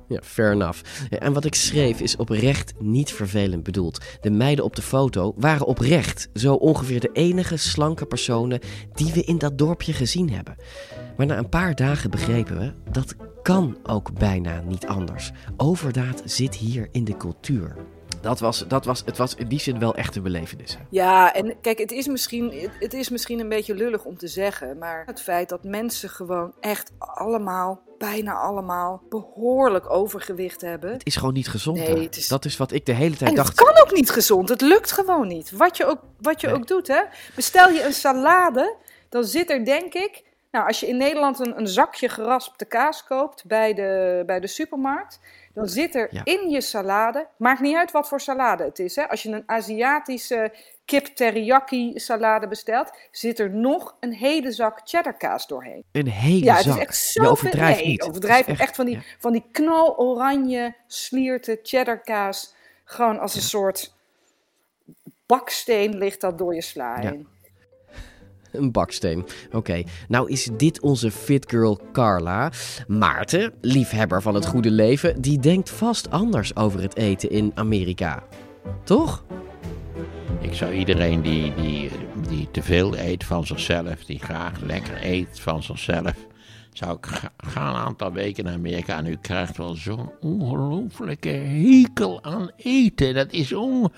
Ja, 0.07 0.19
fair 0.23 0.51
enough. 0.51 0.81
En 1.09 1.33
wat 1.33 1.45
ik 1.45 1.55
schreef 1.55 1.99
is 1.99 2.15
oprecht 2.15 2.73
niet 2.79 3.11
vervelend 3.13 3.63
bedoeld. 3.63 4.05
De 4.21 4.29
meiden 4.29 4.65
op 4.65 4.75
de 4.75 4.81
foto 4.81 5.33
waren 5.37 5.65
oprecht 5.65 6.29
zo 6.33 6.53
ongeveer 6.53 6.99
de 6.99 7.09
enige 7.13 7.57
slanke 7.57 8.05
personen 8.05 8.59
die 8.93 9.13
we 9.13 9.23
in 9.23 9.37
dat 9.37 9.57
dorpje 9.57 9.93
gezien 9.93 10.29
hebben. 10.29 10.55
Maar 11.17 11.25
na 11.25 11.37
een 11.37 11.49
paar 11.49 11.75
dagen 11.75 12.09
begrepen 12.09 12.57
we 12.57 12.73
dat 12.91 13.15
kan 13.41 13.77
ook 13.83 14.19
bijna 14.19 14.61
niet 14.67 14.87
anders. 14.87 15.31
Overdaad 15.57 16.21
zit 16.25 16.55
hier 16.55 16.87
in 16.91 17.03
de 17.03 17.17
cultuur. 17.17 17.75
Dat 18.21 18.39
was, 18.39 18.67
dat 18.67 18.85
was, 18.85 19.01
het 19.05 19.17
was 19.17 19.35
in 19.35 19.47
die 19.47 19.59
zin 19.59 19.79
wel 19.79 19.95
echt 19.95 20.15
een 20.15 20.23
belevenis. 20.23 20.77
Ja, 20.89 21.33
en 21.33 21.55
kijk, 21.61 21.77
het 21.77 21.91
is, 21.91 22.07
misschien, 22.07 22.69
het- 22.79 22.93
is 22.93 23.09
misschien 23.09 23.39
een 23.39 23.49
beetje 23.49 23.75
lullig 23.75 24.03
om 24.03 24.17
te 24.17 24.27
zeggen, 24.27 24.77
maar 24.77 25.03
het 25.05 25.21
feit 25.21 25.49
dat 25.49 25.63
mensen 25.63 26.09
gewoon 26.09 26.53
echt 26.59 26.91
allemaal, 26.97 27.81
bijna 27.97 28.33
allemaal, 28.33 29.01
behoorlijk 29.09 29.89
overgewicht 29.89 30.61
hebben. 30.61 30.91
Het 30.91 31.05
is 31.05 31.15
gewoon 31.15 31.33
niet 31.33 31.49
gezond. 31.49 31.77
Nee, 31.77 32.09
is- 32.09 32.27
Dat 32.27 32.45
is 32.45 32.57
wat 32.57 32.71
ik 32.71 32.85
de 32.85 32.91
hele 32.93 33.15
tijd 33.15 33.29
En 33.29 33.35
dacht. 33.35 33.47
het 33.59 33.67
kan 33.67 33.81
ook 33.81 33.93
niet 33.93 34.09
gezond, 34.09 34.49
het 34.49 34.61
lukt 34.61 34.91
gewoon 34.91 35.27
niet. 35.27 35.51
Wat 35.51 35.77
je 35.77 35.85
ook, 35.85 35.99
wat 36.21 36.41
je 36.41 36.53
ook 36.53 36.67
doet, 36.67 36.87
hè. 36.87 37.01
Bestel 37.35 37.69
je 37.69 37.83
een 37.85 37.93
salade, 37.93 38.75
dan 39.09 39.23
zit 39.23 39.49
er 39.49 39.65
denk 39.65 39.93
ik... 39.93 40.29
Nou, 40.51 40.67
als 40.67 40.79
je 40.79 40.87
in 40.87 40.97
Nederland 40.97 41.39
een, 41.39 41.57
een 41.59 41.67
zakje 41.67 42.09
geraspte 42.09 42.65
kaas 42.65 43.03
koopt 43.03 43.45
bij 43.45 43.73
de, 43.73 44.23
bij 44.25 44.39
de 44.39 44.47
supermarkt... 44.47 45.19
dan 45.53 45.67
zit 45.67 45.95
er 45.95 46.07
Ja. 46.11 46.21
in 46.23 46.49
je 46.49 46.61
salade... 46.61 47.27
Maakt 47.37 47.59
niet 47.61 47.75
uit 47.75 47.91
wat 47.91 48.07
voor 48.07 48.21
salade 48.21 48.63
het 48.63 48.79
is, 48.79 48.95
hè. 48.95 49.09
Als 49.09 49.23
je 49.23 49.29
een 49.29 49.43
Aziatische 49.45 50.53
kip 50.85 51.05
teriyaki 51.05 51.91
salade 51.99 52.47
bestelt... 52.47 52.91
zit 53.11 53.39
er 53.39 53.49
nog 53.49 53.95
een 53.99 54.13
hele 54.13 54.51
zak 54.51 54.81
cheddarkaas 54.83 55.47
doorheen. 55.47 55.83
Een 55.91 56.07
hele 56.07 56.45
Ja, 56.45 56.55
het 56.55 56.63
zak. 56.63 56.75
is 56.75 56.81
echt 56.81 56.95
zo 56.97 57.23
Je 57.23 57.29
overdrijft 57.29 57.79
nee, 57.79 57.87
niet. 57.87 58.59
echt, 58.59 58.75
van 58.75 58.85
die, 58.85 58.99
van 59.19 59.31
die 59.31 59.43
knaloranje 59.51 60.75
slierte 60.87 61.59
cheddarkaas. 61.63 62.53
Gewoon 62.83 63.19
als 63.19 63.35
een 63.35 63.41
soort 63.41 63.93
baksteen 65.25 65.97
ligt 65.97 66.21
dat 66.21 66.37
door 66.37 66.55
je 66.55 66.61
sla 66.61 67.01
Ja. 67.01 67.09
heen. 67.09 67.27
Een 68.51 68.71
baksteen. 68.71 69.25
Oké, 69.51 69.83
nou 70.07 70.29
is 70.29 70.49
dit 70.57 70.81
onze 70.81 71.11
fit 71.11 71.49
girl 71.49 71.79
Carla. 71.91 72.51
Maarten, 72.87 73.53
liefhebber 73.61 74.21
van 74.21 74.35
het 74.35 74.45
goede 74.45 74.71
leven, 74.71 75.21
die 75.21 75.39
denkt 75.39 75.69
vast 75.69 76.09
anders 76.09 76.55
over 76.55 76.81
het 76.81 76.95
eten 76.95 77.29
in 77.29 77.51
Amerika. 77.55 78.23
Toch? 78.83 79.23
Ik 80.39 80.53
zou 80.53 80.73
iedereen 80.73 81.21
die, 81.21 81.53
die, 81.55 81.89
die 82.27 82.47
te 82.51 82.63
veel 82.63 82.97
eet 82.97 83.23
van 83.23 83.45
zichzelf, 83.45 84.05
die 84.05 84.19
graag 84.19 84.59
lekker 84.59 85.05
eet 85.05 85.39
van 85.39 85.63
zichzelf, 85.63 86.13
zou 86.73 86.97
ik 86.97 87.05
ga, 87.05 87.31
ga 87.37 87.69
een 87.69 87.75
aantal 87.75 88.11
weken 88.11 88.43
naar 88.43 88.53
Amerika 88.53 88.97
en 88.97 89.05
u 89.05 89.17
krijgt 89.21 89.57
wel 89.57 89.75
zo'n 89.75 90.11
ongelooflijke 90.19 91.29
hekel 91.29 92.23
aan 92.23 92.49
eten. 92.55 93.13
Dat 93.13 93.31
is 93.31 93.53
on... 93.53 93.91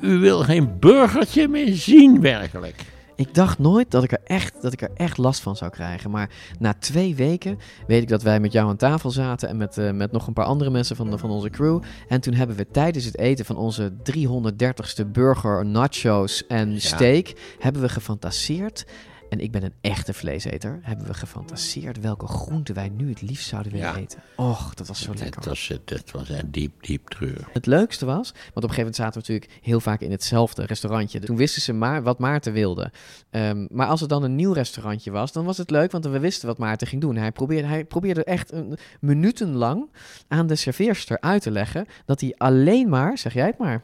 U 0.00 0.18
wil 0.18 0.40
geen 0.40 0.78
burgertje 0.78 1.48
meer 1.48 1.74
zien, 1.74 2.20
werkelijk. 2.20 2.84
Ik 3.16 3.34
dacht 3.34 3.58
nooit 3.58 3.90
dat 3.90 4.04
ik, 4.04 4.12
er 4.12 4.22
echt, 4.24 4.62
dat 4.62 4.72
ik 4.72 4.82
er 4.82 4.90
echt 4.94 5.18
last 5.18 5.40
van 5.40 5.56
zou 5.56 5.70
krijgen. 5.70 6.10
Maar 6.10 6.30
na 6.58 6.74
twee 6.78 7.14
weken 7.14 7.58
weet 7.86 8.02
ik 8.02 8.08
dat 8.08 8.22
wij 8.22 8.40
met 8.40 8.52
jou 8.52 8.68
aan 8.68 8.76
tafel 8.76 9.10
zaten. 9.10 9.48
En 9.48 9.56
met, 9.56 9.78
eh, 9.78 9.90
met 9.90 10.12
nog 10.12 10.26
een 10.26 10.32
paar 10.32 10.44
andere 10.44 10.70
mensen 10.70 10.96
van, 10.96 11.18
van 11.18 11.30
onze 11.30 11.50
crew. 11.50 11.82
En 12.08 12.20
toen 12.20 12.34
hebben 12.34 12.56
we 12.56 12.66
tijdens 12.70 13.04
het 13.04 13.18
eten 13.18 13.44
van 13.44 13.56
onze 13.56 13.92
330ste 14.02 15.06
burger, 15.06 15.66
nachos 15.66 16.46
en 16.46 16.80
steak. 16.80 17.32
Hebben 17.58 17.82
we 17.82 17.88
gefantaseerd. 17.88 18.84
En 19.28 19.40
ik 19.40 19.50
ben 19.50 19.62
een 19.62 19.72
echte 19.80 20.12
vleeseter. 20.14 20.78
Hebben 20.82 21.06
we 21.06 21.14
gefantaseerd 21.14 22.00
welke 22.00 22.26
groenten 22.26 22.74
wij 22.74 22.88
nu 22.88 23.08
het 23.08 23.22
liefst 23.22 23.48
zouden 23.48 23.72
willen 23.72 23.86
Ja. 23.88 23.96
eten. 23.96 24.22
Och, 24.36 24.74
dat 24.74 24.86
was 24.86 25.02
zo 25.02 25.12
lekker. 25.14 25.30
Dat 25.34 25.44
was, 25.44 25.68
het- 25.68 25.88
dat 25.88 26.10
was 26.10 26.28
een 26.28 26.50
diep, 26.50 26.72
diep 26.82 27.08
treur. 27.08 27.48
Het 27.52 27.66
leukste 27.66 28.04
was, 28.06 28.30
want 28.32 28.36
op 28.36 28.54
een 28.54 28.60
gegeven 28.62 28.76
moment 28.78 28.96
zaten 28.96 29.12
we 29.12 29.18
natuurlijk 29.28 29.60
heel 29.64 29.80
vaak 29.80 30.00
in 30.00 30.10
hetzelfde 30.10 30.64
restaurantje. 30.66 31.20
Toen 31.20 31.36
wisten 31.36 31.62
ze 31.62 31.72
maar 31.72 32.02
wat 32.02 32.18
Maarten 32.18 32.52
wilde. 32.52 32.92
Ehm, 33.30 33.66
maar 33.70 33.86
als 33.86 34.02
er 34.02 34.08
dan 34.08 34.22
een 34.22 34.34
nieuw 34.36 34.52
restaurantje 34.52 35.10
was, 35.10 35.32
dan 35.32 35.44
was 35.44 35.58
het 35.58 35.70
leuk, 35.70 35.90
want 35.92 36.04
we 36.04 36.18
wisten 36.18 36.48
wat 36.48 36.58
Maarten 36.58 36.86
ging 36.86 37.00
doen. 37.00 37.16
Hij 37.16 37.32
probeerde, 37.32 37.68
hij 37.68 37.84
probeerde 37.84 38.24
echt 38.24 38.52
een, 38.52 38.78
minutenlang 39.00 39.88
aan 40.28 40.46
de 40.46 40.56
serveerster 40.56 41.20
uit 41.20 41.42
te 41.42 41.50
leggen 41.50 41.86
dat 42.04 42.20
hij 42.20 42.34
alleen 42.36 42.88
maar, 42.88 43.18
zeg 43.18 43.34
jij 43.34 43.46
het 43.46 43.58
maar, 43.58 43.82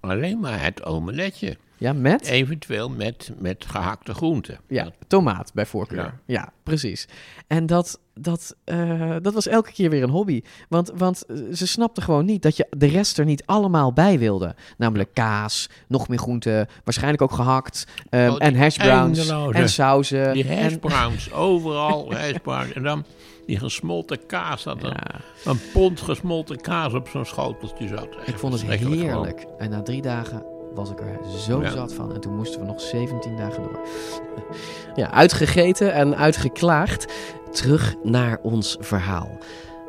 Alleen 0.00 0.40
maar 0.40 0.62
het 0.64 0.84
omeletje. 0.84 1.56
Ja, 1.78 1.92
met 1.92 2.26
Eventueel 2.26 2.88
met, 2.90 3.32
met 3.38 3.64
gehakte 3.68 4.14
groenten. 4.14 4.58
ja, 4.68 4.90
tomaat 5.06 5.50
bij 5.54 5.66
voorkeur. 5.66 5.98
Ja. 5.98 6.14
Ja, 6.26 6.52
precies. 6.62 7.08
En 7.46 7.66
dat, 7.66 8.00
dat, 8.14 8.56
eh, 8.64 9.16
dat 9.22 9.34
was 9.34 9.46
elke 9.46 9.72
keer 9.72 9.90
weer 9.90 10.02
een 10.02 10.10
hobby. 10.10 10.42
Want, 10.68 10.92
want 10.94 11.26
eh, 11.26 11.36
ze 11.54 11.66
snapte 11.66 12.00
gewoon 12.00 12.24
niet 12.24 12.42
dat 12.42 12.56
je 12.56 12.66
de 12.76 12.86
rest 12.86 13.18
er 13.18 13.24
niet 13.24 13.42
allemaal 13.46 13.92
bij 13.92 14.18
wilde. 14.18 14.54
Namelijk 14.76 15.10
kaas, 15.14 15.68
nog 15.88 16.08
meer 16.08 16.18
groenten, 16.18 16.68
waarschijnlijk 16.84 17.22
ook 17.22 17.32
gehakt. 17.32 17.86
ehm, 18.10 18.30
Oh, 18.30 18.36
en 18.38 18.56
hash 18.56 18.76
browns 18.76 19.18
eindeloze- 19.18 19.58
en 19.58 19.68
sauzen. 19.68 20.32
Die 20.32 20.48
hash 20.54 20.72
en- 20.72 20.78
browns, 20.78 21.32
overal 21.48 22.12
hash 22.14 22.36
browns. 22.42 22.72
En 22.72 22.82
dan 22.82 23.04
die 23.46 23.58
gesmolten 23.58 24.26
kaas, 24.26 24.62
dat 24.62 24.82
een, 24.82 24.96
een 25.44 25.58
pond 25.72 26.00
gesmolten 26.00 26.60
kaas 26.60 26.92
op 26.94 27.08
zo'n 27.08 27.24
schoteltje 27.24 27.88
zat. 27.88 28.08
Ik 28.26 28.38
vond 28.38 28.52
het 28.52 28.62
heerlijk. 28.62 29.46
En 29.58 29.70
na 29.70 29.82
drie 29.82 30.02
dagen 30.02 30.42
was 30.78 30.90
ik 30.90 31.00
er 31.00 31.18
zo 31.38 31.60
Ja. 31.62 31.70
zat 31.70 31.92
van. 31.92 32.14
En 32.14 32.20
toen 32.20 32.36
moesten 32.36 32.60
we 32.60 32.66
nog 32.66 32.80
17 32.80 33.36
dagen 33.36 33.62
door. 33.62 33.80
Ja, 34.94 35.10
uitgegeten 35.10 35.92
en 35.92 36.16
uitgeklaagd. 36.16 37.12
Terug 37.50 37.94
naar 38.02 38.38
ons 38.42 38.76
verhaal. 38.80 39.28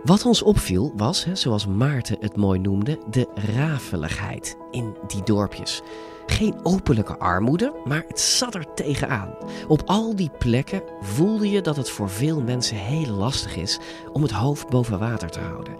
Wat 0.04 0.26
ons 0.26 0.42
opviel 0.42 0.94
was, 0.96 1.26
hè, 1.26 1.36
zoals 1.36 1.68
Maarten 1.68 2.18
het 2.20 2.36
mooi 2.36 2.60
noemde, 2.60 3.00
de 3.10 3.28
rafeligheid 3.56 4.58
in 4.72 4.96
die 5.08 5.24
dorpjes. 5.24 5.82
Geen 6.30 6.60
openlijke 6.64 7.18
armoede, 7.18 7.74
maar 7.86 8.04
het 8.08 8.20
zat 8.20 8.56
er 8.56 8.74
tegenaan. 8.74 9.36
Op 9.68 9.82
al 9.86 10.16
die 10.16 10.32
plekken 10.38 10.84
voelde 11.02 11.50
je 11.50 11.62
dat 11.62 11.76
het 11.76 11.90
voor 11.90 12.10
veel 12.10 12.42
mensen 12.42 12.78
heel 12.78 13.14
lastig 13.14 13.56
is 13.56 13.80
om 14.14 14.22
het 14.22 14.32
hoofd 14.32 14.70
boven 14.70 15.00
water 15.00 15.30
te 15.30 15.40
houden. 15.40 15.76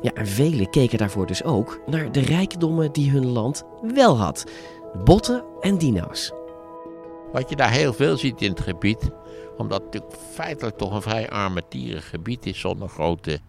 Ja, 0.00 0.12
en 0.12 0.26
velen 0.26 0.70
keken 0.70 0.98
daarvoor 0.98 1.26
dus 1.26 1.44
ook 1.44 1.80
naar 1.86 2.12
de 2.12 2.20
rijkdommen 2.20 2.92
die 2.92 3.10
hun 3.10 3.26
land 3.26 3.62
wel 3.82 4.18
had: 4.18 4.44
botten 5.04 5.44
en 5.60 5.78
dino's. 5.78 6.32
Wat 7.32 7.48
je 7.48 7.56
daar 7.56 7.70
heel 7.70 7.92
veel 7.92 8.16
ziet 8.16 8.42
in 8.42 8.50
het 8.50 8.60
gebied, 8.60 9.10
omdat 9.56 9.82
het 9.90 10.04
feitelijk 10.32 10.76
toch 10.76 10.94
een 10.94 11.02
vrij 11.02 11.30
armetierig 11.30 12.08
gebied 12.08 12.46
is 12.46 12.60
zonder 12.60 12.88
grote 12.88 13.40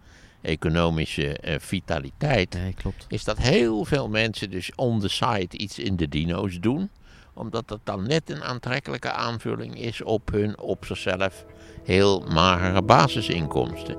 economische 0.46 1.38
uh, 1.44 1.54
vitaliteit, 1.58 2.54
nee, 2.54 2.74
klopt. 2.74 3.04
is 3.08 3.24
dat 3.24 3.38
heel 3.38 3.84
veel 3.84 4.08
mensen 4.08 4.50
dus 4.50 4.72
on 4.74 5.00
the 5.00 5.08
side 5.08 5.58
iets 5.58 5.78
in 5.78 5.96
de 5.96 6.08
dino's 6.08 6.58
doen. 6.60 6.90
Omdat 7.34 7.68
dat 7.68 7.80
dan 7.84 8.06
net 8.06 8.30
een 8.30 8.42
aantrekkelijke 8.42 9.10
aanvulling 9.10 9.80
is 9.80 10.02
op 10.02 10.30
hun 10.30 10.58
op 10.58 10.84
zichzelf 10.84 11.44
heel 11.84 12.24
magere 12.28 12.82
basisinkomsten. 12.82 13.98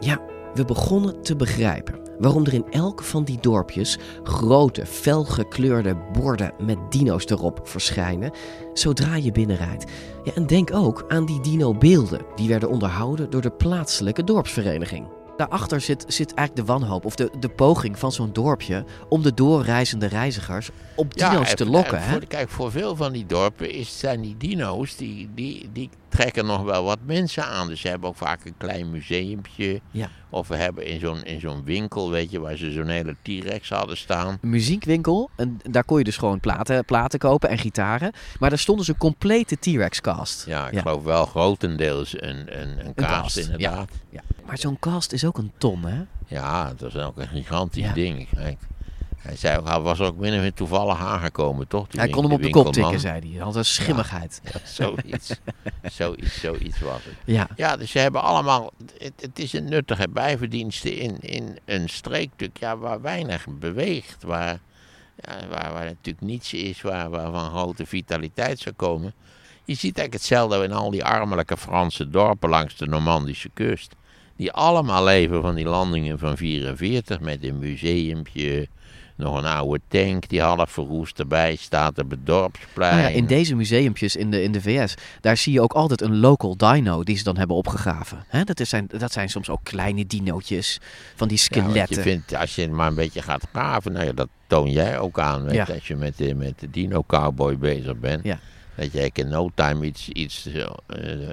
Ja, 0.00 0.20
we 0.54 0.64
begonnen 0.64 1.22
te 1.22 1.36
begrijpen 1.36 2.00
waarom 2.18 2.44
er 2.46 2.54
in 2.54 2.66
elk 2.70 3.02
van 3.02 3.24
die 3.24 3.38
dorpjes 3.40 3.98
grote, 4.22 4.86
felgekleurde 4.86 5.96
borden 6.12 6.52
met 6.58 6.78
dino's 6.90 7.26
erop 7.26 7.60
verschijnen 7.64 8.30
zodra 8.72 9.16
je 9.16 9.32
binnenrijdt. 9.32 9.90
Ja, 10.24 10.32
en 10.34 10.46
denk 10.46 10.74
ook 10.74 11.04
aan 11.08 11.26
die 11.26 11.40
dino-beelden 11.40 12.20
die 12.34 12.48
werden 12.48 12.68
onderhouden 12.68 13.30
door 13.30 13.42
de 13.42 13.52
plaatselijke 13.52 14.24
dorpsvereniging. 14.24 15.21
Daarachter 15.36 15.80
zit, 15.80 16.04
zit 16.08 16.34
eigenlijk 16.34 16.66
de 16.66 16.72
wanhoop 16.72 17.04
of 17.04 17.14
de, 17.14 17.30
de 17.40 17.48
poging 17.48 17.98
van 17.98 18.12
zo'n 18.12 18.32
dorpje 18.32 18.84
om 19.08 19.22
de 19.22 19.34
doorreizende 19.34 20.06
reizigers 20.06 20.70
op 20.94 21.14
dino's 21.14 21.48
ja, 21.48 21.54
te 21.54 21.66
lokken. 21.66 21.98
en 21.98 22.04
hè? 22.04 22.10
Voor, 22.10 22.26
kijk, 22.26 22.48
voor 22.48 22.70
veel 22.70 22.96
van 22.96 23.12
die 23.12 23.26
dorpen 23.26 23.70
is, 23.70 23.98
zijn 23.98 24.20
die 24.20 24.36
dino's, 24.36 24.96
die, 24.96 25.30
die, 25.34 25.70
die 25.72 25.90
trekken 26.08 26.46
nog 26.46 26.62
wel 26.62 26.84
wat 26.84 26.98
mensen 27.04 27.44
aan. 27.44 27.68
Dus 27.68 27.80
ze 27.80 27.88
hebben 27.88 28.08
ook 28.08 28.16
vaak 28.16 28.44
een 28.44 28.54
klein 28.56 28.90
museumpje. 28.90 29.80
Ja. 29.90 30.08
Of 30.30 30.48
we 30.48 30.56
hebben 30.56 30.86
in 30.86 31.00
zo'n, 31.00 31.24
in 31.24 31.40
zo'n 31.40 31.64
winkel, 31.64 32.10
weet 32.10 32.30
je, 32.30 32.40
waar 32.40 32.56
ze 32.56 32.70
zo'n 32.70 32.88
hele 32.88 33.16
T-Rex 33.22 33.68
hadden 33.68 33.96
staan. 33.96 34.38
Een 34.40 34.50
muziekwinkel. 34.50 35.30
En 35.36 35.60
daar 35.70 35.84
kon 35.84 35.98
je 35.98 36.04
dus 36.04 36.16
gewoon 36.16 36.40
platen, 36.40 36.84
platen 36.84 37.18
kopen 37.18 37.48
en 37.48 37.58
gitaren. 37.58 38.12
Maar 38.38 38.50
daar 38.50 38.58
stond 38.58 38.78
dus 38.78 38.88
een 38.88 38.96
complete 38.96 39.56
T-Rex 39.56 40.00
cast. 40.00 40.46
Ja, 40.46 40.68
ik 40.70 40.78
geloof 40.78 41.02
wel 41.02 41.26
grotendeels 41.26 42.22
een, 42.22 42.60
een, 42.60 42.86
een 42.86 42.94
cast, 42.94 43.10
cast, 43.10 43.36
inderdaad. 43.36 43.90
Ja. 44.10 44.20
Maar 44.52 44.60
zo'n 44.60 44.78
cast 44.78 45.12
is 45.12 45.24
ook 45.24 45.38
een 45.38 45.52
ton, 45.58 45.84
hè? 45.84 46.02
Ja, 46.26 46.72
dat 46.76 46.94
is 46.94 47.02
ook 47.02 47.16
een 47.16 47.28
gigantisch 47.28 47.84
Ja. 47.84 47.92
ding. 47.92 48.28
Kijk. 48.34 48.58
Hij, 49.18 49.36
zei 49.36 49.62
hij 49.64 49.80
was 49.80 50.00
ook 50.00 50.16
min 50.16 50.34
of 50.34 50.40
meer 50.40 50.52
toevallig 50.52 50.98
aangekomen, 50.98 51.68
toch? 51.68 51.86
Hij 51.90 52.08
kon 52.08 52.22
hem 52.24 52.32
op 52.32 52.42
de 52.42 52.50
kop 52.50 52.72
tikken, 52.72 53.00
zei 53.00 53.20
hij. 53.20 53.28
Hij 53.28 53.40
had 53.40 53.56
een 53.56 53.64
schimmigheid. 53.64 54.40
Ja, 54.44 54.60
zoiets. 54.64 55.34
zoiets. 55.98 56.40
Zoiets 56.40 56.80
was 56.80 57.04
het. 57.04 57.14
Ja. 57.24 57.48
ja, 57.56 57.76
dus 57.76 57.90
ze 57.90 57.98
hebben 57.98 58.22
allemaal... 58.22 58.72
Het, 58.98 59.12
het 59.20 59.38
is 59.38 59.52
een 59.52 59.64
nuttige 59.64 60.08
bijverdienste 60.08 60.96
in, 60.96 61.20
in 61.20 61.58
een 61.64 61.88
streekstuk 61.88 62.56
ja, 62.56 62.76
waar 62.76 63.00
weinig 63.00 63.46
beweegt. 63.48 64.22
Waar, 64.22 64.58
ja, 65.16 65.48
waar, 65.48 65.72
waar 65.72 65.84
natuurlijk 65.84 66.26
niets 66.26 66.52
is 66.52 66.82
waar, 66.82 67.10
waar 67.10 67.30
van 67.30 67.50
grote 67.50 67.86
vitaliteit 67.86 68.58
zou 68.58 68.74
komen. 68.74 69.14
Je 69.64 69.74
ziet 69.74 69.98
eigenlijk 69.98 70.12
hetzelfde 70.12 70.64
in 70.64 70.72
al 70.72 70.90
die 70.90 71.04
armelijke 71.04 71.56
Franse 71.56 72.10
dorpen 72.10 72.48
langs 72.48 72.76
de 72.76 72.86
Normandische 72.86 73.50
kust. 73.54 73.94
Die 74.36 74.52
allemaal 74.52 75.04
leven 75.04 75.42
van 75.42 75.54
die 75.54 75.64
landingen 75.66 76.18
van 76.18 76.36
44 76.36 77.20
met 77.20 77.44
een 77.44 77.58
museumpje... 77.58 78.68
Nog 79.16 79.36
een 79.38 79.44
oude 79.44 79.80
tank 79.88 80.28
die 80.28 80.40
half 80.40 80.70
verroest 80.70 81.18
erbij 81.18 81.56
staat 81.56 81.98
op 81.98 82.10
het 82.10 82.26
dorpsplein. 82.26 82.96
Nou 82.96 83.08
ja, 83.10 83.16
in 83.16 83.26
deze 83.26 83.54
museumpjes 83.54 84.16
in 84.16 84.30
de, 84.30 84.42
in 84.42 84.52
de 84.52 84.60
VS, 84.60 84.94
daar 85.20 85.36
zie 85.36 85.52
je 85.52 85.60
ook 85.60 85.72
altijd 85.72 86.00
een 86.00 86.18
local 86.18 86.56
dino 86.56 87.02
die 87.04 87.16
ze 87.16 87.24
dan 87.24 87.36
hebben 87.36 87.56
opgegraven. 87.56 88.24
Dat, 88.44 88.60
is 88.60 88.68
zijn, 88.68 88.86
dat 88.98 89.12
zijn 89.12 89.28
soms 89.28 89.48
ook 89.50 89.60
kleine 89.62 90.06
dinootjes 90.06 90.80
van 91.14 91.28
die 91.28 91.36
Ja, 91.36 91.42
skeletten. 91.42 91.96
je 91.96 92.02
vindt, 92.02 92.34
als 92.34 92.54
je 92.54 92.68
maar 92.68 92.88
een 92.88 92.94
beetje 92.94 93.22
gaat 93.22 93.46
graven, 93.52 93.92
nou 93.92 94.06
ja, 94.06 94.12
dat 94.12 94.28
toon 94.46 94.70
jij 94.70 94.98
ook 94.98 95.18
aan. 95.18 95.44
Weet, 95.44 95.54
Ja. 95.54 95.64
je, 95.66 95.74
Als 95.74 95.86
je 95.88 95.96
met 95.96 96.16
de, 96.16 96.34
met 96.34 96.60
de 96.60 96.70
Dino 96.70 97.02
Cowboy 97.06 97.58
bezig 97.58 97.96
bent. 97.98 98.24
Ja. 98.24 98.38
Dat 98.76 98.92
jij 98.92 99.10
in 99.14 99.28
no 99.28 99.50
time 99.54 99.84
iets, 99.86 100.08
iets 100.08 100.46
eh, 100.46 100.66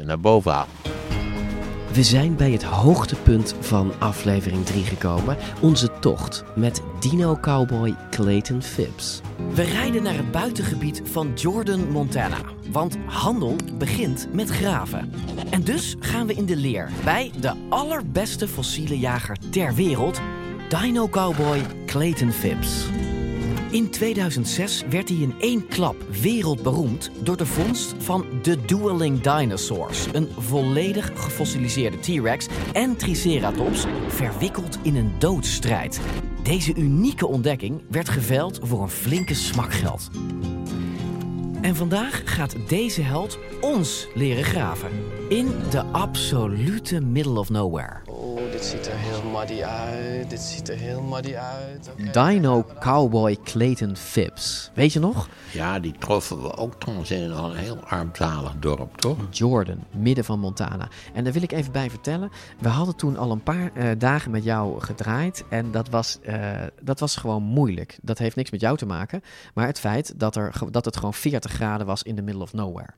naar 0.03 0.19
boven 0.19 0.51
haalt. 0.51 0.67
We 1.93 2.03
zijn 2.03 2.35
bij 2.35 2.51
het 2.51 2.63
hoogtepunt 2.63 3.55
van 3.59 3.91
aflevering 3.99 4.65
3 4.65 4.83
gekomen. 4.83 5.37
Onze 5.61 5.91
tocht 5.99 6.43
met 6.55 6.81
dino-cowboy 6.99 7.95
Clayton 8.09 8.61
Phipps. 8.61 9.21
We 9.53 9.61
rijden 9.61 10.03
naar 10.03 10.15
het 10.15 10.31
buitengebied 10.31 11.01
van 11.03 11.33
Jordan, 11.35 11.91
Montana. 11.91 12.37
Want 12.71 12.97
handel 13.05 13.55
begint 13.77 14.27
met 14.33 14.49
graven. 14.49 15.13
En 15.49 15.63
dus 15.63 15.95
gaan 15.99 16.27
we 16.27 16.33
in 16.33 16.45
de 16.45 16.55
leer 16.55 16.89
bij 17.03 17.31
de 17.39 17.53
allerbeste 17.69 18.47
fossiele 18.47 18.99
jager 18.99 19.37
ter 19.49 19.75
wereld, 19.75 20.21
dino-cowboy 20.69 21.61
Clayton 21.85 22.31
Phipps. 22.31 22.85
In 23.71 23.89
2006 23.89 24.83
werd 24.89 25.09
hij 25.09 25.17
in 25.17 25.33
één 25.39 25.67
klap 25.67 25.95
wereldberoemd 26.21 27.11
door 27.23 27.37
de 27.37 27.45
vondst 27.45 27.95
van 27.97 28.25
de 28.41 28.65
Dueling 28.65 29.21
Dinosaurs. 29.21 30.05
Een 30.11 30.29
volledig 30.37 31.11
gefossiliseerde 31.15 31.99
T-Rex 31.99 32.47
en 32.73 32.95
Triceratops 32.95 33.85
verwikkeld 34.07 34.77
in 34.81 34.95
een 34.95 35.11
doodsstrijd. 35.19 35.99
Deze 36.43 36.73
unieke 36.75 37.27
ontdekking 37.27 37.81
werd 37.89 38.09
geveild 38.09 38.59
voor 38.63 38.81
een 38.81 38.89
flinke 38.89 39.33
smak 39.33 39.73
geld. 39.73 40.09
En 41.61 41.75
vandaag 41.75 42.21
gaat 42.25 42.55
deze 42.67 43.01
held 43.01 43.39
ons 43.61 44.07
leren 44.13 44.43
graven. 44.43 44.89
In 45.27 45.47
de 45.69 45.81
absolute 45.81 47.01
middle 47.01 47.39
of 47.39 47.49
nowhere. 47.49 48.01
Dit 48.59 48.67
ziet 48.67 48.87
er 48.87 48.97
heel 48.97 49.23
muddy 49.23 49.63
uit. 49.63 50.29
Dit 50.29 50.39
ziet 50.39 50.69
er 50.69 50.77
heel 50.77 51.01
muddy 51.01 51.35
uit. 51.35 51.89
Oké. 51.91 52.29
Dino 52.29 52.65
Cowboy 52.79 53.37
Clayton 53.43 53.95
Phipps. 53.95 54.71
Weet 54.73 54.93
je 54.93 54.99
nog? 54.99 55.29
Ja, 55.51 55.79
die 55.79 55.93
troffen 55.99 56.41
we 56.41 56.57
ook 56.57 56.79
trouwens 56.79 57.11
in 57.11 57.31
een 57.31 57.55
heel 57.55 57.77
armzalig 57.77 58.53
dorp, 58.59 58.97
toch? 58.97 59.17
Jordan, 59.29 59.83
midden 59.91 60.25
van 60.25 60.39
Montana. 60.39 60.87
En 61.13 61.23
daar 61.23 61.33
wil 61.33 61.41
ik 61.41 61.51
even 61.51 61.71
bij 61.71 61.89
vertellen. 61.89 62.31
We 62.59 62.67
hadden 62.67 62.95
toen 62.95 63.17
al 63.17 63.31
een 63.31 63.43
paar 63.43 63.71
eh, 63.73 63.89
dagen 63.97 64.31
met 64.31 64.43
jou 64.43 64.81
gedraaid. 64.81 65.43
En 65.49 65.71
dat 65.71 65.89
was, 65.89 66.19
eh, 66.21 66.61
dat 66.81 66.99
was 66.99 67.15
gewoon 67.15 67.43
moeilijk. 67.43 67.97
Dat 68.01 68.17
heeft 68.17 68.35
niks 68.35 68.51
met 68.51 68.61
jou 68.61 68.77
te 68.77 68.85
maken. 68.85 69.21
Maar 69.53 69.65
het 69.65 69.79
feit 69.79 70.19
dat, 70.19 70.35
er, 70.35 70.53
dat 70.71 70.85
het 70.85 70.97
gewoon 70.97 71.13
40 71.13 71.51
graden 71.51 71.85
was 71.87 72.03
in 72.03 72.15
the 72.15 72.21
middle 72.21 72.43
of 72.43 72.53
nowhere. 72.53 72.93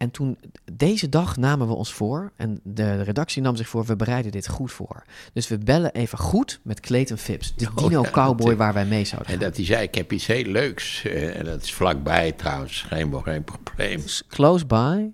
En 0.00 0.10
toen, 0.10 0.38
deze 0.72 1.08
dag 1.08 1.36
namen 1.36 1.66
we 1.68 1.74
ons 1.74 1.92
voor. 1.92 2.32
En 2.36 2.60
de 2.62 3.02
redactie 3.02 3.42
nam 3.42 3.56
zich 3.56 3.68
voor, 3.68 3.84
we 3.84 3.96
bereiden 3.96 4.32
dit 4.32 4.48
goed 4.48 4.72
voor. 4.72 5.02
Dus 5.32 5.48
we 5.48 5.58
bellen 5.58 5.92
even 5.92 6.18
goed 6.18 6.60
met 6.62 6.80
Clayton 6.80 7.16
Phipps. 7.16 7.54
De 7.56 7.68
Oh, 7.74 7.76
dino 7.76 8.02
ja, 8.02 8.10
cowboy 8.10 8.30
natuurlijk. 8.30 8.58
waar 8.58 8.72
wij 8.72 8.84
mee 8.86 9.04
zouden 9.04 9.32
En 9.32 9.38
gaan. 9.38 9.48
dat 9.48 9.56
hij 9.56 9.66
zei, 9.66 9.82
ik 9.82 9.94
heb 9.94 10.12
iets 10.12 10.26
heel 10.26 10.44
leuks. 10.44 11.04
eh, 11.04 11.38
en 11.38 11.44
dat 11.44 11.62
is 11.62 11.72
vlakbij 11.74 12.32
trouwens, 12.32 12.82
geen, 12.88 13.14
geen 13.22 13.44
probleem. 13.44 14.02
Close 14.28 14.66
by. 14.66 15.06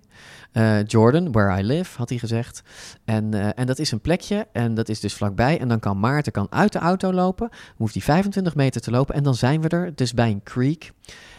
Eh, 0.57 0.85
Jordan, 0.85 1.33
where 1.33 1.61
I 1.61 1.63
live, 1.63 1.99
had 1.99 2.09
hij 2.09 2.19
gezegd. 2.19 2.63
En, 3.05 3.35
eh, 3.35 3.49
en 3.55 3.67
dat 3.67 3.79
is 3.79 3.93
een 3.93 4.01
plekje 4.01 4.47
en 4.53 4.75
dat 4.75 4.89
is 4.89 5.01
dus 5.01 5.15
vlakbij. 5.15 5.61
En 5.61 5.69
dan 5.69 5.81
kan 5.81 6.01
Maarten 6.01 6.33
kan 6.33 6.47
uit 6.51 6.73
de 6.73 6.79
auto 6.79 7.13
lopen. 7.13 7.49
Hoeft 7.77 7.95
hij 7.95 8.03
25 8.03 8.55
meter 8.55 8.81
te 8.81 8.91
lopen 8.91 9.15
en 9.15 9.23
dan 9.23 9.35
zijn 9.35 9.61
we 9.61 9.69
er. 9.69 9.95
Dus 9.95 10.15
bij 10.15 10.31
een 10.31 10.43
creek. 10.43 10.93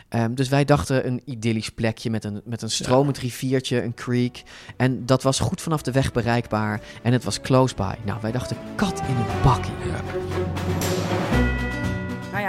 Ehm, 0.09 0.33
dus 0.33 0.49
wij 0.49 0.65
dachten 0.65 1.07
een 1.07 1.21
idyllisch 1.25 1.69
plekje 1.69 2.09
met 2.09 2.23
een, 2.23 2.41
met 2.45 2.61
een 2.61 2.69
stromend 2.69 3.17
riviertje, 3.17 3.83
een 3.83 3.93
creek. 3.93 4.43
En 4.77 5.05
dat 5.05 5.23
was 5.23 5.39
goed 5.39 5.61
vanaf 5.61 5.81
de 5.81 5.91
weg 5.91 6.11
bereikbaar. 6.11 6.81
En 7.03 7.13
het 7.13 7.23
was 7.23 7.41
close 7.41 7.75
by. 7.75 7.93
Nou, 8.05 8.19
wij 8.21 8.31
dachten 8.31 8.57
kat 8.75 8.99
in 8.99 9.15
het 9.15 9.43
bakje. 9.43 9.71
Nou 9.91 10.46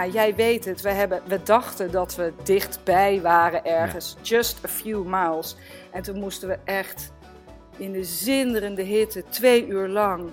ja, 0.04 0.12
jij 0.12 0.34
weet 0.34 0.64
het. 0.64 0.80
We, 0.80 0.90
hebben, 0.90 1.20
we 1.26 1.40
dachten 1.42 1.90
dat 1.90 2.14
we 2.14 2.32
dichtbij 2.42 3.20
waren 3.20 3.64
ergens. 3.64 4.16
Just 4.22 4.64
a 4.64 4.68
few 4.68 5.04
miles. 5.04 5.56
En 5.90 6.02
toen 6.02 6.18
moesten 6.18 6.48
we 6.48 6.58
echt 6.64 7.12
in 7.76 7.92
de 7.92 8.04
zinderende 8.04 8.82
hitte, 8.82 9.24
twee 9.28 9.66
uur 9.66 9.88
lang. 9.88 10.30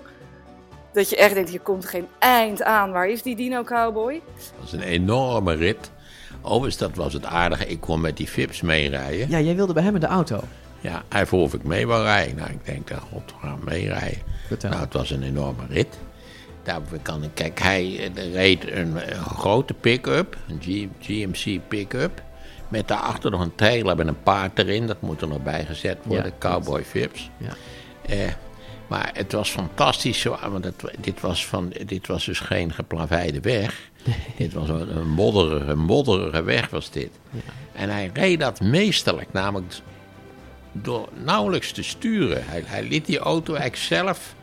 Dat 0.92 1.10
je 1.10 1.16
echt 1.16 1.34
denkt, 1.34 1.50
hier 1.50 1.60
komt 1.60 1.84
geen 1.84 2.06
eind 2.18 2.62
aan. 2.62 2.92
Waar 2.92 3.08
is 3.08 3.22
die 3.22 3.36
Dino 3.36 3.62
Cowboy? 3.64 4.22
Dat 4.34 4.52
was 4.60 4.72
een 4.72 4.82
enorme 4.82 5.54
rit. 5.54 5.90
Overigens, 6.42 6.76
dat 6.76 6.94
was 6.94 7.12
het 7.12 7.24
aardige. 7.24 7.66
Ik 7.66 7.80
kon 7.80 8.00
met 8.00 8.16
die 8.16 8.28
Fips 8.28 8.60
meerijden. 8.60 9.30
Ja, 9.30 9.40
jij 9.40 9.56
wilde 9.56 9.72
bij 9.72 9.82
hem 9.82 9.94
in 9.94 10.00
de 10.00 10.06
auto. 10.06 10.40
Ja, 10.80 11.02
hij 11.08 11.26
vroeg 11.26 11.42
of 11.42 11.54
ik 11.54 11.64
mee 11.64 11.86
wil 11.86 12.02
rijden. 12.02 12.36
Nou, 12.36 12.50
ik 12.50 12.64
denk, 12.64 12.88
dat 12.88 12.98
god, 12.98 13.22
we 13.26 13.46
gaan 13.46 13.60
meerijden. 13.64 14.18
Nou, 14.60 14.74
het 14.74 14.92
was 14.92 15.10
een 15.10 15.22
enorme 15.22 15.62
rit. 15.68 15.98
Daar 16.66 16.80
kan 17.02 17.22
ik, 17.22 17.30
kijk, 17.34 17.60
hij 17.60 18.10
eh, 18.14 18.32
reed 18.32 18.70
een, 18.70 18.96
grote 19.36 19.74
pick-up, 19.74 20.36
een 20.48 20.90
GMC 21.00 21.60
pick-up. 21.68 22.22
Met 22.68 22.88
daarachter 22.88 23.30
nog 23.30 23.40
een 23.40 23.54
trailer 23.54 23.96
met 23.96 24.06
een 24.06 24.22
paard 24.22 24.58
erin. 24.58 24.86
Dat 24.86 25.00
moet 25.00 25.20
er 25.20 25.28
nog 25.28 25.42
bijgezet 25.42 25.98
worden, 26.02 26.32
Ja, 26.40 26.48
Cowboy 26.48 26.84
Fips. 26.84 27.30
Ja. 27.36 27.52
Eh, 28.08 28.32
Maar 28.88 29.10
het 29.14 29.32
was 29.32 29.50
fantastisch, 29.50 30.20
zo, 30.20 30.38
want 30.50 30.64
het, 30.64 30.84
dit, 31.00 31.20
was 31.20 31.46
van, 31.46 31.72
dit 31.86 32.06
was 32.06 32.24
dus 32.24 32.40
geen 32.40 32.72
geplaveide 32.72 33.40
weg. 33.40 33.90
Dit 34.36 34.52
was 34.52 34.68
een, 34.68 34.96
een 34.96 35.08
modderige, 35.08 35.74
modderige 35.74 36.42
weg 36.42 36.70
was 36.70 36.90
dit. 36.90 37.10
En 37.72 37.88
hij 37.90 38.10
reed 38.14 38.40
dat 38.40 38.60
meesterlijk, 38.60 39.32
namelijk 39.32 39.74
door 40.72 41.08
nauwelijks 41.24 41.72
te 41.72 41.82
sturen. 41.82 42.42
Hij, 42.46 42.62
hij 42.66 42.82
liet 42.82 43.06
die 43.06 43.18
auto 43.18 43.54
eigenlijk 43.54 43.82
zelf... 43.82 44.34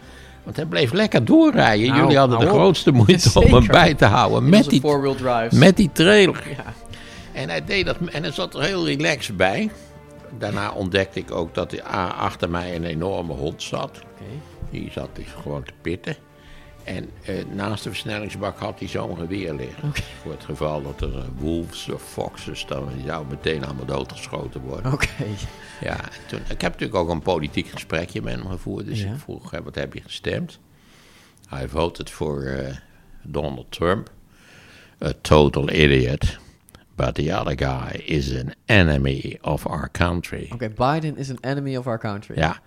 Want 0.43 0.55
hij 0.55 0.65
bleef 0.65 0.91
lekker 0.91 1.25
doorrijden. 1.25 1.87
Nou, 1.87 2.01
Jullie 2.01 2.17
hadden 2.17 2.39
de 2.39 2.45
grootste 2.47 2.91
moeite 2.91 3.39
om 3.39 3.53
hem 3.53 3.67
bij 3.67 3.93
te 3.93 4.05
houden. 4.05 4.43
Met 4.49 4.51
die, 4.69 4.81
met 5.59 5.77
die 5.77 5.89
trailer. 5.93 6.43
Ja. 6.49 6.73
En 7.41 7.49
hij 7.49 7.65
deed 7.65 7.85
dat 7.85 7.97
en 8.11 8.23
hij 8.23 8.31
zat 8.31 8.53
er 8.55 8.61
heel 8.63 8.85
relaxed 8.85 9.37
bij. 9.37 9.69
Daarna 10.37 10.71
ontdekte 10.71 11.19
ik 11.19 11.31
ook 11.31 11.53
dat 11.53 11.71
er 11.71 11.83
a- 11.85 12.07
achter 12.07 12.49
mij 12.49 12.75
een 12.75 12.83
enorme 12.83 13.33
hond 13.33 13.63
zat. 13.63 13.99
Die 14.69 14.89
zat 14.93 15.09
dus 15.13 15.25
gewoon 15.41 15.63
te 15.63 15.71
pitten. 15.81 16.15
En 16.83 17.09
eh, 17.25 17.45
naast 17.45 17.83
de 17.83 17.89
versnellingsbak 17.89 18.57
had 18.59 18.79
hij 18.79 18.87
zo'n 18.87 19.17
geweer 19.17 19.53
liggen. 19.53 19.91
Voor 20.21 20.31
het 20.31 20.43
geval 20.43 20.81
dat 20.81 21.01
er 21.01 21.17
eh, 21.17 21.23
wolves 21.37 21.89
of 21.89 22.01
foxes, 22.03 22.65
dan 22.65 22.89
zou 23.05 23.25
meteen 23.29 23.65
allemaal 23.65 23.85
doodgeschoten 23.85 24.61
worden. 24.61 24.93
Oké. 24.93 25.07
Ja, 25.81 26.01
en 26.01 26.09
toen, 26.27 26.39
ik 26.39 26.61
heb 26.61 26.71
natuurlijk 26.71 26.95
ook 26.95 27.09
een 27.09 27.21
politiek 27.21 27.67
gesprekje 27.67 28.21
met 28.21 28.33
hem 28.35 28.47
gevoerd. 28.47 28.85
Dus 28.85 29.01
Ja. 29.01 29.11
ik 29.13 29.19
vroeg, 29.19 29.51
hè, 29.51 29.63
wat 29.63 29.75
heb 29.75 29.93
je 29.93 30.01
gestemd? 30.01 30.59
Hij 31.47 31.67
voted 31.67 32.09
voor 32.09 32.41
eh, 32.43 32.75
Donald 33.23 33.71
Trump. 33.71 34.11
A 35.05 35.11
total 35.21 35.69
idiot. 35.69 36.37
But 36.95 37.15
the 37.15 37.37
other 37.39 37.57
guy 37.57 38.01
is 38.05 38.35
an 38.35 38.53
enemy 38.65 39.37
of 39.41 39.65
our 39.67 39.89
country. 39.91 40.49
Oké, 40.53 40.69
Biden 40.69 41.17
is 41.17 41.29
an 41.29 41.37
enemy 41.41 41.75
of 41.77 41.87
our 41.87 41.99
country. 41.99 42.37
Ja. 42.37 42.59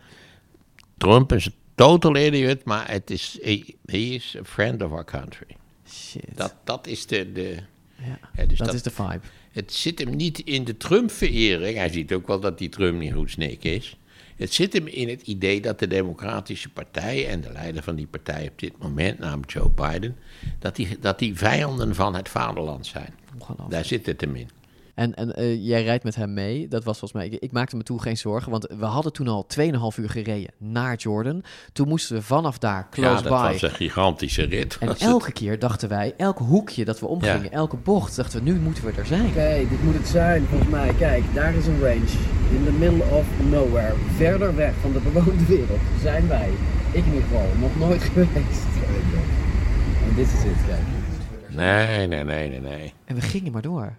Trump 0.98 1.32
is 1.32 1.46
een 1.46 1.54
total 1.76 2.16
idiot, 2.16 2.64
maar 2.64 2.90
het 2.90 3.10
is, 3.10 3.38
he, 3.42 3.64
he 3.86 3.96
is 3.96 4.36
a 4.40 4.44
friend 4.44 4.82
of 4.82 4.90
our 4.90 5.04
country. 5.04 5.56
Shit. 5.88 6.24
Dat, 6.34 6.54
dat 6.64 6.86
is 6.86 7.06
de... 7.06 7.32
de 7.32 7.56
Ja, 7.96 8.18
hè, 8.32 8.46
dus 8.46 8.58
dat 8.58 8.74
is 8.74 8.82
de 8.82 8.90
vibe. 8.90 9.20
Het 9.52 9.72
zit 9.72 9.98
hem 9.98 10.16
niet 10.16 10.38
in 10.38 10.64
de 10.64 10.76
Trump-verering. 10.76 11.76
Hij 11.76 11.88
ziet 11.88 12.12
ook 12.12 12.26
wel 12.26 12.40
dat 12.40 12.58
die 12.58 12.68
Trump 12.68 12.98
niet 12.98 13.12
goed 13.12 13.30
snik 13.30 13.64
is. 13.64 13.96
Het 14.36 14.52
zit 14.52 14.72
hem 14.72 14.86
in 14.86 15.08
het 15.08 15.22
idee 15.22 15.60
dat 15.60 15.78
de 15.78 15.86
Democratische 15.86 16.68
Partij 16.68 17.28
en 17.28 17.40
de 17.40 17.52
leider 17.52 17.82
van 17.82 17.94
die 17.94 18.06
partij 18.06 18.48
op 18.48 18.58
dit 18.58 18.78
moment, 18.78 19.18
namelijk 19.18 19.52
Joe 19.52 19.70
Biden, 19.70 20.16
dat 20.58 20.76
die, 20.76 20.98
dat 21.00 21.18
die 21.18 21.36
vijanden 21.36 21.94
van 21.94 22.14
het 22.14 22.28
vaderland 22.28 22.86
zijn. 22.86 23.14
Daar 23.68 23.84
zit 23.84 24.06
het 24.06 24.20
hem 24.20 24.34
in. 24.34 24.48
En, 24.96 25.14
en 25.14 25.34
eh, 25.34 25.64
jij 25.66 25.82
rijdt 25.82 26.04
met 26.04 26.14
hem 26.14 26.32
mee. 26.34 26.68
Dat 26.68 26.84
was 26.84 26.98
volgens 26.98 27.20
mij. 27.20 27.28
Ik, 27.30 27.40
ik 27.42 27.52
maakte 27.52 27.76
me 27.76 27.82
toen 27.82 28.00
geen 28.00 28.16
zorgen. 28.16 28.50
Want 28.50 28.66
we 28.78 28.84
hadden 28.84 29.12
toen 29.12 29.28
al 29.28 29.46
2,5 29.60 29.98
uur 29.98 30.10
gereden 30.10 30.50
naar 30.58 30.96
Jordan. 30.96 31.42
Toen 31.72 31.88
moesten 31.88 32.16
we 32.16 32.22
vanaf 32.22 32.58
daar 32.58 32.86
close 32.90 33.08
ja, 33.08 33.14
dat 33.14 33.42
by. 33.42 33.52
was 33.52 33.62
een 33.62 33.70
gigantische 33.70 34.42
rit. 34.44 34.76
En 34.80 34.96
elke 34.98 35.32
keer 35.32 35.58
dachten 35.58 35.88
wij, 35.88 36.14
elk 36.16 36.38
hoekje 36.38 36.84
dat 36.84 37.00
we 37.00 37.06
omgingen, 37.06 37.42
Ja. 37.42 37.50
elke 37.50 37.76
bocht, 37.76 38.16
dachten 38.16 38.44
we, 38.44 38.50
nu 38.50 38.58
moeten 38.58 38.84
we 38.84 38.92
er 38.92 39.06
zijn. 39.06 39.26
Oké, 39.26 39.66
dit 39.68 39.82
moet 39.82 39.94
het 39.94 40.08
zijn 40.08 40.46
volgens 40.46 40.70
mij. 40.70 40.94
Kijk, 40.98 41.24
daar 41.34 41.54
is 41.54 41.66
een 41.66 41.80
range. 41.80 42.12
In 42.50 42.64
the 42.64 42.72
middle 42.78 43.02
of 43.04 43.26
nowhere. 43.50 43.94
Verder 44.16 44.56
weg 44.56 44.72
van 44.80 44.92
de 44.92 45.00
bewoonde 45.00 45.44
wereld 45.46 45.80
zijn 46.02 46.28
wij. 46.28 46.48
Ik 46.90 47.04
in 47.04 47.12
ieder 47.12 47.22
geval. 47.22 47.46
Nog 47.60 47.78
nooit 47.78 48.02
geweest. 48.02 48.64
En 50.08 50.14
dit 50.14 50.26
is 50.26 50.32
het, 50.42 50.66
kijk. 50.66 50.80
Nee, 51.48 52.06
nee, 52.06 52.24
nee, 52.24 52.48
nee, 52.48 52.60
nee. 52.60 52.92
En 53.04 53.14
we 53.14 53.20
gingen 53.20 53.52
maar 53.52 53.62
door. 53.62 53.96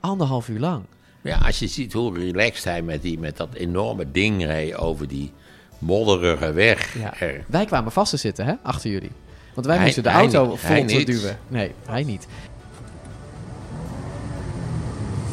Anderhalf 0.00 0.48
uur 0.48 0.58
lang. 0.60 0.84
Ja, 1.20 1.36
als 1.38 1.58
je 1.58 1.66
ziet 1.66 1.92
hoe 1.92 2.18
relaxed 2.18 2.64
hij 2.64 2.82
met, 2.82 3.02
die, 3.02 3.18
met 3.18 3.36
dat 3.36 3.48
enorme 3.54 4.10
ding 4.10 4.44
reed 4.44 4.74
over 4.76 5.08
die 5.08 5.32
modderige 5.78 6.52
weg. 6.52 6.98
Ja. 6.98 7.20
er. 7.20 7.44
Wij 7.46 7.64
kwamen 7.64 7.92
vast 7.92 8.10
te 8.10 8.16
zitten, 8.16 8.46
hè, 8.46 8.54
achter 8.62 8.90
jullie. 8.90 9.10
Want 9.54 9.66
wij 9.66 9.76
Hij- 9.76 9.84
moesten 9.84 10.02
de 10.02 10.08
auto 10.08 10.56
vol 10.56 10.84
niet. 10.84 11.06
duwen. 11.06 11.38
Nee, 11.48 11.72
hij 11.86 12.04
niet. 12.04 12.26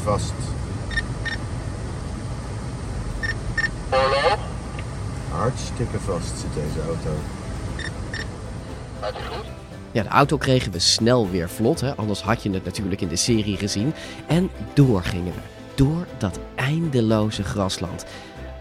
Vast. 0.04 0.34
Hartstikke 5.30 6.00
vast 6.00 6.34
zit 6.40 6.54
deze 6.54 6.82
auto. 6.88 7.10
Ja, 9.96 10.04
de 10.04 10.10
auto 10.10 10.38
kregen 10.38 10.72
we 10.72 10.80
snel 10.80 11.30
weer 11.30 11.50
vlot, 11.50 11.82
hè? 11.82 11.96
anders 11.96 12.22
had 12.22 12.44
je 12.44 12.50
het 12.50 12.66
natuurlijk 12.66 13.02
in 13.02 13.08
de 13.08 13.16
serie 13.16 13.58
gezien. 13.58 13.94
En 14.28 14.50
door 14.74 15.04
gingen 15.04 15.34
we, 15.34 15.40
door 15.76 16.08
dat 16.18 16.40
eindeloze 16.56 17.44
grasland. 17.44 18.06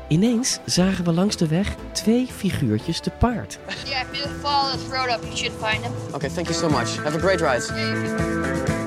Ineens 0.09 0.59
zagen 0.64 1.05
we 1.05 1.12
langs 1.12 1.37
de 1.37 1.47
weg 1.47 1.75
twee 1.92 2.29
figuurtjes 2.37 3.01
te 3.01 3.11
paard. 3.11 3.59
Yeah, 3.85 4.01
if 4.01 4.18
you 4.18 4.29
follow 4.40 4.73
this 4.73 4.83
road 4.90 5.09
up, 5.09 5.23
you 5.23 5.37
should 5.37 5.53
find 5.62 5.85
him. 5.85 5.92
Oké, 6.12 6.29
thank 6.29 6.49
you 6.49 6.55
so 6.55 6.68
much. 6.68 7.03
Have 7.03 7.16
a 7.16 7.20
great 7.20 7.40
ride. 7.40 7.64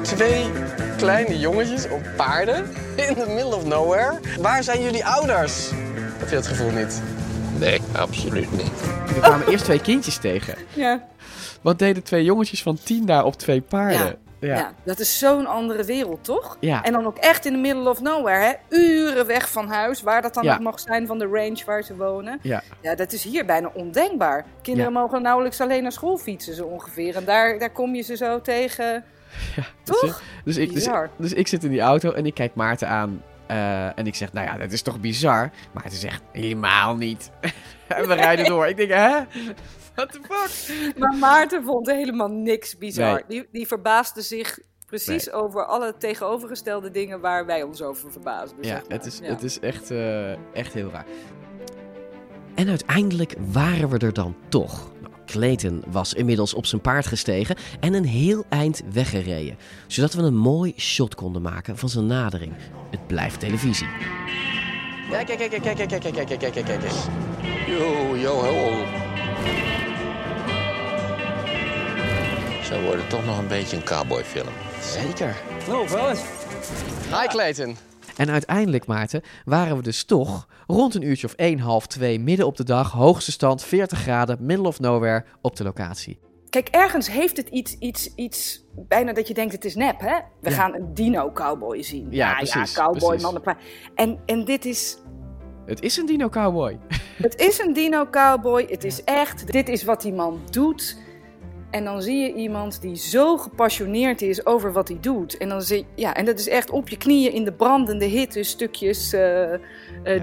Twee 0.01 0.45
kleine 0.97 1.39
jongetjes 1.39 1.89
op 1.89 2.01
paarden 2.15 2.65
in 3.07 3.13
the 3.13 3.25
middle 3.27 3.55
of 3.55 3.65
nowhere. 3.65 4.19
Waar 4.41 4.63
zijn 4.63 4.81
jullie 4.81 5.05
ouders? 5.05 5.69
Heb 6.17 6.29
je 6.29 6.35
dat 6.35 6.47
gevoel 6.47 6.71
niet? 6.71 7.01
Nee, 7.59 7.81
absoluut 7.95 8.51
niet. 8.51 8.71
We 9.07 9.19
kwamen 9.21 9.47
eerst 9.47 9.63
twee 9.63 9.81
kindjes 9.81 10.17
tegen. 10.17 10.55
Ja. 10.73 11.07
Wat 11.61 11.79
deden 11.79 12.03
twee 12.03 12.23
jongetjes 12.23 12.61
van 12.63 12.77
tien 12.83 13.05
daar 13.05 13.25
op 13.25 13.35
twee 13.35 13.61
paarden? 13.61 13.99
Ja. 14.07 14.15
Ja. 14.39 14.73
dat 14.83 14.99
is 14.99 15.19
zo'n 15.19 15.45
andere 15.47 15.83
wereld, 15.83 16.23
toch? 16.23 16.57
Ja. 16.59 16.83
En 16.83 16.91
dan 16.93 17.05
ook 17.05 17.17
echt 17.17 17.45
in 17.45 17.51
the 17.53 17.57
middle 17.59 17.89
of 17.89 18.01
nowhere, 18.01 18.43
hè? 18.45 18.77
Uren 18.77 19.25
weg 19.25 19.49
van 19.51 19.67
huis, 19.67 20.01
waar 20.01 20.21
dat 20.21 20.33
dan 20.33 20.43
Ja. 20.43 20.53
ook 20.53 20.59
mag 20.59 20.79
zijn 20.79 21.07
van 21.07 21.19
de 21.19 21.25
range 21.25 21.63
waar 21.65 21.83
ze 21.83 21.95
wonen. 21.95 22.39
Ja. 22.41 22.63
Ja, 22.81 22.95
dat 22.95 23.11
is 23.13 23.23
hier 23.23 23.45
bijna 23.45 23.69
ondenkbaar. 23.73 24.45
Kinderen 24.61 24.91
Ja. 24.93 24.99
mogen 24.99 25.21
nauwelijks 25.21 25.61
alleen 25.61 25.81
naar 25.83 25.91
school 25.91 26.17
fietsen, 26.17 26.53
zo 26.55 26.65
ongeveer. 26.65 27.15
En 27.15 27.25
daar, 27.25 27.59
daar 27.59 27.69
kom 27.71 27.95
je 27.95 28.01
ze 28.01 28.15
zo 28.17 28.41
tegen. 28.41 29.03
Dus, 29.55 29.65
Toch? 29.83 30.21
Dus 30.43 30.57
ik, 30.57 30.65
dus, 30.65 30.73
Bizar. 30.83 31.09
dus 31.17 31.33
ik 31.33 31.47
zit 31.47 31.63
in 31.63 31.69
die 31.69 31.81
auto 31.81 32.11
en 32.11 32.25
ik 32.25 32.33
kijk 32.33 32.55
Maarten 32.55 32.87
aan. 32.87 33.21
eh, 33.47 33.97
en 33.99 34.07
ik 34.07 34.15
zeg, 34.15 34.33
nou 34.33 34.47
ja, 34.47 34.57
dat 34.57 34.71
is 34.71 34.81
toch 34.81 34.99
bizar? 34.99 35.49
Maarten 35.71 35.97
zegt, 35.97 36.21
helemaal 36.31 36.95
niet. 36.95 37.29
en 37.87 38.07
we 38.07 38.13
rijden 38.13 38.45
door. 38.45 38.67
Ik 38.67 38.77
denk, 38.77 38.89
hè? 38.91 39.17
What 39.97 40.11
the 40.11 40.19
fuck? 40.29 40.97
Maar 40.97 41.13
Maarten 41.15 41.63
vond 41.63 41.87
helemaal 41.91 42.27
niks 42.27 42.77
bizar. 42.77 43.13
Nee. 43.13 43.23
Die, 43.27 43.47
die 43.51 43.67
verbaasde 43.67 44.21
zich 44.21 44.59
precies 44.85 45.25
Nee. 45.25 45.33
over 45.35 45.65
alle 45.65 45.95
tegenovergestelde 45.97 46.91
dingen 46.91 47.19
waar 47.19 47.45
wij 47.45 47.63
ons 47.63 47.81
over 47.81 48.11
verbaasden. 48.11 48.57
Ja, 48.61 48.67
zeg 48.67 48.81
maar. 48.81 48.97
het 48.97 49.05
is, 49.05 49.17
Ja. 49.19 49.25
het 49.25 49.43
is 49.43 49.59
echt, 49.59 49.91
eh, 49.91 50.31
echt 50.53 50.73
heel 50.73 50.89
raar. 50.91 51.05
En 52.55 52.67
uiteindelijk 52.69 53.35
waren 53.51 53.89
we 53.89 53.97
er 53.97 54.13
dan 54.13 54.35
toch. 54.49 54.91
Nou, 55.01 55.13
Clayton 55.25 55.83
was 55.87 56.13
inmiddels 56.13 56.53
op 56.53 56.65
zijn 56.65 56.81
paard 56.81 57.05
gestegen 57.05 57.55
en 57.79 57.93
een 57.93 58.05
heel 58.05 58.45
eind 58.49 58.81
weggereden. 58.91 59.57
Zodat 59.87 60.13
we 60.13 60.21
een 60.21 60.37
mooi 60.37 60.73
shot 60.77 61.15
konden 61.15 61.41
maken 61.41 61.77
van 61.77 61.89
zijn 61.89 62.05
nadering. 62.07 62.53
Het 62.91 63.07
blijft 63.07 63.39
televisie. 63.39 63.87
Kijk, 65.09 65.25
kijk, 65.25 65.37
kijk, 65.37 65.49
kijk, 65.61 65.61
kijk, 65.75 65.89
kijk, 65.89 66.01
kijk, 66.01 66.13
kijk, 66.27 66.39
kijk, 66.39 66.53
kijk, 66.53 66.65
kijk. 66.65 66.93
Yo, 67.67 68.15
yo, 68.15 68.33
ho. 68.33 68.85
Zo 72.67 72.81
wordt 72.81 73.01
het 73.01 73.09
toch 73.09 73.25
nog 73.25 73.37
een 73.37 73.47
beetje 73.47 73.77
een 73.77 73.83
cowboyfilm. 73.83 74.53
Zeker. 74.81 75.35
No, 75.69 75.87
fellas. 75.87 76.21
Hi, 77.21 77.27
Clayton. 77.27 77.75
En 78.17 78.29
uiteindelijk, 78.29 78.85
Maarten, 78.85 79.21
waren 79.45 79.77
we 79.77 79.83
dus 79.83 80.03
toch 80.03 80.47
rond 80.67 80.95
een 80.95 81.01
uurtje 81.01 81.27
of 81.27 81.33
1, 81.33 81.59
half 81.59 81.87
2, 81.87 82.19
midden 82.19 82.45
op 82.45 82.57
de 82.57 82.63
dag, 82.63 82.91
hoogste 82.91 83.31
stand, 83.31 83.63
40 83.63 83.99
graden, 83.99 84.37
middle 84.41 84.67
of 84.67 84.79
nowhere, 84.79 85.25
op 85.41 85.55
de 85.55 85.63
locatie. 85.63 86.19
Kijk, 86.49 86.67
ergens 86.67 87.11
heeft 87.11 87.37
het 87.37 87.47
iets, 87.49 87.75
iets, 87.79 88.13
iets, 88.15 88.63
bijna 88.87 89.13
dat 89.13 89.27
je 89.27 89.33
denkt 89.33 89.53
het 89.53 89.65
is 89.65 89.75
nep, 89.75 89.99
hè? 89.99 90.15
We 90.41 90.49
Ja. 90.49 90.55
gaan 90.55 90.73
een 90.73 90.93
dino-cowboy 90.93 91.83
zien. 91.83 92.07
Ja, 92.09 92.29
ja, 92.29 92.35
precies, 92.35 92.73
ja 92.75 92.83
cowboy, 92.83 92.99
precies. 93.07 93.23
mannen. 93.23 93.41
pa- 93.41 93.57
En, 93.95 94.19
en 94.25 94.45
dit 94.45 94.65
is, 94.65 94.97
Het 95.65 95.81
is 95.81 95.97
een 95.97 96.05
dino 96.05 96.29
cowboy. 96.29 96.79
het 97.17 97.39
is 97.39 97.59
een 97.59 97.73
dino-cowboy, 97.73 98.65
het 98.69 98.83
is 98.83 99.03
echt, 99.03 99.51
dit 99.51 99.69
is 99.69 99.83
wat 99.83 100.01
die 100.01 100.13
man 100.13 100.39
doet. 100.49 100.97
En 101.69 101.83
dan 101.83 102.01
zie 102.01 102.17
je 102.17 102.33
iemand 102.33 102.81
die 102.81 102.95
zo 102.95 103.37
gepassioneerd 103.37 104.21
is 104.21 104.45
over 104.45 104.71
wat 104.73 104.87
hij 104.87 104.97
doet. 105.01 105.37
En 105.37 105.49
dan 105.49 105.61
zie 105.61 105.85
ja, 105.95 106.13
en 106.15 106.25
dat 106.25 106.39
is 106.39 106.47
echt 106.47 106.69
op 106.69 106.89
je 106.89 106.97
knieën 106.97 107.33
in 107.33 107.43
de 107.43 107.51
brandende 107.51 108.05
hitte 108.05 108.43
stukjes 108.43 109.13
eh, 109.13 109.53
eh, 109.53 109.59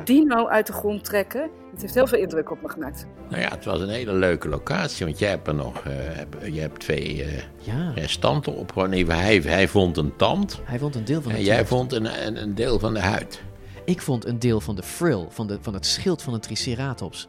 dino 0.04 0.46
uit 0.46 0.66
de 0.66 0.72
grond 0.72 1.04
trekken. 1.04 1.50
Het 1.72 1.80
heeft 1.82 1.94
heel 1.94 2.06
veel 2.06 2.18
indruk 2.18 2.50
op 2.50 2.62
me 2.62 2.68
gemaakt. 2.68 3.06
Nou 3.28 3.42
ja, 3.42 3.48
het 3.50 3.64
was 3.64 3.80
een 3.80 3.88
hele 3.88 4.12
leuke 4.12 4.48
locatie, 4.48 5.06
want 5.06 5.18
jij 5.18 5.28
hebt 5.28 5.46
er 5.48 5.54
nog, 5.54 5.76
eh, 5.84 5.92
heb- 5.96 6.36
je 6.52 6.60
hebt 6.60 6.80
twee 6.80 7.22
eh, 7.24 7.32
Ja. 7.58 7.90
restanten 7.94 8.54
opgehouden. 8.56 9.06
Nee, 9.06 9.16
hij, 9.16 9.36
hij 9.38 9.68
vond 9.68 9.96
een 9.96 10.16
tand 10.16 10.60
Hij 10.64 10.78
vond 10.78 10.94
een 10.94 11.04
deel 11.04 11.22
van 11.22 11.30
en 11.30 11.36
het 11.36 11.46
jij 11.46 11.66
vond 11.66 11.92
een, 11.92 12.26
een, 12.26 12.42
een 12.42 12.54
deel 12.54 12.78
van 12.78 12.94
de 12.94 13.00
huid. 13.00 13.42
Ik 13.84 14.00
vond 14.02 14.24
een 14.26 14.38
deel 14.38 14.60
van 14.60 14.76
de 14.76 14.82
frill, 14.82 15.26
van, 15.28 15.46
de, 15.46 15.58
van 15.60 15.74
het 15.74 15.86
schild 15.86 16.22
van 16.22 16.34
een 16.34 16.40
triceratops. 16.40 17.28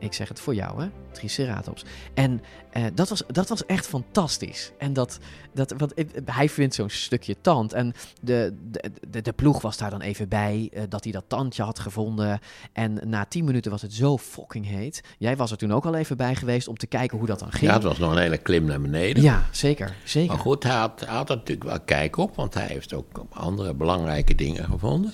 Ik 0.00 0.12
zeg 0.12 0.28
het 0.28 0.40
voor 0.40 0.54
jou, 0.54 0.82
hè? 0.82 0.88
Triceratops. 1.12 1.84
En 2.14 2.40
eh, 2.70 2.84
dat, 2.94 3.08
was, 3.08 3.22
dat 3.26 3.48
was 3.48 3.66
echt 3.66 3.86
fantastisch. 3.86 4.72
En 4.78 4.92
dat, 4.92 5.18
dat, 5.54 5.74
want 5.76 5.92
ik- 5.94 6.10
hij 6.24 6.48
vindt 6.48 6.74
zo'n 6.74 6.88
stukje 6.90 7.36
tand. 7.40 7.72
En 7.72 7.92
de, 8.20 8.56
de, 8.70 8.90
de, 9.10 9.20
de 9.22 9.32
ploeg 9.32 9.60
was 9.62 9.76
daar 9.76 9.90
dan 9.90 10.00
even 10.00 10.28
bij, 10.28 10.70
eh, 10.72 10.82
dat 10.88 11.02
hij 11.04 11.12
dat 11.12 11.24
tandje 11.26 11.62
had 11.62 11.78
gevonden. 11.78 12.38
En 12.72 13.00
na 13.06 13.24
tien 13.24 13.44
minuten 13.44 13.70
was 13.70 13.82
het 13.82 13.92
zo 13.94 14.18
fucking 14.18 14.66
heet. 14.66 15.00
Jij 15.18 15.36
was 15.36 15.50
er 15.50 15.56
toen 15.56 15.72
ook 15.72 15.84
al 15.86 15.94
even 15.94 16.16
bij 16.16 16.34
geweest 16.34 16.68
om 16.68 16.76
te 16.76 16.86
kijken 16.86 17.18
hoe 17.18 17.26
dat 17.26 17.38
dan 17.38 17.50
ging. 17.52 17.62
Ja, 17.70 17.72
het 17.74 17.82
was 17.82 17.98
nog 17.98 18.12
een 18.12 18.18
hele 18.22 18.38
klim 18.38 18.64
naar 18.64 18.80
beneden. 18.80 19.22
Ja, 19.22 19.48
zeker. 19.50 19.96
zeker. 20.04 20.28
Maar 20.30 20.38
goed, 20.38 20.62
hij 20.62 20.72
had, 20.76 21.00
hij 21.06 21.14
had 21.16 21.30
er 21.30 21.36
natuurlijk 21.36 21.68
wel 21.68 21.80
kijk 21.80 22.16
op, 22.16 22.36
want 22.36 22.54
hij 22.54 22.66
heeft 22.66 22.92
ook 22.94 23.26
andere 23.30 23.74
belangrijke 23.74 24.34
dingen 24.34 24.64
gevonden. 24.64 25.12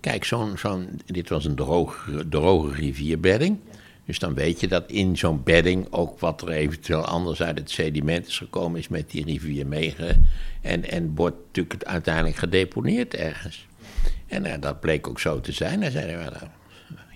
Kijk, 0.00 0.24
zo'n, 0.24 0.58
zo'n, 0.58 1.00
dit 1.06 1.28
was 1.28 1.44
een 1.44 1.54
droge, 1.54 2.28
droge 2.28 2.74
rivierbedding. 2.74 3.58
Dus 4.06 4.18
dan 4.18 4.34
weet 4.34 4.60
je 4.60 4.68
dat 4.68 4.90
in 4.90 5.16
zo'n 5.16 5.42
bedding 5.42 5.86
ook 5.90 6.20
wat 6.20 6.42
er 6.42 6.48
eventueel 6.48 7.04
anders 7.04 7.42
uit 7.42 7.58
het 7.58 7.70
sediment 7.70 8.26
is 8.26 8.38
gekomen, 8.38 8.78
is 8.78 8.88
met 8.88 9.10
die 9.10 9.24
rivier 9.24 9.66
meege. 9.66 10.16
En, 10.62 10.90
en 10.90 11.14
wordt 11.14 11.36
natuurlijk 11.46 11.84
uiteindelijk 11.84 12.36
gedeponeerd 12.36 13.14
ergens. 13.14 13.66
En 14.26 14.44
eh, 14.44 14.60
dat 14.60 14.80
bleek 14.80 15.08
ook 15.08 15.20
zo 15.20 15.40
te 15.40 15.52
zijn. 15.52 15.80
Hij 15.80 15.90
zei, 15.90 16.16
well, 16.16 16.32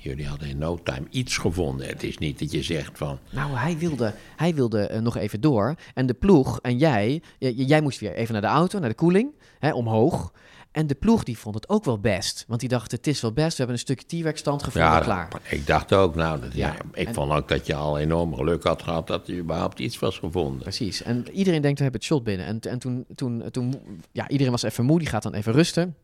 jullie 0.00 0.26
hadden 0.26 0.48
in 0.48 0.58
no 0.58 0.80
time 0.82 1.06
iets 1.10 1.36
gevonden. 1.38 1.86
Het 1.86 2.02
is 2.02 2.18
niet 2.18 2.38
dat 2.38 2.52
je 2.52 2.62
zegt 2.62 2.98
van, 2.98 3.18
Nou, 3.30 3.56
hij 3.56 3.78
wilde, 3.78 4.14
hij 4.36 4.54
wilde 4.54 4.86
eh, 4.86 5.00
nog 5.00 5.16
even 5.16 5.40
door. 5.40 5.74
En 5.94 6.06
de 6.06 6.14
ploeg 6.14 6.60
en 6.60 6.78
jij, 6.78 7.22
jij 7.38 7.80
moest 7.80 8.00
weer 8.00 8.14
even 8.14 8.32
naar 8.32 8.42
de 8.42 8.48
auto, 8.48 8.78
naar 8.78 8.88
de 8.88 8.94
koeling, 8.94 9.32
hè, 9.58 9.72
omhoog. 9.72 10.32
En 10.72 10.86
de 10.86 10.94
ploeg 10.94 11.24
die 11.24 11.38
vond 11.38 11.54
het 11.54 11.68
ook 11.68 11.84
wel 11.84 11.98
best. 11.98 12.44
Want 12.48 12.60
die 12.60 12.68
dacht, 12.68 12.90
het 12.92 13.06
is 13.06 13.20
wel 13.20 13.32
best, 13.32 13.50
we 13.50 13.56
hebben 13.56 13.74
een 13.74 13.80
stukje 13.80 14.20
T-Rex 14.20 14.40
stand 14.40 14.62
gevonden, 14.62 14.90
Ja, 14.90 14.98
klaar. 15.00 15.28
ik 15.50 15.66
dacht 15.66 15.92
ook, 15.92 16.14
nou, 16.14 16.40
dat, 16.40 16.54
ja, 16.54 16.74
ik 16.92 17.06
en- 17.08 17.14
vond 17.14 17.32
ook 17.32 17.48
dat 17.48 17.66
je 17.66 17.74
al 17.74 17.98
enorm 17.98 18.34
geluk 18.34 18.62
had 18.64 18.82
gehad 18.82 19.06
dat 19.06 19.28
er 19.28 19.36
überhaupt 19.38 19.78
iets 19.78 19.98
was 19.98 20.18
gevonden. 20.18 20.58
Precies. 20.62 21.02
En 21.02 21.28
iedereen 21.30 21.62
denkt, 21.62 21.76
we 21.78 21.82
hebben 21.82 22.00
het 22.00 22.10
shot 22.10 22.24
binnen. 22.24 22.46
En, 22.46 22.60
en 22.60 22.78
toen, 22.78 23.04
toen, 23.14 23.50
toen, 23.50 23.80
ja, 24.12 24.28
iedereen 24.28 24.52
was 24.52 24.62
even 24.62 24.84
moe, 24.84 24.98
die 24.98 25.08
gaat 25.08 25.22
dan 25.22 25.34
even 25.34 25.52
rusten. 25.52 25.96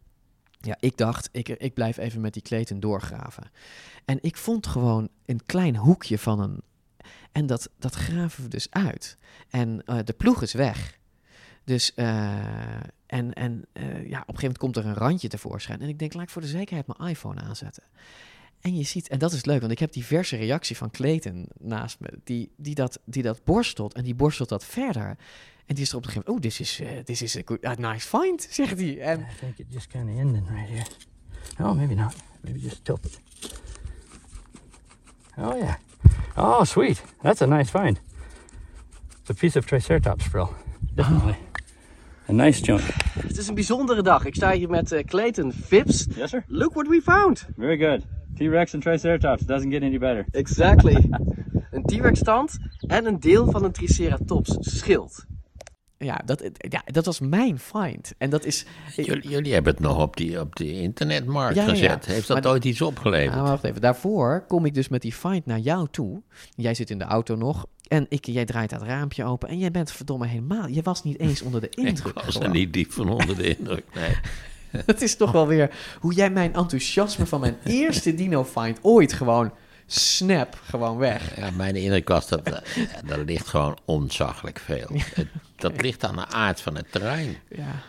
Ja, 0.60 0.76
ik 0.80 0.96
dacht, 0.96 1.28
ik, 1.32 1.48
ik 1.48 1.74
blijf 1.74 1.96
even 1.96 2.20
met 2.20 2.32
die 2.32 2.42
kleten 2.42 2.80
doorgraven. 2.80 3.50
En 4.04 4.18
ik 4.20 4.36
vond 4.36 4.66
gewoon 4.66 5.08
een 5.26 5.40
klein 5.46 5.76
hoekje 5.76 6.18
van 6.18 6.40
een... 6.40 6.60
En 7.32 7.46
dat, 7.46 7.68
dat 7.78 7.94
graven 7.94 8.42
we 8.42 8.48
dus 8.48 8.66
uit. 8.70 9.16
En 9.50 9.82
eh, 9.84 9.98
de 10.04 10.12
ploeg 10.12 10.42
is 10.42 10.52
weg. 10.52 10.98
Dus, 11.66 11.94
eh, 11.94 12.36
en, 13.06 13.32
en 13.32 13.66
eh, 13.72 13.84
ja, 13.84 14.20
op 14.20 14.34
een 14.34 14.38
gegeven 14.38 14.40
moment 14.40 14.58
komt 14.58 14.76
er 14.76 14.86
een 14.86 14.94
randje 14.94 15.28
tevoorschijn. 15.28 15.80
En 15.80 15.88
ik 15.88 15.98
denk, 15.98 16.14
laat 16.14 16.22
ik 16.22 16.30
voor 16.30 16.42
de 16.42 16.48
zekerheid 16.48 16.86
mijn 16.86 17.10
iPhone 17.10 17.40
aanzetten. 17.40 17.82
En 18.60 18.76
je 18.76 18.82
ziet, 18.82 19.08
en 19.08 19.18
dat 19.18 19.32
is 19.32 19.44
leuk, 19.44 19.60
want 19.60 19.72
ik 19.72 19.78
heb 19.78 19.92
diverse 19.92 20.36
reactie 20.36 20.76
van 20.76 20.90
Clayton 20.90 21.48
naast 21.58 22.00
me, 22.00 22.18
die, 22.24 22.52
die, 22.56 22.74
dat, 22.74 23.00
die 23.04 23.22
dat 23.22 23.44
borstelt 23.44 23.94
en 23.94 24.04
die 24.04 24.14
borstelt 24.14 24.48
dat 24.48 24.64
verder. 24.64 25.16
En 25.66 25.74
die 25.74 25.84
is 25.84 25.90
er 25.90 25.96
op 25.96 26.04
een 26.04 26.10
gegeven 26.10 26.32
moment, 26.32 26.44
oh, 26.44 26.50
this 26.50 26.60
is, 26.60 26.80
uh, 26.80 26.98
this 26.98 27.22
is 27.22 27.36
a, 27.36 27.42
good, 27.44 27.64
a 27.64 27.74
nice 27.74 28.08
find, 28.08 28.46
zegt 28.50 28.80
hij. 28.80 29.00
En, 29.00 29.20
I 29.20 29.24
think 29.38 29.58
it 29.58 29.66
just 29.68 29.86
kind 29.86 30.08
of 30.08 30.18
ended 30.18 30.42
right 30.48 30.68
here. 30.68 30.86
Oh, 31.60 31.76
maybe 31.76 31.94
not. 31.94 32.14
Maybe 32.40 32.58
just 32.58 32.84
tilt 32.84 33.04
it. 33.04 33.20
Oh, 35.38 35.58
yeah. 35.58 35.74
Oh, 36.36 36.64
sweet. 36.64 37.02
That's 37.22 37.42
a 37.42 37.46
nice 37.46 37.70
find. 37.70 38.00
It's 39.20 39.30
a 39.30 39.34
piece 39.34 39.58
of 39.58 39.64
Triceratops 39.64 40.24
frill. 40.24 40.48
Definitely. 40.94 41.36
A 42.28 42.32
nice 42.32 42.62
chunk. 42.62 42.80
Het 43.18 43.38
is 43.38 43.48
een 43.48 43.54
bijzondere 43.54 44.02
dag. 44.02 44.24
Ik 44.24 44.34
sta 44.34 44.52
hier 44.52 44.68
met 44.68 44.92
eh, 44.92 45.04
Clayton 45.04 45.52
Phipps. 45.52 46.06
Yes, 46.16 46.30
sir. 46.30 46.44
Look 46.46 46.74
what 46.74 46.88
we 46.88 47.00
found. 47.02 47.48
Very 47.56 47.78
good. 47.78 48.06
T-Rex 48.34 48.74
and 48.74 48.82
Triceratops. 48.82 49.42
Doesn't 49.42 49.72
get 49.72 49.82
any 49.82 49.98
better. 49.98 50.26
Exactly. 50.30 51.08
een 51.70 51.82
T-Rex 51.82 52.22
tand 52.22 52.56
en 52.86 53.06
een 53.06 53.20
deel 53.20 53.50
van 53.50 53.64
een 53.64 53.72
Triceratops 53.72 54.56
schild. 54.60 55.26
Ja, 55.98 56.20
dat, 56.24 56.50
ja, 56.56 56.82
dat 56.84 57.04
was 57.04 57.20
mijn 57.20 57.58
find. 57.58 58.12
En 58.18 58.30
dat 58.30 58.44
is... 58.44 58.64
Jullie, 58.96 59.28
jullie 59.28 59.52
hebben 59.52 59.72
het 59.72 59.82
nog 59.82 59.98
op 60.02 60.16
die, 60.16 60.40
op 60.40 60.56
die 60.56 60.72
internetmarkt 60.72 61.54
Ja, 61.56 61.62
ja, 61.62 61.68
ja. 61.68 61.74
gezet. 61.74 62.06
Heeft 62.06 62.28
dat 62.28 62.42
Maar- 62.42 62.52
ooit 62.52 62.64
iets 62.64 62.80
opgeleverd? 62.80 63.34
Nou, 63.34 63.48
wacht 63.48 63.64
even. 63.64 63.80
Daarvoor 63.80 64.44
kom 64.48 64.64
ik 64.64 64.74
dus 64.74 64.88
met 64.88 65.02
die 65.02 65.12
find 65.12 65.46
naar 65.46 65.58
jou 65.58 65.88
toe. 65.90 66.22
Jij 66.54 66.74
zit 66.74 66.90
in 66.90 66.98
de 66.98 67.04
auto 67.04 67.36
nog. 67.36 67.66
En 67.88 68.06
ik, 68.08 68.24
jij 68.26 68.44
draait 68.44 68.70
dat 68.70 68.82
raampje 68.82 69.24
open. 69.24 69.48
En 69.48 69.58
jij 69.58 69.70
bent 69.70 69.90
verdomme 69.92 70.26
helemaal... 70.26 70.68
Je 70.68 70.82
was 70.82 71.02
niet 71.02 71.18
eens 71.20 71.42
onder 71.42 71.60
de 71.60 71.68
indruk. 71.86 72.16
ik 72.18 72.24
was 72.24 72.40
er 72.40 72.50
niet 72.50 72.72
diep 72.72 72.92
van 72.92 73.08
onder 73.08 73.36
de 73.36 73.48
indruk, 73.58 73.84
nee. 73.94 74.16
Het 74.86 75.02
is 75.02 75.16
toch 75.16 75.32
wel 75.32 75.46
weer 75.46 75.70
hoe 76.00 76.14
jij 76.14 76.30
mijn 76.30 76.54
enthousiasme 76.54 77.26
van 77.26 77.40
mijn 77.40 77.56
eerste 77.64 78.14
dino 78.14 78.44
find 78.44 78.78
ooit 78.82 79.12
gewoon 79.12 79.52
snap 79.86 80.60
gewoon 80.64 80.96
weg. 80.96 81.36
Ja, 81.36 81.50
mijn 81.50 81.76
indruk 81.76 82.08
was 82.08 82.28
dat 82.28 82.42
eh, 82.42 83.10
er 83.10 83.24
ligt 83.24 83.46
gewoon 83.46 83.78
ontzaglijk 83.84 84.58
veel. 84.58 84.88
Het- 85.14 85.26
dat 85.56 85.80
ligt 85.82 86.04
aan 86.04 86.16
de 86.16 86.26
aard 86.26 86.60
van 86.60 86.74
het 86.76 86.92
terrein. 86.92 87.36
Ja. 87.48 87.82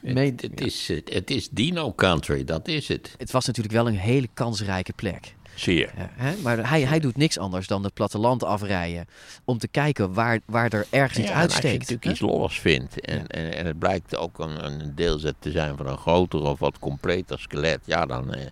Het, 0.00 0.42
het, 0.42 0.60
is, 0.60 0.88
het, 0.88 1.12
het 1.12 1.30
is 1.30 1.48
Dino 1.48 1.92
Country, 1.92 2.44
dat 2.44 2.68
is 2.68 2.88
het. 2.88 3.14
Het 3.18 3.30
was 3.30 3.46
natuurlijk 3.46 3.74
wel 3.74 3.86
een 3.88 3.98
hele 3.98 4.28
kansrijke 4.34 4.92
plek. 4.92 5.34
Zeer. 5.54 5.92
Ja, 5.96 6.10
hè? 6.12 6.34
Maar 6.42 6.68
hij, 6.70 6.82
hij 6.82 7.00
doet 7.00 7.16
niks 7.16 7.38
anders 7.38 7.66
dan 7.66 7.84
het 7.84 7.94
platteland 7.94 8.42
afrijden. 8.44 9.06
Om 9.44 9.58
te 9.58 9.68
kijken 9.68 10.12
waar, 10.12 10.40
waar 10.46 10.72
er 10.72 10.86
ergens 10.90 11.18
iets 11.18 11.28
Ja, 11.28 11.34
en 11.34 11.40
als 11.42 11.46
je 11.56 11.62
uitsteekt. 11.62 11.78
natuurlijk 11.78 12.04
hè? 12.04 12.10
iets 12.10 12.20
los 12.20 12.60
vindt 12.60 13.00
en, 13.00 13.26
en, 13.26 13.54
en 13.54 13.66
het 13.66 13.78
blijkt 13.78 14.16
ook 14.16 14.38
een, 14.38 14.64
een 14.64 14.92
deelzet 14.94 15.34
te 15.38 15.50
zijn 15.50 15.76
van 15.76 15.86
een 15.86 15.98
groter 15.98 16.40
of 16.40 16.58
wat 16.58 16.78
completer 16.78 17.38
skelet, 17.38 17.80
ja, 17.84 18.06
dan, 18.06 18.34
eh, 18.34 18.46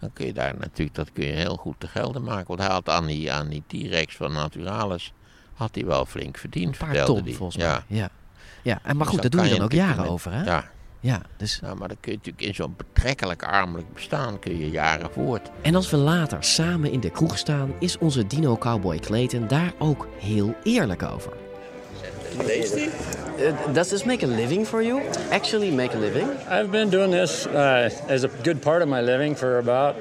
dan 0.00 0.10
kun 0.12 0.26
je 0.26 0.32
daar 0.32 0.54
natuurlijk, 0.58 0.96
dat 0.96 1.12
kun 1.12 1.26
je 1.26 1.32
heel 1.32 1.56
goed 1.56 1.74
te 1.78 1.86
gelden 1.88 2.22
maken. 2.22 2.46
Want 2.46 2.60
hij 2.60 2.68
had 2.68 2.88
aan 2.88 3.06
die, 3.06 3.32
aan 3.32 3.48
die 3.48 3.62
T-Rex 3.66 4.16
van 4.16 4.32
Naturalis, 4.32 5.12
had 5.54 5.74
hij 5.74 5.84
wel 5.84 6.06
flink 6.06 6.38
verdiend, 6.38 6.80
Een 6.80 6.86
paar 6.86 7.04
ton, 7.04 7.22
hij. 7.22 7.32
volgens 7.32 7.62
ja. 7.62 7.84
mij. 7.88 7.98
Ja. 7.98 8.10
Ja, 8.62 8.78
en 8.82 8.96
maar 8.96 9.06
Dus 9.06 9.14
goed, 9.14 9.22
dat 9.22 9.32
dan 9.32 9.40
doe 9.40 9.50
je 9.50 9.56
dan 9.56 9.64
ook 9.64 9.72
jaren 9.72 10.08
over, 10.08 10.32
hè? 10.32 10.44
Ja. 10.44 10.70
Ja, 11.00 11.22
dus... 11.36 11.60
Nou, 11.60 11.76
maar 11.76 11.88
dan 11.88 11.96
kun 12.00 12.12
je 12.12 12.18
natuurlijk 12.18 12.46
in 12.46 12.54
zo'n 12.54 12.74
betrekkelijk 12.76 13.42
armelijk 13.42 13.94
bestaan 13.94 14.38
kun 14.38 14.58
je 14.58 14.70
jaren 14.70 15.10
voort. 15.12 15.50
En 15.62 15.74
als 15.74 15.90
we 15.90 15.96
later 15.96 16.44
samen 16.44 16.92
in 16.92 17.00
de 17.00 17.10
kroeg 17.10 17.38
staan, 17.38 17.72
is 17.78 17.98
onze 17.98 18.26
dino 18.26 18.56
cowboy 18.56 18.98
Clayton 18.98 19.48
daar 19.48 19.72
ook 19.78 20.08
heel 20.18 20.54
eerlijk 20.62 21.02
over. 21.02 21.32
Tasty? 22.46 22.90
Uh, 23.38 23.72
does 23.72 23.90
this 23.90 24.04
make 24.04 24.22
a 24.22 24.26
living 24.26 24.64
for 24.64 24.82
you? 24.82 25.00
Actually 25.30 25.70
make 25.70 25.94
a 25.94 25.98
living? 25.98 26.28
I've 26.48 26.70
been 26.70 26.90
doing 26.90 27.10
this 27.10 27.46
uh, 27.46 27.90
as 28.08 28.24
a 28.24 28.28
good 28.42 28.60
part 28.60 28.82
of 28.82 28.88
my 28.88 29.00
living 29.00 29.34
for 29.34 29.58
about 29.58 29.96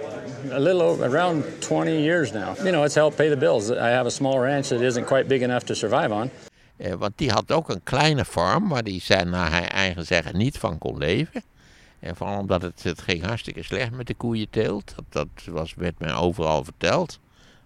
a 0.52 0.60
little 0.60 0.82
over, 0.82 1.06
around 1.06 1.44
20 1.62 2.02
years 2.02 2.34
now. 2.34 2.56
You 2.64 2.72
know, 2.72 2.84
it's 2.84 2.96
helped 2.96 3.18
pay 3.18 3.30
the 3.30 3.38
bills. 3.38 3.72
I 3.72 3.90
have 3.90 4.06
a 4.06 4.12
small 4.12 4.40
ranch 4.40 4.70
that 4.70 4.82
isn't 4.82 5.06
quite 5.06 5.28
big 5.28 5.42
enough 5.42 5.66
to 5.66 5.76
survive 5.76 6.12
on. 6.12 6.32
Eh, 6.78 6.94
want 6.94 7.18
die 7.18 7.32
had 7.32 7.52
ook 7.52 7.70
een 7.70 7.84
kleine 7.84 8.26
farm 8.26 8.70
waar 8.70 8.84
die 8.84 9.02
zijn 9.02 9.30
naar 9.30 9.52
hij 9.52 9.68
eigen 9.68 10.06
zeggen 10.06 10.38
niet 10.38 10.58
van 10.58 10.78
kon 10.78 10.98
leven. 10.98 11.44
En 12.00 12.16
vooral 12.16 12.40
omdat 12.40 12.62
het, 12.62 12.84
het 12.84 13.02
ging 13.02 13.26
hartstikke 13.26 13.64
slecht 13.64 13.92
met 13.92 14.08
de 14.08 14.14
koeienteelt. 14.14 14.94
Dat, 14.96 15.06
dat 15.10 15.54
was, 15.54 15.74
werd 15.76 16.00
mij 16.00 16.14
overal 16.14 16.64
verteld. 16.64 17.20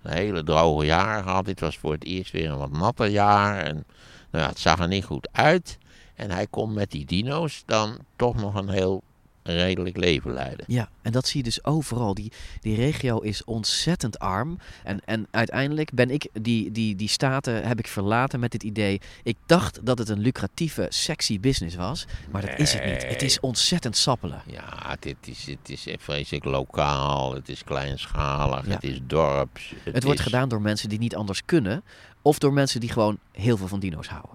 Een 0.04 0.14
hele 0.14 0.44
droge 0.44 0.86
jaar 0.86 1.24
gehad. 1.24 1.46
Dit 1.46 1.60
was 1.60 1.78
voor 1.78 1.92
het 1.92 2.04
eerst 2.04 2.32
weer 2.32 2.50
een 2.50 2.58
wat 2.58 2.72
natter 2.72 3.08
jaar. 3.08 3.58
En 3.58 3.86
nou 4.34 4.44
ja, 4.44 4.50
het 4.50 4.60
zag 4.60 4.80
er 4.80 4.88
niet 4.88 5.06
goed 5.06 5.28
uit. 5.32 5.78
En 6.16 6.32
hij 6.32 6.48
kon 6.50 6.74
met 6.74 6.92
die 6.92 7.06
dino's 7.06 7.64
dan 7.66 7.98
toch 8.16 8.36
nog 8.36 8.56
een 8.56 8.70
heel 8.70 9.04
redelijk 9.44 9.98
leven 9.98 10.34
leiden. 10.34 10.66
Ja, 10.68 10.90
en 11.02 11.12
dat 11.12 11.28
zie 11.28 11.38
je 11.38 11.44
dus 11.44 11.64
overal. 11.64 12.14
Die, 12.14 12.32
die 12.62 12.76
regio 12.76 13.20
is 13.20 13.44
ontzettend 13.44 14.20
arm. 14.20 14.60
En, 14.84 15.00
en 15.06 15.28
uiteindelijk 15.32 15.94
ben 15.94 16.10
ik 16.10 16.28
die, 16.34 16.72
die, 16.72 16.96
die 16.96 17.08
staten 17.10 17.68
heb 17.68 17.80
ik 17.80 17.88
verlaten 17.88 18.40
met 18.40 18.54
het 18.54 18.64
idee. 18.64 19.02
Ik 19.24 19.38
dacht 19.46 19.86
dat 19.86 19.98
het 19.98 20.10
een 20.10 20.20
lucratieve, 20.20 20.86
sexy 20.90 21.40
business 21.40 21.76
was. 21.76 22.06
Maar 22.32 22.42
dat 22.42 22.60
is 22.60 22.74
het 22.74 22.86
niet. 22.86 23.06
Het 23.08 23.22
is 23.22 23.40
ontzettend 23.40 23.98
sappelen. 23.98 24.42
Ja, 24.46 24.96
dit 25.00 25.16
is, 25.26 25.46
het 25.46 25.70
is 25.70 25.88
vreselijk 26.00 26.46
lokaal, 26.46 27.34
het 27.34 27.50
is 27.50 27.64
kleinschalig, 27.64 28.66
Ja. 28.68 28.74
het 28.74 28.84
is 28.84 29.00
dorps. 29.08 29.74
Het, 29.84 30.04
wordt 30.04 30.20
is- 30.20 30.26
gedaan 30.26 30.50
door 30.50 30.62
mensen 30.62 30.90
die 30.90 31.00
niet 31.00 31.16
anders 31.16 31.46
kunnen. 31.46 31.84
Of 32.26 32.38
door 32.40 32.54
mensen 32.54 32.80
die 32.80 32.90
gewoon 32.92 33.18
heel 33.32 33.58
veel 33.58 33.68
van 33.68 33.80
dino's 33.80 34.08
houden. 34.08 34.32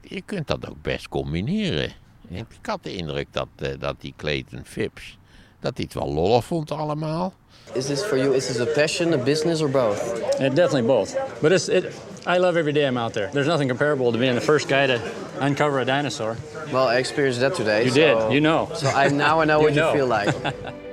Je 0.00 0.22
kunt 0.22 0.46
dat 0.46 0.68
ook 0.68 0.82
best 0.82 1.08
combineren. 1.08 1.92
Ik, 2.28 2.44
ik 2.60 2.66
had 2.66 2.82
de 2.82 2.94
indruk 2.94 3.26
dat, 3.30 3.48
eh, 3.56 3.68
dat 3.78 3.94
die 4.00 4.14
Clayton 4.16 4.62
Phipps, 4.64 5.18
dat 5.60 5.72
hij 5.76 5.84
het 5.84 5.94
wel 5.94 6.12
lollig 6.12 6.44
vond 6.44 6.70
allemaal. 6.70 7.32
Is 7.72 7.86
this 7.86 8.02
for 8.02 8.16
you? 8.18 8.34
Is 8.34 8.46
this 8.46 8.60
a 8.60 8.64
passion, 8.64 9.12
a 9.12 9.16
business, 9.16 9.60
or 9.60 9.70
both? 9.70 10.12
Uh, 10.14 10.38
definitely 10.38 10.82
both. 10.82 11.16
But 11.40 11.52
it's, 11.52 11.68
it, 11.68 11.84
I 12.26 12.38
love 12.38 12.58
every 12.58 12.72
day 12.72 12.86
I'm 12.88 12.96
out 12.96 13.12
there. 13.12 13.30
There's 13.30 13.46
nothing 13.46 13.68
comparable 13.68 14.12
to 14.12 14.18
being 14.18 14.34
the 14.34 14.40
first 14.44 14.68
guy 14.68 14.86
to 14.86 15.00
uncover 15.40 15.80
a 15.80 15.84
dinosaur. 15.84 16.36
Well, 16.72 16.88
I 16.88 16.98
experienced 16.98 17.40
that 17.40 17.54
today. 17.54 17.82
You 17.84 17.90
so- 17.90 17.94
did, 17.94 18.32
you 18.32 18.40
know. 18.40 18.68
So 18.74 18.86
I 18.88 19.08
now 19.08 19.40
I 19.40 19.44
know 19.44 19.60
what 19.64 19.74
you 19.74 19.92
feel 19.92 20.06
like. 20.06 20.34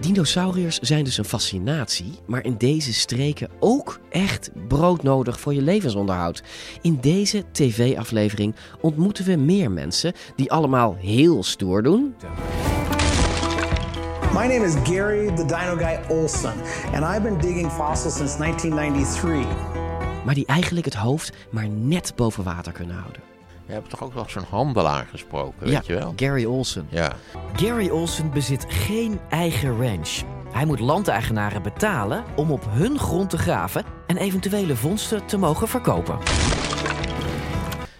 Dinosauriërs 0.00 0.78
zijn 0.78 1.04
dus 1.04 1.18
een 1.18 1.24
fascinatie, 1.24 2.18
maar 2.26 2.44
in 2.44 2.56
deze 2.56 2.94
streken 2.94 3.48
ook 3.60 4.00
echt 4.10 4.50
broodnodig 4.68 5.40
voor 5.40 5.54
je 5.54 5.62
levensonderhoud. 5.62 6.42
In 6.82 6.98
deze 7.00 7.44
tv-aflevering 7.52 8.54
ontmoeten 8.80 9.24
we 9.24 9.36
meer 9.36 9.70
mensen 9.70 10.12
die 10.36 10.52
allemaal 10.52 10.96
heel 10.98 11.42
stoer 11.42 11.82
doen. 11.82 12.14
My 14.32 14.46
name 14.46 14.64
is 14.64 14.74
Gary 14.84 15.26
the 15.26 15.44
Dino 15.44 15.76
Guy 15.76 16.00
Olson, 16.08 16.52
and 16.92 17.04
I've 17.04 17.22
been 17.22 17.38
digging 17.40 17.70
fossils 17.70 18.16
since 18.16 18.38
1993. 18.38 20.24
Maar 20.24 20.34
die 20.34 20.46
eigenlijk 20.46 20.84
het 20.84 20.94
hoofd 20.94 21.32
maar 21.50 21.68
net 21.68 22.12
boven 22.16 22.44
water 22.44 22.72
kunnen 22.72 22.96
houden. 22.96 23.27
Je 23.68 23.74
hebt 23.74 23.90
toch 23.90 24.02
ook 24.02 24.14
nog 24.14 24.30
zo'n 24.30 24.44
handelaar 24.50 25.06
gesproken, 25.10 25.66
ja, 25.66 25.72
weet 25.72 25.86
je 25.86 25.94
wel? 25.94 26.12
Gary 26.16 26.44
Olson. 26.44 26.86
Ja. 26.90 27.12
Gary 27.56 27.88
Olson 27.88 28.30
bezit 28.30 28.64
geen 28.68 29.20
eigen 29.28 29.80
ranch. 29.80 30.22
Hij 30.52 30.64
moet 30.64 30.80
landeigenaren 30.80 31.62
betalen 31.62 32.24
om 32.36 32.50
op 32.50 32.64
hun 32.68 32.98
grond 32.98 33.30
te 33.30 33.38
graven 33.38 33.84
en 34.06 34.16
eventuele 34.16 34.76
vondsten 34.76 35.26
te 35.26 35.36
mogen 35.36 35.68
verkopen. 35.68 36.18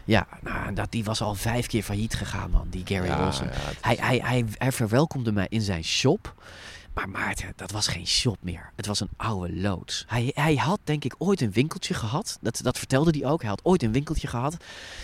Ja, 0.05 0.27
nou, 0.43 0.75
dat, 0.75 0.91
die 0.91 1.05
was 1.05 1.21
al 1.21 1.35
vijf 1.35 1.67
keer 1.67 1.83
failliet 1.83 2.15
gegaan, 2.15 2.51
man, 2.51 2.67
die 2.71 2.83
Gary 2.87 3.07
Ja, 3.07 3.27
het 3.27 3.43
hij, 3.81 3.97
hij, 4.01 4.21
hij, 4.25 4.45
hij 4.59 4.73
verwelkomde 4.73 5.33
mij 5.33 5.47
in 5.49 5.61
zijn 5.61 5.85
shop. 5.85 6.35
Maar 6.99 7.09
Maarten, 7.09 7.53
dat 7.57 7.71
was 7.71 7.89
geen 7.89 8.07
shop 8.07 8.37
meer. 8.41 8.73
Het 8.77 8.87
was 8.87 9.01
een 9.01 9.09
oude 9.17 9.55
loods. 9.55 10.05
Hij, 10.07 10.31
hij 10.35 10.55
had 10.55 10.81
denk 10.85 11.05
ik 11.05 11.15
ooit 11.19 11.41
een 11.41 11.53
winkeltje 11.53 11.95
gehad. 11.95 12.39
Dat, 12.41 12.61
dat 12.63 12.79
vertelde 12.79 13.19
hij 13.19 13.29
ook. 13.31 13.41
Hij 13.41 13.51
had 13.51 13.61
ooit 13.65 13.83
een 13.83 13.93
winkeltje 13.93 14.29
gehad. 14.29 14.57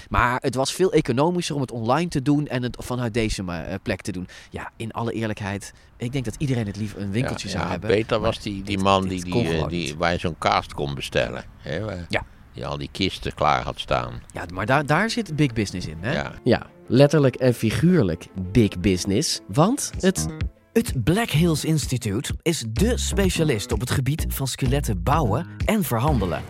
Maar 0.09 0.39
het 0.41 0.55
was 0.55 0.73
veel 0.73 0.93
economischer 0.93 1.55
om 1.55 1.61
het 1.61 1.71
online 1.71 2.09
te 2.09 2.23
doen 2.23 2.47
en 2.47 2.63
het 2.63 2.77
vanuit 2.81 3.15
deze 3.15 3.45
eh, 3.45 3.75
plek 3.83 4.01
te 4.03 4.13
doen. 4.13 4.29
Ja, 4.51 4.71
in 4.77 4.93
alle 4.93 5.13
eerlijkheid. 5.13 5.73
Ik 5.97 6.13
denk 6.13 6.25
dat 6.25 6.35
iedereen 6.39 6.67
het 6.67 6.77
liever 6.77 7.01
een 7.01 7.11
winkeltje 7.11 7.47
ja, 7.49 7.53
zou 7.53 7.65
ja, 7.65 7.71
hebben. 7.71 7.91
Beter 7.91 8.21
was 8.21 8.41
die, 8.41 8.63
die 8.63 8.79
man 8.79 9.03
die, 9.09 9.25
dit 9.25 9.33
die, 9.33 9.59
eh, 9.59 9.69
die, 9.69 9.97
waar 9.97 10.13
je 10.13 10.19
zo'n 10.19 10.39
cast 10.39 10.75
kon 10.75 10.95
bestellen. 10.95 11.45
Hè, 11.59 11.81
waar- 11.85 12.07
Ja. 12.09 12.25
Die 12.53 12.67
al 12.67 12.79
die 12.79 12.89
kisten 12.93 13.35
klaar 13.35 13.63
had 13.63 13.81
staan. 13.81 14.23
Ja, 14.33 14.45
maar 14.53 14.67
daar, 14.67 14.87
daar 14.87 15.11
zit 15.11 15.37
big 15.37 15.53
business 15.53 15.87
in, 15.87 15.99
hè? 16.01 16.13
Ja. 16.13 16.33
ja, 16.45 16.67
letterlijk 16.87 17.35
en 17.35 17.55
figuurlijk 17.55 18.27
big 18.53 18.81
business. 18.81 19.41
Want 19.47 19.91
het 19.99 20.27
Het 20.75 21.05
Black 21.05 21.31
Hills 21.31 21.65
Institute 21.65 22.35
is 22.43 22.65
dé 22.69 22.97
specialist 22.97 23.73
op 23.73 23.81
het 23.81 23.91
gebied 23.91 24.27
van 24.29 24.47
skeletten 24.47 25.03
bouwen 25.03 25.47
en 25.65 25.85
verhandelen. 25.85 26.43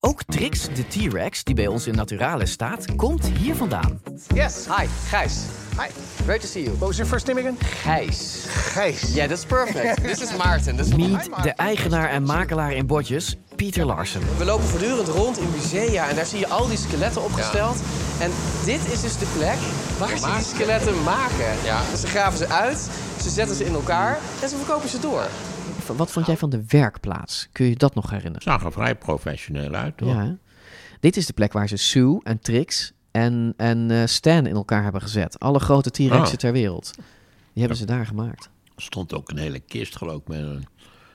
Ook 0.00 0.22
Trix, 0.24 0.68
de 0.74 0.86
T-Rex, 0.88 1.44
die 1.44 1.54
bij 1.54 1.66
ons 1.66 1.86
in 1.86 1.94
Naturalis 1.94 2.50
staat, 2.50 2.94
komt 2.96 3.30
hier 3.38 3.54
vandaan. 3.54 4.00
Yes, 4.34 4.66
hi, 4.76 4.86
Gijs. 5.08 5.42
Hi. 5.78 5.86
Great 6.24 6.40
to 6.40 6.46
see 6.46 6.62
you. 6.62 6.76
What 6.76 6.88
was 6.88 6.96
your 6.96 7.10
first 7.10 7.26
name 7.26 7.40
again? 7.40 7.56
Gijs. 7.60 8.44
Gijs. 8.48 9.14
Yeah, 9.14 9.28
that's 9.28 9.44
perfect. 9.44 10.02
This 10.08 10.22
is 10.22 10.36
Maarten. 10.36 10.76
This 10.76 10.88
is 10.88 10.94
Meet 10.94 11.42
de 11.42 11.52
eigenaar 11.52 12.10
en 12.10 12.22
makelaar 12.22 12.72
in 12.72 12.86
botjes, 12.86 13.36
Pieter 13.56 13.84
Larsen. 13.84 14.20
We 14.38 14.44
lopen 14.44 14.66
voortdurend 14.66 15.08
rond 15.08 15.38
in 15.38 15.50
musea 15.50 16.08
en 16.08 16.16
daar 16.16 16.26
zie 16.26 16.38
je 16.38 16.48
al 16.48 16.68
die 16.68 16.78
skeletten 16.78 17.24
opgesteld. 17.24 17.76
En 18.20 18.30
dit 18.64 18.92
is 18.92 19.00
dus 19.00 19.18
de 19.18 19.26
plek 19.36 19.58
waar 19.98 20.18
ze 20.18 20.32
die 20.34 20.44
skeletten 20.44 21.02
maken. 21.02 21.54
Dus 21.90 22.00
ze 22.00 22.06
graven 22.06 22.38
ze 22.38 22.48
uit, 22.48 22.88
ze 23.22 23.30
zetten 23.30 23.56
ze 23.56 23.64
in 23.64 23.72
elkaar 23.74 24.18
en 24.42 24.48
ze 24.48 24.56
verkopen 24.56 24.88
ze 24.88 25.00
door. 25.00 25.26
Wat 25.96 26.10
vond 26.10 26.26
jij 26.26 26.36
van 26.36 26.50
de 26.50 26.64
werkplaats? 26.68 27.48
Kun 27.52 27.66
je 27.66 27.76
dat 27.76 27.94
nog 27.94 28.10
herinneren? 28.10 28.42
Zag 28.42 28.64
er 28.64 28.72
vrij 28.72 28.94
professioneel 28.96 29.72
uit, 29.74 29.96
toch? 29.96 30.08
Ja. 30.08 30.36
Dit 31.00 31.16
is 31.16 31.26
de 31.26 31.32
plek 31.32 31.52
waar 31.52 31.68
ze 31.68 31.76
Sue 31.76 32.20
en 32.22 32.38
Trix 32.40 32.92
en, 33.10 33.54
en 33.56 33.90
eh, 33.90 34.02
Stan 34.06 34.46
in 34.46 34.54
elkaar 34.54 34.82
hebben 34.82 35.00
gezet. 35.02 35.38
Alle 35.38 35.58
grote 35.58 35.90
T-Rexen 35.90 36.20
Oh. 36.20 36.26
ter 36.32 36.52
wereld. 36.52 36.90
Die 37.52 37.60
hebben 37.62 37.76
ze 37.76 37.84
daar 37.86 38.06
gemaakt. 38.06 38.48
Er 38.76 38.82
stond 38.82 39.14
ook 39.14 39.30
een 39.30 39.38
hele 39.38 39.60
kist, 39.60 39.96
geloof 39.96 40.20
ik, 40.20 40.28
met 40.28 40.38
een 40.38 40.66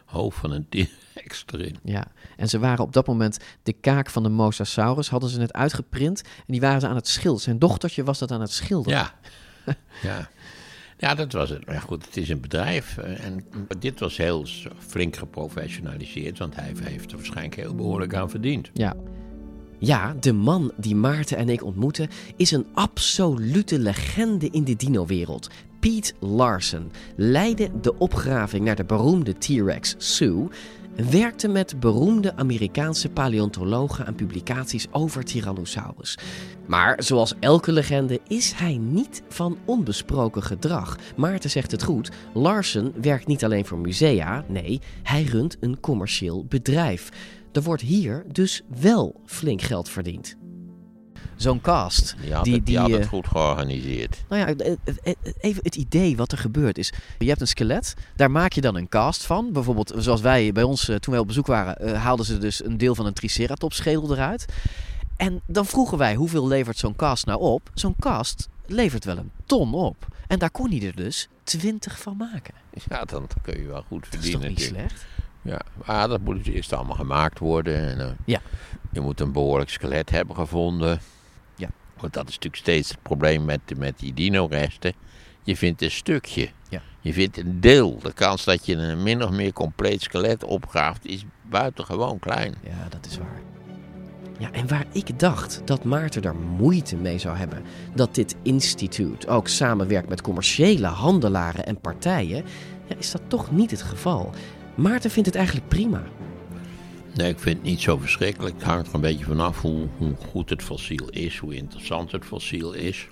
hoofd 0.06 0.38
van 0.38 0.52
een 0.52 0.68
T-Rex 0.70 1.44
erin. 1.54 1.78
Ja, 1.84 2.04
en 2.38 2.50
ze 2.50 2.60
waren 2.60 2.84
op 2.86 2.94
dat 2.94 3.08
moment 3.08 3.38
de 3.64 3.74
kaak 3.74 4.10
van 4.10 4.24
de 4.24 4.30
Mosasaurus, 4.30 5.10
hadden 5.10 5.30
ze 5.30 5.38
net 5.38 5.54
uitgeprint 5.54 6.22
en 6.22 6.44
die 6.48 6.62
waren 6.62 6.82
ze 6.82 6.88
aan 6.88 6.96
het 6.96 7.08
schilderen. 7.08 7.42
Zijn 7.44 7.60
dochtertje 7.60 8.04
was 8.04 8.20
dat 8.20 8.32
aan 8.32 8.42
het 8.42 8.52
schilderen. 8.52 9.00
Ja. 9.00 9.14
ja. 10.10 10.30
Ja, 10.98 11.16
dat 11.16 11.32
was 11.32 11.50
het. 11.50 11.66
Maar 11.66 11.82
goed, 11.82 12.06
het 12.06 12.18
is 12.18 12.30
een 12.30 12.40
bedrijf. 12.42 12.98
eh, 12.98 13.26
En 13.26 13.46
dit 13.80 14.00
was 14.00 14.18
heel 14.18 14.46
flink 14.88 15.16
geprofessionaliseerd, 15.16 16.38
want 16.38 16.56
hij 16.56 16.72
heeft 16.84 17.12
er 17.12 17.18
waarschijnlijk 17.18 17.56
heel 17.56 17.76
behoorlijk 17.76 18.14
aan 18.16 18.30
verdiend. 18.30 18.70
Ja. 18.74 18.96
Ja, 19.80 20.16
de 20.20 20.34
man 20.34 20.72
die 20.78 20.96
Maarten 20.96 21.38
en 21.38 21.50
ik 21.50 21.64
ontmoeten 21.64 22.10
is 22.36 22.52
een 22.52 22.66
absolute 22.74 23.80
legende 23.80 24.50
in 24.52 24.64
de 24.64 24.76
dino-wereld. 24.76 25.50
Pete 25.80 26.14
Larsen 26.20 26.92
leidde 27.16 27.70
de 27.82 27.98
opgraving 27.98 28.66
naar 28.66 28.76
de 28.76 28.84
beroemde 28.84 29.38
T-Rex 29.38 29.96
Sue 29.98 30.48
werkte 30.96 31.48
met 31.48 31.80
beroemde 31.80 32.36
Amerikaanse 32.36 33.10
paleontologen 33.10 34.06
aan 34.06 34.16
publicaties 34.16 34.88
over 34.92 35.24
Tyrannosaurus. 35.24 36.18
Maar 36.66 37.04
zoals 37.04 37.34
elke 37.40 37.72
legende 37.72 38.20
is 38.28 38.52
hij 38.52 38.78
niet 38.78 39.24
van 39.30 39.58
onbesproken 39.66 40.44
gedrag. 40.44 40.98
Maarten 41.16 41.50
zegt 41.50 41.72
het 41.72 41.84
goed, 41.84 42.12
Larsen 42.34 42.94
werkt 43.02 43.28
niet 43.28 43.44
alleen 43.44 43.66
voor 43.66 43.80
musea, 43.80 44.46
nee, 44.48 44.82
hij 45.04 45.24
runt 45.24 45.58
een 45.60 45.80
commercieel 45.80 46.46
bedrijf. 46.46 47.10
Er 47.52 47.64
wordt 47.64 47.82
hier 47.82 48.26
dus 48.32 48.62
wel 48.80 49.22
flink 49.26 49.62
geld 49.62 49.90
verdiend. 49.90 50.38
Zo'n 51.36 51.62
cast. 51.62 52.16
Die 52.22 52.34
had, 52.34 52.46
het, 52.46 52.66
die 52.66 52.78
had 52.78 52.90
eh, 52.90 52.96
het 52.96 53.08
goed 53.08 53.28
georganiseerd. 53.28 54.24
nou 54.30 54.42
ja, 54.42 54.56
eh, 54.56 54.76
eh, 55.04 55.14
even 55.40 55.64
het 55.64 55.76
idee 55.76 56.18
wat 56.18 56.32
er 56.32 56.38
gebeurt 56.38 56.78
is. 56.78 56.94
Je 57.20 57.28
hebt 57.28 57.42
een 57.42 57.48
skelet, 57.48 57.94
daar 58.16 58.32
maak 58.32 58.54
je 58.54 58.62
dan 58.62 58.76
een 58.76 58.90
cast 58.90 59.26
van. 59.26 59.52
Bijvoorbeeld 59.52 59.94
zoals 59.98 60.22
wij 60.22 60.52
bij 60.52 60.64
ons, 60.64 60.86
toen 60.86 61.00
wij 61.14 61.20
op 61.20 61.28
bezoek 61.28 61.48
waren, 61.48 61.96
haalden 61.96 62.26
ze 62.26 62.38
dus 62.38 62.66
een 62.66 62.78
deel 62.78 62.96
van 62.96 63.06
een 63.06 63.14
triceratops 63.14 63.76
schedel 63.76 64.12
eruit. 64.12 64.46
En 65.18 65.42
dan 65.46 65.66
vroegen 65.66 65.98
wij, 65.98 66.16
hoeveel 66.16 66.48
levert 66.48 66.78
zo'n 66.78 66.96
cast 66.96 67.26
nou 67.26 67.40
op? 67.40 67.70
Zo'n 67.74 67.96
cast 68.00 68.50
levert 68.66 69.06
wel 69.06 69.18
een 69.18 69.32
ton 69.46 69.74
op. 69.74 70.08
En 70.28 70.40
daar 70.40 70.52
kon 70.52 70.70
hij 70.70 70.88
er 70.88 70.96
dus 70.96 71.30
twintig 71.44 72.00
van 72.00 72.18
maken. 72.18 72.54
Ja, 72.90 73.04
dan 73.06 73.28
kun 73.42 73.62
je 73.62 73.68
wel 73.68 73.84
goed 73.88 74.04
is 74.04 74.10
verdienen. 74.10 74.40
toch 74.40 74.50
niet 74.50 74.62
slecht? 74.62 75.06
Ja, 75.42 75.62
maar 75.86 76.08
dat 76.08 76.22
moet 76.22 76.44
dus 76.44 76.54
eerst 76.54 76.74
allemaal 76.74 76.96
gemaakt 76.96 77.40
worden. 77.40 78.00
En, 78.00 78.18
Ja. 78.26 78.42
Je 78.92 79.02
moet 79.02 79.20
een 79.20 79.32
behoorlijk 79.32 79.70
skelet 79.70 80.10
hebben 80.10 80.36
gevonden. 80.36 81.00
Want 82.00 82.14
dat 82.14 82.28
is 82.28 82.34
natuurlijk 82.34 82.62
steeds 82.62 82.90
het 82.90 83.02
probleem 83.02 83.46
met, 83.46 83.60
met 83.78 84.00
die 84.00 84.14
dino-resten. 84.14 84.94
Je 85.44 85.58
vindt 85.58 85.82
een 85.82 85.92
stukje. 85.92 86.50
Ja. 86.70 86.82
Je 87.00 87.14
vindt 87.14 87.38
een 87.38 87.62
deel. 87.62 88.00
De 88.00 88.14
kans 88.14 88.44
dat 88.44 88.66
je 88.66 88.76
een 88.76 89.04
min 89.04 89.24
of 89.24 89.30
meer 89.30 89.54
compleet 89.54 90.02
skelet 90.02 90.44
opgraaft 90.44 91.06
is 91.06 91.26
buitengewoon 91.50 92.20
klein. 92.20 92.56
Ja, 92.64 92.88
dat 92.90 93.06
is 93.06 93.18
waar. 93.18 93.42
Ja, 94.38 94.52
en 94.52 94.68
waar 94.68 94.86
ik 94.92 95.20
dacht 95.20 95.62
dat 95.66 95.84
Maarten 95.84 96.24
er 96.24 96.36
moeite 96.36 96.96
mee 96.96 97.18
zou 97.18 97.38
hebben 97.38 97.64
dat 97.94 98.16
dit 98.16 98.36
instituut 98.42 99.28
ook 99.28 99.48
samenwerkt 99.48 100.10
met 100.10 100.22
commerciële 100.22 100.88
handelaren 100.88 101.66
en 101.66 101.80
partijen, 101.80 102.46
ja, 102.86 102.96
is 102.98 103.12
dat 103.12 103.22
toch 103.28 103.52
niet 103.52 103.72
het 103.72 103.82
geval. 103.82 104.34
Maarten 104.76 105.12
vindt 105.12 105.28
het 105.28 105.38
eigenlijk 105.38 105.68
prima. 105.68 106.04
Nee, 107.16 107.30
ik 107.30 107.40
vind 107.40 107.58
het 107.58 107.66
niet 107.66 107.82
zo 107.82 107.98
verschrikkelijk. 107.98 108.56
Het 108.56 108.64
hangt 108.64 108.88
er 108.88 108.96
een 108.96 109.02
beetje 109.02 109.26
vanaf 109.26 109.62
hoe, 109.62 109.88
hoe 109.98 110.16
goed 110.30 110.50
het 110.50 110.64
fossiel 110.64 111.10
is, 111.10 111.38
hoe 111.38 111.56
interessant 111.56 112.12
het 112.12 112.26
fossiel 112.26 112.74
is. 112.74 113.08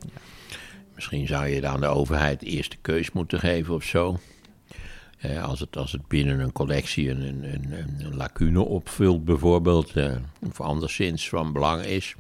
Misschien 0.96 1.28
zou 1.28 1.48
je 1.48 1.68
aan 1.68 1.80
de 1.80 1.88
overheid 1.88 2.42
eerst 2.42 2.72
de 2.72 2.78
keus 2.82 3.12
moeten 3.12 3.40
geven 3.40 3.74
of 3.74 3.84
zo. 3.84 4.20
Eh, 5.18 5.44
als, 5.44 5.60
het, 5.60 5.78
als 5.78 5.92
het 5.92 6.08
binnen 6.08 6.40
een 6.40 6.52
collectie 6.52 7.10
een, 7.10 7.22
een, 7.22 7.44
een, 7.44 7.96
een 8.06 8.16
lacune 8.16 8.62
opvult, 8.62 9.26
bijvoorbeeld, 9.26 9.92
eh, 9.96 10.16
of 10.50 10.62
anderszins 10.62 11.30
van 11.30 11.54
belang 11.54 11.84
is. 11.84 12.16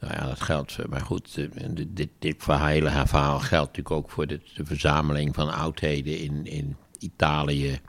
Nou 0.00 0.12
ja, 0.14 0.26
dat 0.26 0.40
geldt. 0.40 0.78
eh, 0.78 0.86
Maar 0.86 1.00
goed, 1.00 1.36
eh, 1.54 1.64
dit, 1.88 2.08
dit, 2.18 2.34
verhaal 2.38 3.38
geldt 3.38 3.66
natuurlijk 3.76 3.90
ook 3.90 4.10
voor 4.10 4.26
de, 4.26 4.40
de 4.54 4.64
verzameling 4.64 5.34
van 5.34 5.52
oudheden 5.54 6.18
in, 6.18 6.46
in 6.46 6.76
Italië, 7.02 7.80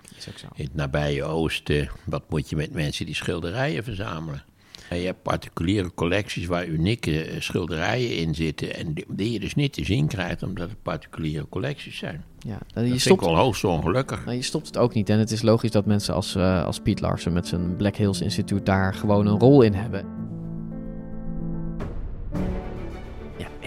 in 0.55 0.64
het 0.64 0.76
nabije 0.76 1.24
oosten. 1.24 1.89
Wat 2.03 2.24
moet 2.30 2.49
je 2.49 2.55
met 2.55 2.74
mensen 2.74 3.05
die 3.05 3.16
schilderijen 3.16 3.84
verzamelen? 3.84 4.43
En 4.89 4.97
je 4.97 5.05
hebt 5.05 5.22
particuliere 5.22 5.93
collecties 5.93 6.45
waar 6.45 6.66
unieke 6.68 7.36
schilderijen 7.39 8.16
in 8.18 8.36
zitten. 8.36 8.76
En 8.76 8.93
die, 9.07 9.32
je 9.32 9.39
dus 9.39 9.55
niet 9.55 9.74
te 9.74 9.86
zien 9.86 10.07
krijgt, 10.07 10.43
omdat 10.43 10.70
het 10.70 10.82
particuliere 10.82 11.49
collecties 11.49 11.97
zijn. 11.97 12.24
Ja, 12.39 12.57
dat 12.74 12.84
je 12.84 12.89
vind 12.89 13.01
stopt- 13.01 13.22
ik 13.22 13.28
wel 13.28 13.38
hoogst 13.38 13.64
ongelukkig. 13.64 14.26
Nou, 14.26 14.38
je 14.38 14.41
stopt 14.43 14.66
het 14.66 14.78
ook 14.78 14.93
niet. 14.93 15.09
En 15.09 15.20
het 15.20 15.32
is 15.32 15.41
logisch 15.41 15.72
dat 15.72 15.86
mensen 15.86 16.14
als, 16.14 16.36
eh, 16.36 16.66
als 16.66 16.80
Piet 16.80 16.99
Larsen 17.01 17.34
met 17.34 17.47
zijn 17.47 17.76
Black 17.76 17.95
Hills 17.95 18.22
Instituut 18.22 18.66
daar 18.66 18.93
gewoon 18.93 19.28
een 19.28 19.39
rol 19.39 19.62
in 19.62 19.74
hebben. 19.74 20.05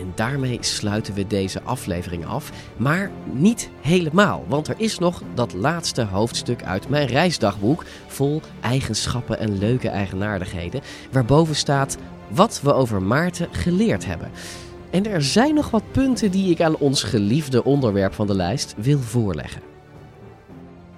En 0.04 0.12
daarmee 0.14 0.58
sluiten 0.60 1.14
we 1.14 1.26
deze 1.26 1.62
aflevering 1.62 2.26
af. 2.26 2.52
Maar 2.76 3.10
niet 3.32 3.70
helemaal, 3.80 4.44
want 4.48 4.68
er 4.68 4.74
is 4.78 4.98
nog 4.98 5.22
dat 5.34 5.52
laatste 5.52 6.02
hoofdstuk 6.02 6.62
uit 6.62 6.88
mijn 6.88 7.06
reisdagboek. 7.06 7.84
Vol 8.06 8.40
eigenschappen 8.60 9.38
en 9.38 9.58
leuke 9.58 9.88
eigenaardigheden. 9.88 10.80
Waarboven 11.12 11.56
staat 11.56 11.96
wat 12.28 12.60
we 12.62 12.72
over 12.72 13.02
Maarten 13.02 13.48
geleerd 13.50 14.06
hebben. 14.06 14.30
En 14.90 15.06
er 15.06 15.22
zijn 15.22 15.54
nog 15.54 15.70
wat 15.70 15.92
punten 15.92 16.30
die 16.30 16.50
ik 16.50 16.60
aan 16.60 16.76
ons 16.76 17.02
geliefde 17.02 17.64
onderwerp 17.64 18.14
van 18.14 18.26
de 18.26 18.34
lijst 18.34 18.74
wil 18.76 18.98
voorleggen. 18.98 19.62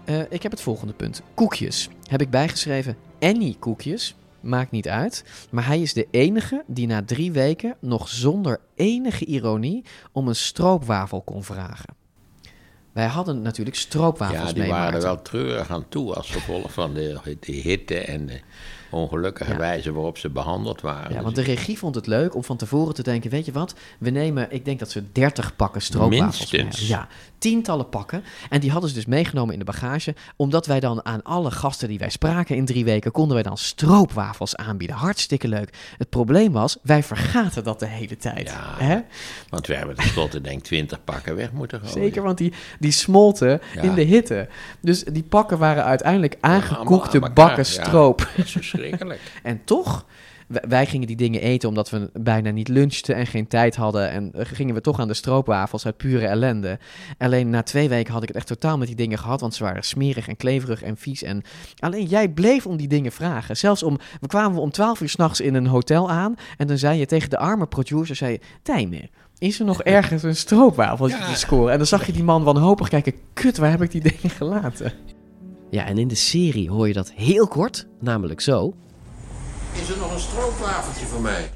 Eh, 0.05 0.21
ik 0.29 0.43
heb 0.43 0.53
het 0.53 0.61
volgende 0.61 0.93
punt. 0.93 1.23
Koekjes. 1.35 1.89
Heb 2.07 2.21
ik 2.21 2.31
bijgeschreven 2.31 2.97
any 3.21 3.57
koekjes. 3.59 4.15
Maakt 4.47 4.71
niet 4.71 4.89
uit. 4.89 5.25
Maar 5.51 5.67
hij 5.67 5.81
is 5.81 5.93
de 5.93 6.07
enige 6.11 6.65
die 6.67 6.87
na 6.87 7.05
drie 7.05 7.33
weken 7.33 7.77
nog 7.81 8.09
zonder 8.09 8.61
enige 8.75 9.25
ironie 9.25 9.85
om 10.13 10.29
een 10.29 10.37
stroopwafel 10.37 11.23
kon 11.23 11.45
vragen. 11.45 11.95
Wij 12.93 13.07
hadden 13.07 13.43
natuurlijk 13.43 13.77
stroopwafels 13.77 14.49
Ja, 14.49 14.53
die 14.53 14.63
mee, 14.63 14.71
waren 14.71 14.95
er 14.95 15.03
wel 15.03 15.23
treurig 15.23 15.71
aan 15.71 15.89
toe 15.89 16.15
als 16.15 16.31
gevolg 16.31 16.73
van 16.73 16.95
de, 16.95 17.37
de 17.41 17.53
hitte 17.53 17.99
en 17.99 18.27
de 18.27 18.41
ongelukkige 18.97 19.51
Ja. 19.53 19.59
wijze 19.59 19.93
waarop 19.93 20.19
ze 20.19 20.31
behandeld 20.31 20.81
waren. 20.81 21.09
Ja, 21.09 21.15
Dus 21.15 21.23
want 21.23 21.35
de 21.37 21.43
regie 21.43 21.79
vond 21.79 21.95
het 21.95 22.07
leuk 22.07 22.35
om 22.35 22.45
van 22.45 22.57
tevoren 22.57 22.95
te 22.95 23.03
denken: 23.03 23.31
weet 23.31 23.45
je 23.45 23.53
wat, 23.53 23.75
we 23.99 24.11
nemen, 24.11 24.47
ik 24.53 24.65
denk 24.65 24.79
dat 24.79 24.91
ze 24.91 25.13
30 25.13 25.57
pakken 25.57 25.83
stroopwafels 25.83 26.53
Minstens. 26.53 26.89
Ja, 26.89 27.09
tientallen 27.39 27.89
pakken. 27.89 28.23
En 28.51 28.61
die 28.61 28.71
hadden 28.71 28.89
ze 28.89 28.95
dus 28.97 29.07
meegenomen 29.07 29.53
in 29.53 29.59
de 29.59 29.65
bagage, 29.65 30.15
omdat 30.37 30.67
wij 30.67 30.81
dan 30.81 31.05
aan 31.05 31.23
alle 31.23 31.51
gasten 31.51 31.89
die 31.89 31.99
wij 31.99 32.11
spraken 32.11 32.57
in 32.57 32.65
drie 32.65 32.85
weken, 32.85 33.11
konden 33.11 33.35
wij 33.35 33.43
dan 33.43 33.57
stroopwafels 33.59 34.57
aanbieden. 34.57 34.97
Hartstikke 34.97 35.49
leuk. 35.49 35.73
Het 35.99 36.09
probleem 36.11 36.53
was, 36.53 36.77
wij 36.83 37.03
vergaten 37.03 37.65
dat 37.65 37.79
de 37.81 37.87
hele 37.87 38.17
tijd. 38.17 38.55
hè? 38.79 38.99
Want 39.49 39.67
we 39.67 39.75
hebben 39.75 39.97
tenslotte 39.97 40.41
denk 40.41 40.59
ik 40.59 40.65
20 40.65 41.05
pakken 41.05 41.37
weg 41.37 41.53
moeten 41.53 41.79
gooien. 41.81 41.93
Zeker, 41.93 42.23
want 42.23 42.39
die, 42.39 42.53
die 42.79 42.91
smolten 42.91 43.61
Ja. 43.75 43.83
in 43.83 43.95
de 43.95 44.03
hitte. 44.03 44.49
Dus 44.81 45.05
die 45.05 45.23
pakken 45.23 45.59
waren 45.59 45.85
uiteindelijk 45.85 46.37
aangekoekte 46.41 47.19
bakken 47.21 47.45
elkaar, 47.45 47.57
ja. 47.59 47.83
Verschrikkelijk. 48.89 49.21
en 49.43 49.65
toch, 49.65 50.07
wij, 50.47 50.87
gingen 50.87 51.07
die 51.07 51.17
dingen 51.17 51.41
eten 51.41 51.69
omdat 51.69 51.91
we 51.91 52.11
bijna 52.13 52.51
niet 52.51 52.69
lunchten 52.69 53.15
en 53.15 53.27
geen 53.27 53.47
tijd 53.47 53.77
hadden. 53.77 54.11
En 54.11 54.33
eh, 54.33 54.47
gingen 54.47 54.75
we 54.75 54.81
toch 54.81 55.01
aan 55.01 55.09
de 55.09 55.15
stroopwafels 55.15 55.87
uit 55.87 55.97
pure 55.97 56.27
ellende. 56.27 56.79
Alleen 57.19 57.51
na 57.51 57.63
twee 57.63 57.89
weken 57.89 58.13
had 58.13 58.23
ik 58.23 58.29
het 58.29 58.37
echt 58.37 58.47
totaal 58.47 58.79
met 58.79 58.87
die 58.87 58.97
dingen 58.97 59.19
gehad, 59.19 59.41
want 59.41 59.55
ze 59.55 59.65
waren 59.65 59.83
smerig 59.83 60.29
en 60.29 60.37
kleverig 60.37 60.83
en 60.83 60.97
vies. 60.97 61.23
En 61.23 61.43
alleen 61.79 62.05
jij 62.05 62.29
bleef 62.29 62.67
om 62.67 62.77
die 62.77 62.89
dingen 62.89 63.13
vragen. 63.13 63.57
Zelfs 63.57 63.83
om, 63.83 63.99
we 64.21 64.27
kwamen 64.27 64.61
om 64.61 64.71
twaalf 64.71 65.01
uur 65.01 65.09
s'nachts 65.09 65.41
in 65.41 65.55
een 65.55 65.67
hotel 65.67 66.11
aan 66.11 66.35
en 66.57 66.67
dan 66.67 66.79
zei 66.79 66.99
je 66.99 67.07
tegen 67.07 67.31
de 67.31 67.39
arme 67.39 67.67
producer, 67.67 68.17
zei 68.17 68.33
je, 68.33 68.41
Tijmen, 68.63 69.11
is 69.39 69.59
er 69.59 69.67
nog 69.67 69.83
ergens 69.99 70.23
een 70.23 70.37
stroopwafeltje 70.37 71.19
te 71.19 71.39
scoren? 71.39 71.73
En 71.73 71.79
dan 71.79 71.87
zag 71.87 72.07
je 72.07 72.13
die 72.13 72.25
man 72.25 72.43
wanhopig 72.43 72.89
kijken, 72.89 73.15
kut, 73.33 73.57
waar 73.57 73.71
heb 73.71 73.83
ik 73.83 73.91
die 73.91 74.01
dingen 74.11 74.31
gelaten? 74.31 74.93
Ja, 75.77 75.85
en 75.85 75.99
in 75.99 76.09
de 76.09 76.15
serie 76.15 76.71
hoor 76.71 76.89
je 76.89 76.93
dat 76.93 77.13
heel 77.13 77.49
kort, 77.49 77.87
namelijk 78.01 78.41
zo. 78.41 78.75
Is 79.73 79.91
er 79.91 79.99
nog 79.99 80.13
een 80.13 80.21
stroopwafeltje 80.21 81.07
voor 81.07 81.21
mij? 81.21 81.51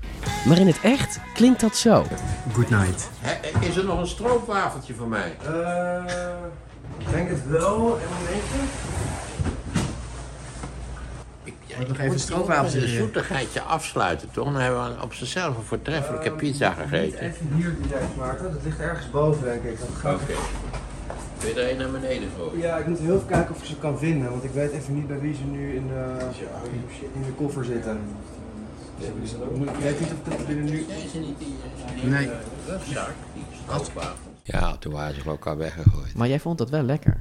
Maar 0.46 0.58
in 0.58 0.66
het 0.66 0.80
echt 0.82 1.20
klinkt 1.34 1.60
dat 1.60 1.76
zo. 1.76 2.04
Good 2.52 2.70
night. 2.70 3.10
Is 3.60 3.76
er 3.76 3.84
nog 3.84 4.00
een 4.00 4.06
stroopwafeltje 4.06 4.94
voor 4.94 5.08
mij? 5.08 5.36
Eh, 5.46 6.02
ik 6.98 7.10
denk 7.10 7.28
het 7.28 7.48
wel. 7.48 7.98
En 8.00 8.08
momentje. 8.18 8.58
Ja, 11.66 11.78
nog 11.78 11.98
even 11.98 12.12
een 12.12 12.18
stroopwafeltje 12.18 12.82
Een 12.82 12.88
zoetigheidje 12.88 13.60
afsluiten, 13.60 14.30
toch? 14.30 14.44
Dan 14.44 14.62
hebben 14.62 14.96
we 14.96 15.02
op 15.02 15.14
zichzelf 15.14 15.56
een 15.56 15.64
voortreffelijke 15.64 16.30
pizza 16.30 16.72
gegeten. 16.72 17.20
Even 17.20 17.52
hier 17.54 17.76
direct, 17.82 18.16
Maarten. 18.16 18.52
Dat 18.52 18.62
ligt 18.64 18.80
ergens 18.80 19.10
boven, 19.10 19.44
denk 19.44 19.62
ik. 19.62 19.78
Dat 19.78 19.88
gaat... 20.00 20.14
Oké. 20.14 20.32
Wil 21.40 21.48
je 21.48 21.60
er 21.60 21.70
een 21.70 21.76
naar 21.76 21.90
beneden 21.90 22.28
gooien? 22.36 22.58
Ja, 22.58 22.76
ik 22.76 22.86
moet 22.86 22.98
heel 22.98 23.14
even 23.14 23.26
kijken 23.26 23.54
of 23.54 23.60
ik 23.60 23.66
ze 23.66 23.76
kan 23.78 23.98
vinden, 23.98 24.30
want 24.30 24.44
ik 24.44 24.50
weet 24.50 24.70
even 24.72 24.94
niet 24.94 25.06
bij 25.06 25.20
wie 25.20 25.34
ze 25.34 25.44
nu 25.44 25.74
in 25.74 25.88
de, 25.88 26.16
in 27.12 27.22
de 27.22 27.32
koffer 27.36 27.64
zitten. 27.64 28.00
Ik 28.98 29.82
weet 29.82 30.00
niet 30.00 30.12
of 30.12 30.34
dat 30.36 30.46
binnen 30.46 30.64
nu... 30.64 30.86
Nee. 32.04 32.28
Ja, 34.42 34.76
toen 34.76 34.92
waren 34.92 35.14
ze 35.14 35.20
geloof 35.20 35.36
ik 35.36 35.46
al 35.46 35.56
weggegooid. 35.56 36.14
Maar 36.14 36.28
jij 36.28 36.40
vond 36.40 36.58
dat 36.58 36.70
wel 36.70 36.82
lekker. 36.82 37.20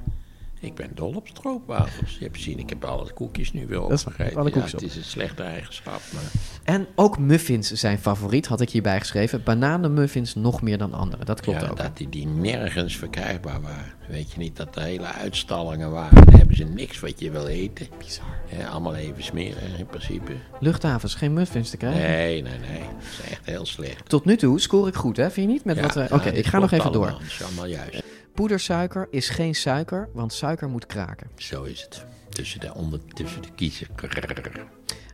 Ik 0.62 0.76
ben 0.76 0.90
dol 0.96 1.14
op 1.16 1.28
stroopwafels. 1.28 2.18
Je 2.18 2.24
hebt 2.24 2.36
gezien, 2.36 2.60
ik 2.60 2.70
heb 2.70 2.84
alle 2.84 3.14
koekjes 3.14 3.54
nu 3.54 3.68
weer 3.68 3.82
opgegeten. 3.82 4.38
alle 4.38 4.52
Ja, 4.54 4.62
het 4.62 4.82
is 4.82 4.96
een 4.96 5.04
slechte 5.04 5.44
eigenschap, 5.44 6.02
maar... 6.14 6.32
En 6.64 6.88
ook 6.96 7.20
muffins 7.20 7.72
zijn 7.72 8.00
favoriet, 8.00 8.48
had 8.48 8.62
ik 8.62 8.70
hierbij 8.70 9.00
geschreven. 9.00 9.44
Bananenmuffins 9.44 10.36
nog 10.36 10.62
meer 10.62 10.78
dan 10.78 10.94
andere. 10.94 11.26
Dat 11.26 11.42
klopt 11.42 11.62
ja, 11.62 11.68
ook. 11.68 11.78
dat 11.78 11.98
die, 11.98 12.10
die 12.10 12.28
nergens 12.28 12.98
verkrijgbaar 12.98 13.62
waren. 13.62 13.94
Weet 14.08 14.32
je 14.32 14.40
niet 14.40 14.56
dat 14.58 14.76
er 14.76 14.82
hele 14.82 15.06
uitstallingen 15.06 15.92
waren. 15.92 16.26
Dan 16.26 16.36
hebben 16.36 16.56
ze 16.56 16.64
niks 16.64 17.00
wat 17.00 17.20
je 17.20 17.32
wil 17.32 17.48
eten. 17.48 17.88
Bizar. 17.98 18.70
allemaal 18.70 18.96
even 18.96 19.24
smeren 19.24 19.78
in 19.78 19.86
principe. 19.86 20.32
Luchthavens, 20.60 21.16
geen 21.16 21.34
muffins 21.34 21.70
te 21.70 21.78
krijgen. 21.78 22.02
Nee, 22.02 22.42
nee, 22.42 22.60
nee. 22.60 22.80
Dat 22.80 23.04
is 23.20 23.32
echt 23.32 23.46
heel 23.46 23.66
slecht. 23.66 24.10
Tot 24.10 24.26
nu 24.26 24.38
toe 24.38 24.60
scoor 24.60 24.88
ik 24.88 24.96
goed, 24.96 25.18
hè? 25.18 25.32
Vind 25.32 25.48
je 25.48 25.54
niet? 25.54 25.64
Met 25.64 25.76
Ja, 25.76 25.82
wat, 25.82 25.94
ja, 25.94 26.08
Oké, 26.12 26.30
ik 26.30 26.46
ga 26.46 26.60
nog 26.60 26.72
even 26.72 26.92
door. 26.92 27.08
Dat 27.08 27.22
is 27.22 27.44
allemaal 27.44 27.66
juist. 27.66 28.04
Poedersuiker 28.40 29.08
is 29.12 29.30
geen 29.30 29.56
suiker, 29.56 30.10
want 30.14 30.34
suiker 30.34 30.70
moet 30.70 30.86
kraken. 30.86 31.30
Zo 31.36 31.64
is 31.64 31.82
het. 31.82 32.06
Tussen 32.30 32.60
de, 32.60 32.74
onder, 32.74 33.00
tussen 33.14 33.42
de 33.42 33.48
kiezen. 33.56 33.88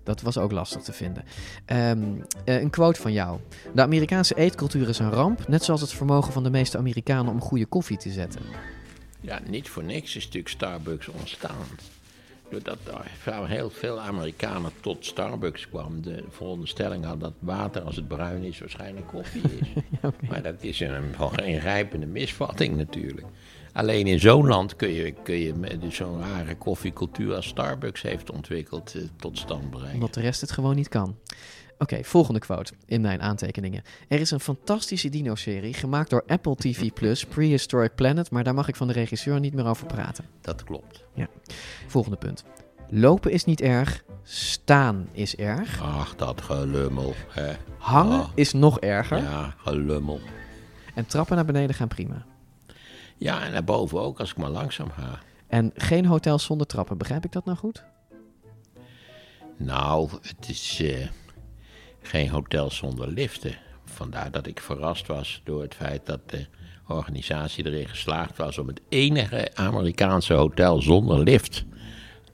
Dat 0.03 0.21
was 0.21 0.37
ook 0.37 0.51
lastig 0.51 0.81
te 0.81 0.93
vinden. 0.93 1.23
Ehm, 1.65 2.03
eh, 2.43 2.61
een 2.61 2.69
quote 2.69 3.01
van 3.01 3.13
jou. 3.13 3.39
De 3.73 3.81
Amerikaanse 3.81 4.35
eetcultuur 4.35 4.89
is 4.89 4.99
een 4.99 5.11
ramp, 5.11 5.47
net 5.47 5.63
zoals 5.63 5.81
het 5.81 5.93
vermogen 5.93 6.33
van 6.33 6.43
de 6.43 6.49
meeste 6.49 6.77
Amerikanen 6.77 7.31
om 7.31 7.41
goede 7.41 7.65
koffie 7.65 7.97
te 7.97 8.11
zetten. 8.11 8.41
Ja, 9.21 9.39
niet 9.47 9.69
voor 9.69 9.83
niks 9.83 10.15
is 10.15 10.23
natuurlijk 10.23 10.53
Starbucks 10.53 11.07
ontstaan. 11.07 11.65
Doordat 12.49 12.77
er 13.25 13.47
heel 13.47 13.69
veel 13.69 13.99
Amerikanen 13.99 14.71
tot 14.81 15.05
Starbucks 15.05 15.69
kwamen. 15.69 16.01
De 16.01 16.23
veronderstelling 16.29 17.03
hadden 17.03 17.21
dat 17.21 17.33
water 17.39 17.81
als 17.81 17.95
het 17.95 18.07
bruin 18.07 18.43
is 18.43 18.59
waarschijnlijk 18.59 19.07
koffie 19.07 19.41
is. 19.41 19.83
Maar 20.29 20.41
dat 20.41 20.63
is 20.63 20.79
een, 20.79 21.13
een 21.37 21.45
ingrijpende 21.45 22.05
misvatting 22.05 22.75
natuurlijk. 22.75 23.27
Alleen 23.73 24.07
in 24.07 24.19
zo'n 24.19 24.47
land 24.47 24.75
kun 24.75 24.89
je, 24.89 25.13
kun 25.23 25.35
je 25.35 25.53
met 25.53 25.77
zo'n 25.89 26.19
rare 26.19 26.55
koffiecultuur 26.55 27.35
als 27.35 27.47
Starbucks 27.47 28.01
heeft 28.01 28.31
ontwikkeld 28.31 28.95
eh, 28.95 29.01
tot 29.15 29.37
stand 29.37 29.69
bereiken. 29.69 29.93
Omdat 29.93 30.13
de 30.13 30.21
rest 30.21 30.41
het 30.41 30.51
gewoon 30.51 30.75
niet 30.75 30.87
kan. 30.87 31.15
Oké, 31.77 32.03
volgende 32.03 32.39
quote 32.39 32.73
in 32.85 33.01
mijn 33.01 33.21
aantekeningen. 33.21 33.83
Er 34.07 34.19
is 34.19 34.31
een 34.31 34.39
fantastische 34.39 35.09
dino-serie 35.09 35.73
gemaakt 35.73 36.09
door 36.09 36.23
Apple 36.27 36.55
TV 36.55 36.93
Plus, 36.93 37.25
Prehistoric 37.25 37.95
Planet, 37.95 38.31
maar 38.31 38.43
daar 38.43 38.53
mag 38.53 38.67
ik 38.67 38.75
van 38.75 38.87
de 38.87 38.93
regisseur 38.93 39.39
niet 39.39 39.53
meer 39.53 39.65
over 39.65 39.85
praten. 39.85 40.25
Dat 40.41 40.63
klopt. 40.63 41.03
Ja. 41.13 41.27
Volgende 41.87 42.17
punt. 42.17 42.43
Lopen 42.89 43.31
is 43.31 43.45
niet 43.45 43.61
erg, 43.61 44.03
staan 44.23 45.07
is 45.11 45.35
erg. 45.35 45.81
Ach, 45.81 46.15
dat 46.15 46.41
gelummel. 46.41 47.13
Hè. 47.29 47.53
Hangen 47.77 48.19
Ah, 48.19 48.29
is 48.35 48.53
nog 48.53 48.79
erger. 48.79 49.17
Ja, 49.17 49.53
gelummel. 49.57 50.19
En 50.93 51.05
trappen 51.05 51.35
naar 51.35 51.45
beneden 51.45 51.75
gaan 51.75 51.87
prima. 51.87 52.25
Ja, 53.17 53.43
en 53.45 53.51
naar 53.51 53.63
boven 53.63 54.01
ook 54.01 54.19
als 54.19 54.31
ik 54.31 54.37
maar 54.37 54.49
langzaam 54.49 54.89
ga. 54.89 55.19
En 55.47 55.71
geen 55.75 56.05
hotel 56.05 56.39
zonder 56.39 56.67
trappen, 56.67 56.97
begrijp 56.97 57.25
ik 57.25 57.31
dat 57.31 57.45
nou 57.45 57.57
goed? 57.57 57.83
Nou, 59.57 60.09
het 60.21 60.49
is 60.49 60.79
eh, 60.81 61.07
geen 62.07 62.29
hotel 62.29 62.71
zonder 62.71 63.07
liften. 63.07 63.57
Vandaar 63.85 64.31
dat 64.31 64.47
ik 64.47 64.59
verrast 64.59 65.07
was 65.07 65.41
door 65.43 65.61
het 65.61 65.75
feit 65.75 66.05
dat 66.05 66.29
de 66.29 66.45
organisatie 66.87 67.65
erin 67.65 67.87
geslaagd 67.87 68.37
was 68.37 68.57
om 68.57 68.67
het 68.67 68.81
enige 68.89 69.49
Amerikaanse 69.53 70.33
hotel 70.33 70.81
zonder 70.81 71.23
lift 71.23 71.65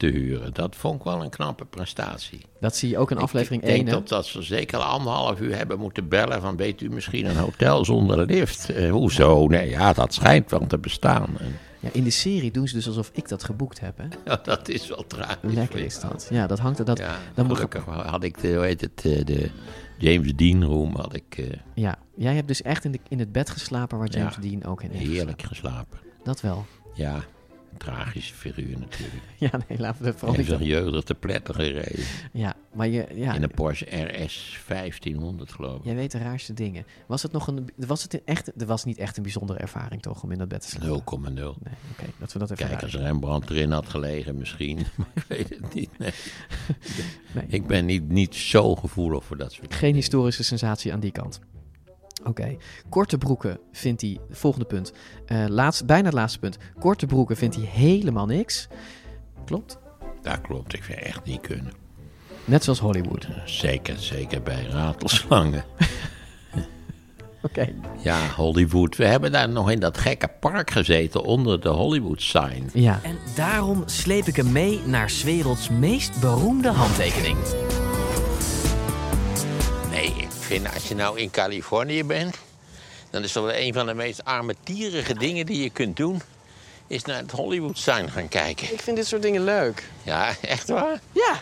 te 0.02 0.08
huren. 0.08 0.54
Dat 0.54 0.76
vond 0.76 1.00
ik 1.00 1.04
wel 1.04 1.24
een 1.24 1.30
knappe 1.30 1.66
prestatie. 1.66 2.42
Dat 2.60 2.76
zie 2.76 2.90
je 2.90 2.98
ook 2.98 3.12
in 3.12 3.18
aflevering 3.18 3.62
ik 3.62 3.68
denk 3.68 3.88
1. 3.88 3.96
dat, 3.96 4.08
dat 4.08 4.26
ze 4.26 4.42
zeker 4.42 4.80
anderhalf 4.80 5.40
uur 5.40 5.56
hebben 5.56 5.80
moeten 5.80 6.08
bellen 6.08 6.42
van 6.42 6.58
weet 6.58 6.82
u 6.82 6.90
misschien 6.90 7.26
een 7.26 7.36
hotel 7.36 7.86
zonder 7.86 8.26
lift? 8.26 8.70
Eh, 8.70 8.92
hoezo? 8.92 9.48
Nee, 9.48 9.70
ja, 9.70 9.94
dat 9.94 10.14
schijnt 10.14 10.52
wel 10.52 10.68
te 10.68 10.78
bestaan. 10.78 11.38
Ja, 11.80 11.90
in 11.92 12.04
de 12.04 12.10
serie 12.10 12.52
doen 12.52 12.68
ze 12.68 12.76
dus 12.76 12.88
alsof 12.88 13.10
ik 13.14 13.28
dat 13.28 13.44
geboekt 13.44 13.80
heb. 13.80 13.98
Hè? 13.98 14.06
ja, 14.26 14.40
dat 14.44 14.70
is 14.70 14.88
wel 14.88 15.08
tragisch. 15.08 15.54
Lekker 15.54 15.80
is 15.80 16.00
dat. 16.00 16.28
Ja, 16.30 16.48
dat 16.48 16.60
hangt 16.60 16.80
er. 16.80 16.86
Dat, 16.86 16.98
Ja, 16.98 17.18
dan 17.34 17.46
moet 17.46 17.60
had 17.86 18.24
ik 18.24 18.42
de, 18.42 18.54
hoe 18.54 18.66
heet 18.66 18.82
het, 18.82 19.02
eh, 19.06 19.26
de 19.26 19.50
James 19.98 20.36
Dean 20.36 20.64
room 20.64 20.96
had 20.96 21.16
ik 21.16 21.38
eh, 21.38 21.46
Ja, 21.74 22.00
jij 22.16 22.36
hebt 22.36 22.48
dus 22.48 22.62
echt 22.62 22.86
in, 22.86 22.92
de, 22.92 23.00
in 23.10 23.20
het 23.20 23.32
bed 23.32 23.50
geslapen 23.50 23.98
waar 23.98 24.10
James 24.10 24.36
Ja, 24.36 24.42
Dean 24.42 24.64
ook 24.64 24.84
in 24.84 24.92
heeft 24.92 25.12
heerlijk 25.12 25.42
geslapen. 25.42 26.00
Dat 26.24 26.42
wel. 26.42 26.66
Ja, 26.94 27.24
tragische 27.78 28.34
figuur 28.34 28.80
natuurlijk. 28.80 29.24
Ja, 29.38 29.60
nee, 29.68 29.80
laten 29.80 30.02
we 30.02 30.08
het 30.08 30.18
vooral 30.20 30.38
niet... 30.38 30.48
zijn 30.48 30.64
jeugdig 30.64 31.04
te 31.04 31.16
pletter 31.16 31.54
gereden. 31.54 32.04
Ja, 32.32 32.56
maar 32.74 32.88
je... 32.88 33.08
Ja, 33.14 33.34
In 33.34 33.44
een 33.44 33.52
Porsche 33.52 33.86
RS 33.86 34.60
1500 34.68 35.52
geloof 35.52 35.80
ik. 35.80 35.86
Jij 35.86 35.96
weet 35.96 36.12
de 36.12 36.18
raarste 36.18 36.54
dingen. 36.54 36.86
Was 37.08 37.24
het 37.24 37.32
nog 37.32 37.48
een... 37.48 37.70
Was 37.76 38.04
het 38.04 38.14
een 38.14 38.22
echt... 38.26 38.62
Er 38.62 38.66
was 38.66 38.86
niet 38.86 38.98
echt 38.98 39.18
een 39.18 39.24
bijzondere 39.24 39.60
ervaring 39.60 40.02
toch 40.02 40.24
om 40.24 40.32
in 40.32 40.38
dat 40.38 40.48
bed 40.48 40.62
te 40.62 40.68
slapen? 40.68 41.30
0,0. 41.30 41.34
Nee, 41.34 41.46
oké. 41.92 42.12
dat 42.20 42.34
we 42.34 42.40
dat 42.40 42.52
even 42.52 42.68
Kijk, 42.68 42.82
als. 42.82 42.96
Rembrandt 42.96 43.50
erin 43.50 43.72
had 43.72 43.90
gelegen 43.90 44.38
misschien. 44.38 44.78
Maar 44.98 45.08
ik 45.14 45.24
weet 45.28 45.50
het 45.50 45.74
niet. 45.74 45.98
Nee. 45.98 46.12
Nee. 47.34 47.46
Ik 47.48 47.68
ben 47.68 47.86
niet, 47.86 48.10
niet 48.10 48.36
zo 48.36 48.76
gevoelig 48.76 49.24
voor 49.24 49.38
dat 49.38 49.52
soort 49.52 49.74
Geen 49.74 49.96
historische 49.96 50.44
sensatie 50.44 50.94
aan 50.94 51.00
die 51.00 51.12
kant. 51.12 51.40
Oké, 52.24 52.58
korte 52.90 53.18
broeken 53.18 53.60
vindt 53.72 54.02
hij, 54.02 54.20
volgende 54.30 54.66
punt, 54.66 54.94
Eh 55.26 55.46
laatst, 55.48 55.86
bijna 55.86 56.06
het 56.06 56.14
laatste 56.14 56.40
punt. 56.40 56.58
Korte 56.80 57.06
broeken 57.06 57.38
vindt 57.38 57.56
hij 57.56 57.66
helemaal 57.66 58.26
niks. 58.26 58.68
Klopt? 59.46 59.80
Dat 60.22 60.42
klopt, 60.42 60.74
ik 60.74 60.84
vind 60.84 61.00
het 61.00 61.08
echt 61.08 61.24
niet 61.24 61.42
kunnen. 61.42 61.74
Net 62.46 62.64
zoals 62.64 62.80
Hollywood. 62.80 63.28
Zeker, 63.46 63.98
zeker 63.98 64.42
bij 64.42 64.66
ratelslangen. 64.66 65.64
Oké. 67.44 67.74
Ja, 68.04 68.28
Hollywood. 68.36 68.96
We 68.96 69.06
hebben 69.06 69.32
daar 69.32 69.50
nog 69.50 69.72
in 69.72 69.80
dat 69.80 69.98
gekke 69.98 70.28
park 70.40 70.72
gezeten 70.72 71.24
onder 71.24 71.62
de 71.62 71.70
Hollywood 71.70 72.22
sign. 72.22 72.70
Ja. 72.74 73.00
En 73.04 73.18
daarom 73.36 73.84
sleep 73.86 74.26
ik 74.26 74.36
hem 74.36 74.52
mee 74.52 74.80
naar 74.86 75.10
's 75.10 75.24
werelds 75.24 75.70
meest 75.70 76.20
beroemde 76.20 76.70
handtekening. 76.70 77.38
Vind 80.52 80.74
als 80.74 80.88
je 80.88 80.96
nou 80.96 81.20
in 81.20 81.30
Californië 81.32 82.04
bent, 82.04 82.38
dan 83.10 83.24
is 83.24 83.34
dat 83.34 83.44
wel 83.44 83.56
een 83.56 83.74
van 83.74 83.86
de 83.86 83.94
meest 83.94 84.24
armetierige 84.26 85.14
dingen 85.14 85.46
die 85.46 85.64
je 85.64 85.70
kunt 85.70 85.98
doen. 85.98 86.22
eens 86.88 87.04
naar 87.06 87.18
het 87.18 87.32
Hollywood 87.32 87.78
sign 87.78 88.08
gaan 88.08 88.28
kijken. 88.28 88.74
Ik 88.74 88.82
vind 88.82 88.98
dit 88.98 89.08
soort 89.08 89.22
dingen 89.22 89.44
leuk. 89.44 89.90
Ja, 90.04 90.34
echt 90.42 90.70
waar? 90.70 91.00
Ja. 91.12 91.36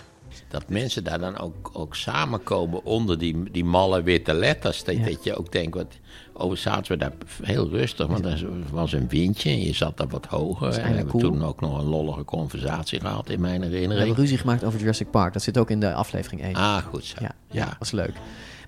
Dat 0.47 0.63
mensen 0.69 1.03
daar 1.03 1.19
dan 1.19 1.37
ook, 1.37 1.69
ook 1.73 1.95
samenkomen 1.95 2.83
onder 2.85 3.17
die, 3.19 3.51
die 3.51 3.63
malle 3.65 4.03
witte 4.03 4.33
letters. 4.33 4.83
Dat, 4.83 4.95
dat 5.05 5.23
je 5.23 5.35
ook 5.37 5.51
denkt, 5.51 5.75
wat, 5.75 5.87
oh, 6.33 6.55
zaten 6.55 6.91
we 6.91 6.97
daar 6.97 7.13
heel 7.43 7.69
rustig, 7.69 8.07
want 8.07 8.25
er 8.25 8.47
was 8.71 8.91
een 8.93 9.07
windje 9.09 9.49
en 9.49 9.61
je 9.61 9.73
zat 9.73 9.97
daar 9.97 10.07
wat 10.07 10.25
hoger. 10.25 10.67
En 10.77 10.89
we 10.89 10.95
hebben 10.95 11.07
cool. 11.19 11.23
toen 11.23 11.43
ook 11.43 11.59
nog 11.61 11.77
een 11.79 11.85
lollige 11.85 12.25
conversatie 12.25 12.99
gehad 12.99 13.29
in 13.29 13.41
mijn 13.41 13.59
We 13.61 13.65
herinnering. 13.65 13.99
hebben 14.05 14.23
ruzie 14.23 14.37
gemaakt 14.37 14.63
over 14.63 14.79
Jurassic 14.79 15.09
Park. 15.11 15.33
Dat 15.33 15.41
zit 15.43 15.57
ook 15.57 15.69
in 15.69 15.79
de 15.79 15.93
aflevering 15.93 16.41
1. 16.41 16.55
Ah, 16.55 16.77
goed 16.77 17.05
zo. 17.05 17.15
Ja, 17.19 17.31
Ja. 17.51 17.65
dat 17.65 17.75
was 17.79 17.91
leuk. 17.91 18.13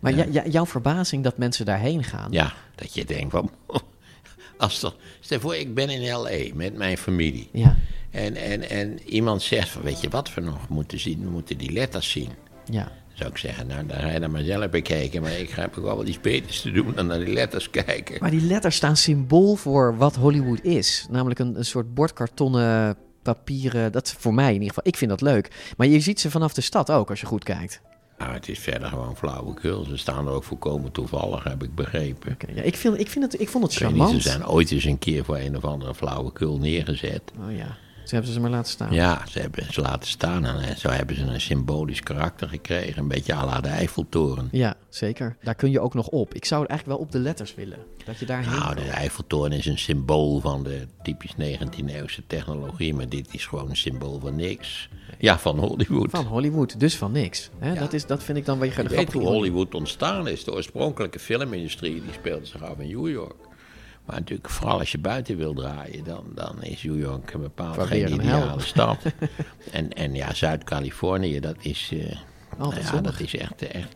Maar 0.01 0.15
ja, 0.15 0.25
ja, 0.31 0.43
jouw 0.47 0.65
verbazing 0.65 1.23
dat 1.23 1.37
mensen 1.37 1.65
daarheen 1.65 2.03
gaan. 2.03 2.31
Ja, 2.31 2.53
dat 2.75 2.93
je 2.93 3.05
denkt 3.05 3.31
van. 3.31 3.51
Als 4.57 4.79
dat, 4.79 4.95
stel 5.19 5.39
voor, 5.39 5.55
ik 5.55 5.73
ben 5.73 5.89
in 5.89 6.13
L.A. 6.13 6.55
met 6.55 6.77
mijn 6.77 6.97
familie. 6.97 7.49
Ja. 7.51 7.77
En, 8.11 8.35
en, 8.35 8.69
en 8.69 8.99
iemand 9.05 9.41
zegt 9.41 9.69
van, 9.69 9.81
weet 9.81 10.01
je 10.01 10.09
wat 10.09 10.33
we 10.33 10.41
nog 10.41 10.69
moeten 10.69 10.99
zien? 10.99 11.23
We 11.23 11.29
moeten 11.29 11.57
die 11.57 11.71
letters 11.71 12.11
zien. 12.11 12.29
Ja. 12.65 12.83
Dan 12.83 13.17
zou 13.17 13.29
ik 13.29 13.37
zeggen, 13.37 13.67
nou, 13.67 13.85
dan 13.85 13.97
ga 13.97 14.09
je 14.09 14.19
dan 14.19 14.31
maar 14.31 14.43
zelf 14.43 14.69
bekijken. 14.69 15.21
Maar 15.21 15.39
ik 15.39 15.49
ga 15.49 15.63
ook 15.63 15.75
wel 15.75 15.97
wat 15.97 16.07
iets 16.07 16.21
beters 16.21 16.61
te 16.61 16.71
doen 16.71 16.93
dan 16.95 17.07
naar 17.07 17.19
die 17.19 17.33
letters 17.33 17.69
kijken. 17.69 18.17
Maar 18.19 18.31
die 18.31 18.41
letters 18.41 18.75
staan 18.75 18.97
symbool 18.97 19.55
voor 19.55 19.97
wat 19.97 20.15
Hollywood 20.15 20.61
is. 20.63 21.07
Namelijk 21.09 21.39
een, 21.39 21.57
een 21.57 21.65
soort 21.65 21.93
bordkartonnen, 21.93 22.97
papieren. 23.21 23.91
Dat 23.91 24.15
voor 24.17 24.33
mij 24.33 24.47
in 24.47 24.53
ieder 24.53 24.67
geval. 24.67 24.87
Ik 24.87 24.97
vind 24.97 25.09
dat 25.09 25.21
leuk. 25.21 25.73
Maar 25.77 25.87
je 25.87 25.99
ziet 25.99 26.19
ze 26.19 26.31
vanaf 26.31 26.53
de 26.53 26.61
stad 26.61 26.91
ook 26.91 27.09
als 27.09 27.19
je 27.19 27.25
goed 27.25 27.43
kijkt. 27.43 27.81
Nou, 28.21 28.33
het 28.33 28.49
is 28.49 28.59
verder 28.59 28.87
gewoon 28.87 29.17
flauwekul. 29.17 29.83
Ze 29.83 29.97
staan 29.97 30.27
er 30.27 30.33
ook 30.33 30.43
volkomen 30.43 30.91
toevallig, 30.91 31.43
heb 31.43 31.63
ik 31.63 31.75
begrepen. 31.75 32.37
Ja, 32.53 32.61
ik, 32.61 32.75
vind, 32.75 32.99
ik, 32.99 33.09
vind 33.09 33.31
het, 33.31 33.41
ik 33.41 33.49
vond 33.49 33.63
het 33.63 33.73
niet, 33.73 33.81
charmant. 33.81 34.21
Ze 34.21 34.29
zijn 34.29 34.47
ooit 34.47 34.71
eens 34.71 34.83
een 34.83 34.99
keer 34.99 35.25
voor 35.25 35.37
een 35.37 35.57
of 35.57 35.63
andere 35.63 35.95
flauwekul 35.95 36.57
neergezet. 36.57 37.21
Oh 37.39 37.55
ja. 37.55 37.77
Ze 38.03 38.15
hebben 38.15 38.33
ze 38.33 38.39
maar 38.39 38.49
laten 38.49 38.71
staan. 38.71 38.93
Ja, 38.93 39.21
ze 39.29 39.39
hebben 39.39 39.73
ze 39.73 39.81
laten 39.81 40.09
staan 40.09 40.45
en 40.45 40.59
eh, 40.59 40.75
zo 40.75 40.89
hebben 40.89 41.15
ze 41.15 41.21
een 41.21 41.41
symbolisch 41.41 42.01
karakter 42.01 42.49
gekregen. 42.49 43.01
Een 43.01 43.07
beetje 43.07 43.33
à 43.33 43.45
la 43.45 43.61
de 43.61 43.67
Eiffeltoren. 43.67 44.47
Ja, 44.51 44.75
zeker. 44.89 45.35
Daar 45.43 45.55
kun 45.55 45.71
je 45.71 45.79
ook 45.79 45.93
nog 45.93 46.07
op. 46.07 46.33
Ik 46.33 46.45
zou 46.45 46.65
eigenlijk 46.65 46.97
wel 46.97 47.07
op 47.07 47.11
de 47.11 47.19
letters 47.19 47.55
willen. 47.55 47.77
Dat 48.05 48.19
je 48.19 48.25
daarheen 48.25 48.59
Nou, 48.59 48.75
de 48.75 48.81
Eiffeltoren 48.81 49.51
is 49.51 49.65
een 49.65 49.77
symbool 49.77 50.39
van 50.39 50.63
de 50.63 50.87
typisch 51.03 51.33
19e-eeuwse 51.33 52.27
technologie, 52.27 52.93
maar 52.93 53.09
dit 53.09 53.33
is 53.33 53.45
gewoon 53.45 53.69
een 53.69 53.77
symbool 53.77 54.19
van 54.19 54.35
niks. 54.35 54.89
Ja, 55.17 55.39
van 55.39 55.59
Hollywood. 55.59 56.09
Van 56.09 56.25
Hollywood, 56.25 56.79
dus 56.79 56.97
van 56.97 57.11
niks. 57.11 57.49
Hè? 57.59 57.73
Dat, 57.73 57.93
is, 57.93 58.05
dat 58.05 58.23
vind 58.23 58.37
ik 58.37 58.45
dan 58.45 58.59
je 58.59 58.65
Je 58.75 58.83
weet 58.87 59.13
hoe 59.13 59.23
Hollywood 59.23 59.75
ontstaan 59.75 60.27
is. 60.27 60.43
De 60.43 60.53
oorspronkelijke 60.53 61.19
filmindustrie 61.19 61.93
die 61.93 62.13
speelde 62.13 62.45
zich 62.45 62.63
af 62.63 62.79
in 62.79 62.87
New 62.87 63.09
York. 63.09 63.35
Maar 64.11 64.19
natuurlijk, 64.19 64.49
vooral 64.49 64.79
als 64.79 64.91
je 64.91 64.97
buiten 64.97 65.37
wil 65.37 65.53
draaien, 65.53 66.03
dan, 66.03 66.23
dan 66.35 66.63
is 66.63 66.83
New 66.83 66.99
York 66.99 67.31
bepaald 67.41 67.75
Van 67.75 67.87
geen 67.87 68.13
ideale 68.13 68.61
stad. 68.73 68.97
en, 69.71 69.93
en 69.93 70.13
ja, 70.15 70.33
Zuid-Californië, 70.33 71.39
dat 71.39 71.55
is, 71.59 71.89
eh, 71.93 72.17
nou 72.57 72.75
ja, 72.75 72.81
zonnig. 72.85 73.11
dat 73.11 73.19
is 73.19 73.35
echt, 73.35 73.61
echt 73.67 73.93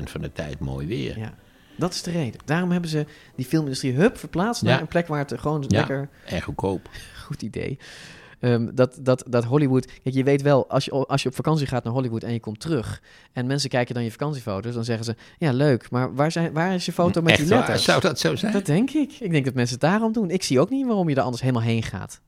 90% 0.00 0.02
van 0.02 0.20
de 0.20 0.32
tijd 0.32 0.58
mooi 0.58 0.86
weer. 0.86 1.18
Ja. 1.18 1.34
Dat 1.76 1.92
is 1.94 2.02
de 2.02 2.10
reden. 2.10 2.40
Daarom 2.44 2.70
hebben 2.70 2.90
ze 2.90 3.06
die 3.36 3.44
filmindustrie 3.46 3.92
hup 3.94 4.18
verplaatst 4.18 4.62
naar 4.62 4.74
Ja. 4.74 4.80
een 4.80 4.86
plek 4.88 5.06
waar 5.06 5.18
het 5.18 5.40
gewoon 5.40 5.64
Ja, 5.68 5.78
lekker... 5.78 6.08
en 6.24 6.42
goedkoop. 6.42 6.88
Goed 7.26 7.42
idee. 7.42 7.78
Ehm, 8.40 8.68
dat, 8.74 8.98
dat, 9.00 9.24
dat 9.28 9.44
Hollywood... 9.44 9.86
Kijk, 10.02 10.14
je 10.14 10.24
weet 10.24 10.42
wel, 10.42 10.68
als 10.70 10.84
je, 10.84 10.90
als 10.90 11.22
je 11.22 11.28
op 11.28 11.34
vakantie 11.34 11.66
gaat 11.66 11.84
naar 11.84 11.92
Hollywood 11.92 12.22
en 12.22 12.32
je 12.32 12.40
komt 12.40 12.60
terug... 12.60 13.02
en 13.32 13.46
mensen 13.46 13.70
kijken 13.70 13.94
dan 13.94 14.04
je 14.04 14.10
vakantiefoto's, 14.10 14.74
dan 14.74 14.84
zeggen 14.84 15.04
ze... 15.04 15.14
Ja, 15.38 15.52
leuk, 15.52 15.90
maar 15.90 16.14
waar, 16.14 16.32
zijn, 16.32 16.52
waar 16.52 16.74
is 16.74 16.86
je 16.86 16.92
foto 16.92 17.20
met 17.22 17.30
Echt 17.30 17.40
die 17.40 17.48
waar? 17.48 17.58
letters? 17.58 17.84
Zou 17.84 18.00
dat 18.00 18.18
zo 18.18 18.36
zijn? 18.36 18.52
Dat 18.52 18.66
denk 18.66 18.90
ik. 18.90 19.12
Ik 19.20 19.30
denk 19.30 19.44
dat 19.44 19.54
mensen 19.54 19.74
het 19.80 19.84
daarom 19.90 20.12
doen. 20.12 20.30
Ik 20.30 20.42
zie 20.42 20.60
ook 20.60 20.70
niet 20.70 20.86
waarom 20.86 21.08
je 21.08 21.14
er 21.14 21.22
anders 21.22 21.42
helemaal 21.42 21.62
heen 21.62 21.82
gaat. 21.82 22.20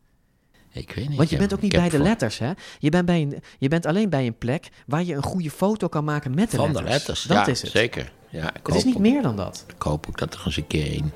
Ik 0.72 0.92
weet 0.92 1.08
niet. 1.08 1.16
Want 1.16 1.30
je 1.30 1.36
bent 1.36 1.54
ook 1.54 1.60
niet 1.60 1.72
bij 1.72 1.88
de 1.88 1.96
voor- 1.96 2.06
letters, 2.06 2.38
hè? 2.38 2.50
Je 2.78 2.90
bent, 2.90 3.06
bij 3.06 3.20
een, 3.22 3.34
je 3.58 3.68
bent 3.68 3.86
alleen 3.86 4.08
bij 4.10 4.26
een 4.26 4.38
plek 4.38 4.68
waar 4.86 5.04
je 5.04 5.14
een 5.14 5.22
goede 5.22 5.50
foto 5.50 5.88
kan 5.88 6.04
maken 6.04 6.34
met 6.34 6.50
de 6.50 6.56
Van 6.56 6.64
letters. 6.66 6.84
de 6.86 6.92
letters, 6.92 7.22
Dat 7.22 7.36
ja, 7.36 7.46
is 7.46 7.62
het. 7.62 7.70
zeker. 7.70 8.12
Ja, 8.28 8.54
ik 8.54 8.66
Het 8.66 8.74
is 8.76 8.84
niet 8.84 8.98
meer 8.98 9.22
dan 9.22 9.36
dat. 9.36 9.64
Ik 9.76 9.82
hoop 9.82 10.06
ook 10.08 10.18
dat 10.18 10.34
er 10.34 10.40
eens 10.46 10.56
een 10.56 10.66
keer 10.66 10.96
een 10.96 11.12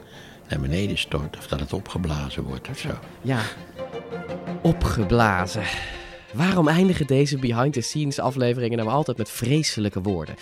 naar 0.48 0.60
beneden 0.60 0.98
stort 0.98 1.36
of 1.38 1.46
dat 1.46 1.60
het 1.60 1.72
opgeblazen 1.72 2.42
wordt 2.42 2.68
of 2.68 2.78
zo. 2.78 2.90
Ja. 3.22 3.40
Opgeblazen. 4.64 5.62
Waarom 6.32 6.68
eindigen 6.68 7.06
deze 7.06 7.38
behind-the-scenes 7.38 8.18
afleveringen 8.18 8.78
nou 8.78 8.90
altijd 8.90 9.16
met 9.16 9.30
vreselijke 9.30 10.00
woorden? 10.00 10.34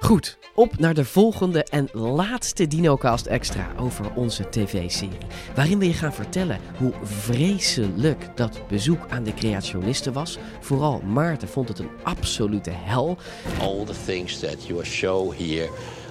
Goed, 0.00 0.38
op 0.54 0.78
naar 0.78 0.94
de 0.94 1.04
volgende 1.04 1.64
en 1.64 1.88
laatste 1.92 2.66
DinoCast 2.66 3.26
Extra 3.26 3.72
over 3.78 4.14
onze 4.14 4.48
tv-serie. 4.48 5.18
Waarin 5.54 5.78
we 5.78 5.86
je 5.86 5.92
gaan 5.92 6.12
vertellen 6.12 6.60
hoe 6.76 6.92
vreselijk 7.02 8.36
dat 8.36 8.60
bezoek 8.68 9.06
aan 9.08 9.24
de 9.24 9.34
creationisten 9.34 10.12
was. 10.12 10.38
Vooral 10.60 11.00
Maarten 11.00 11.48
vond 11.48 11.68
het 11.68 11.78
een 11.78 11.90
absolute 12.02 12.72
hel. 12.74 13.18
All 13.60 13.84
the 13.84 14.04
things 14.06 14.38
that 14.38 14.66
your 14.66 14.84
show 14.84 15.32
here 15.38 15.68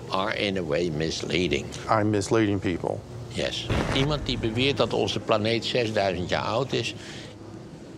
are 0.09 0.35
in 0.37 0.57
a 0.57 0.63
way 0.63 0.89
misleading. 0.89 1.65
I'm 1.89 2.09
misleading 2.09 2.59
people. 2.59 2.95
Yes. 3.33 3.67
Iemand 3.95 4.25
die 4.25 4.37
beweert 4.37 4.77
dat 4.77 4.93
onze 4.93 5.19
planeet 5.19 5.65
6000 5.65 6.29
jaar 6.29 6.43
oud 6.43 6.73
is, 6.73 6.95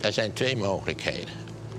er 0.06 0.12
zijn 0.12 0.32
twee 0.32 0.56
mogelijkheden. 0.56 1.34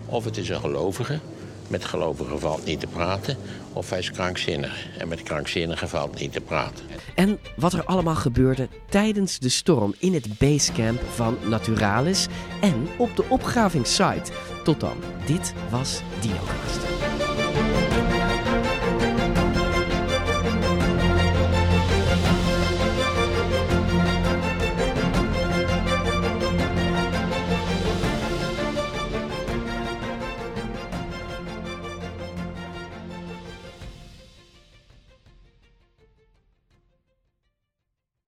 Of 0.05 0.25
het 0.25 0.37
is 0.37 0.49
een 0.49 0.59
gelovige, 0.59 1.19
met 1.67 1.85
gelovigen 1.85 2.39
valt 2.39 2.65
niet 2.65 2.79
te 2.79 2.87
praten, 2.87 3.37
of 3.73 3.89
hij 3.89 3.99
is 3.99 4.11
krankzinnig 4.11 4.87
en 4.97 5.07
met 5.07 5.23
krankzinnigen 5.23 5.89
valt 5.89 6.19
niet 6.19 6.31
te 6.31 6.41
praten. 6.41 6.85
En 7.15 7.39
wat 7.55 7.73
er 7.73 7.83
allemaal 7.83 8.15
gebeurde 8.15 8.67
tijdens 8.89 9.39
de 9.39 9.49
storm 9.49 9.93
in 9.99 10.13
het 10.13 10.37
basecamp 10.37 11.01
van 11.13 11.37
Naturalis 11.45 12.27
en 12.61 12.87
op 12.97 13.15
de 13.15 13.23
opgravingssite. 13.29 14.31
Tot 14.63 14.79
dan, 14.79 14.97
dit 15.25 15.53
was 15.69 16.01
DinoCast. 16.21 17.26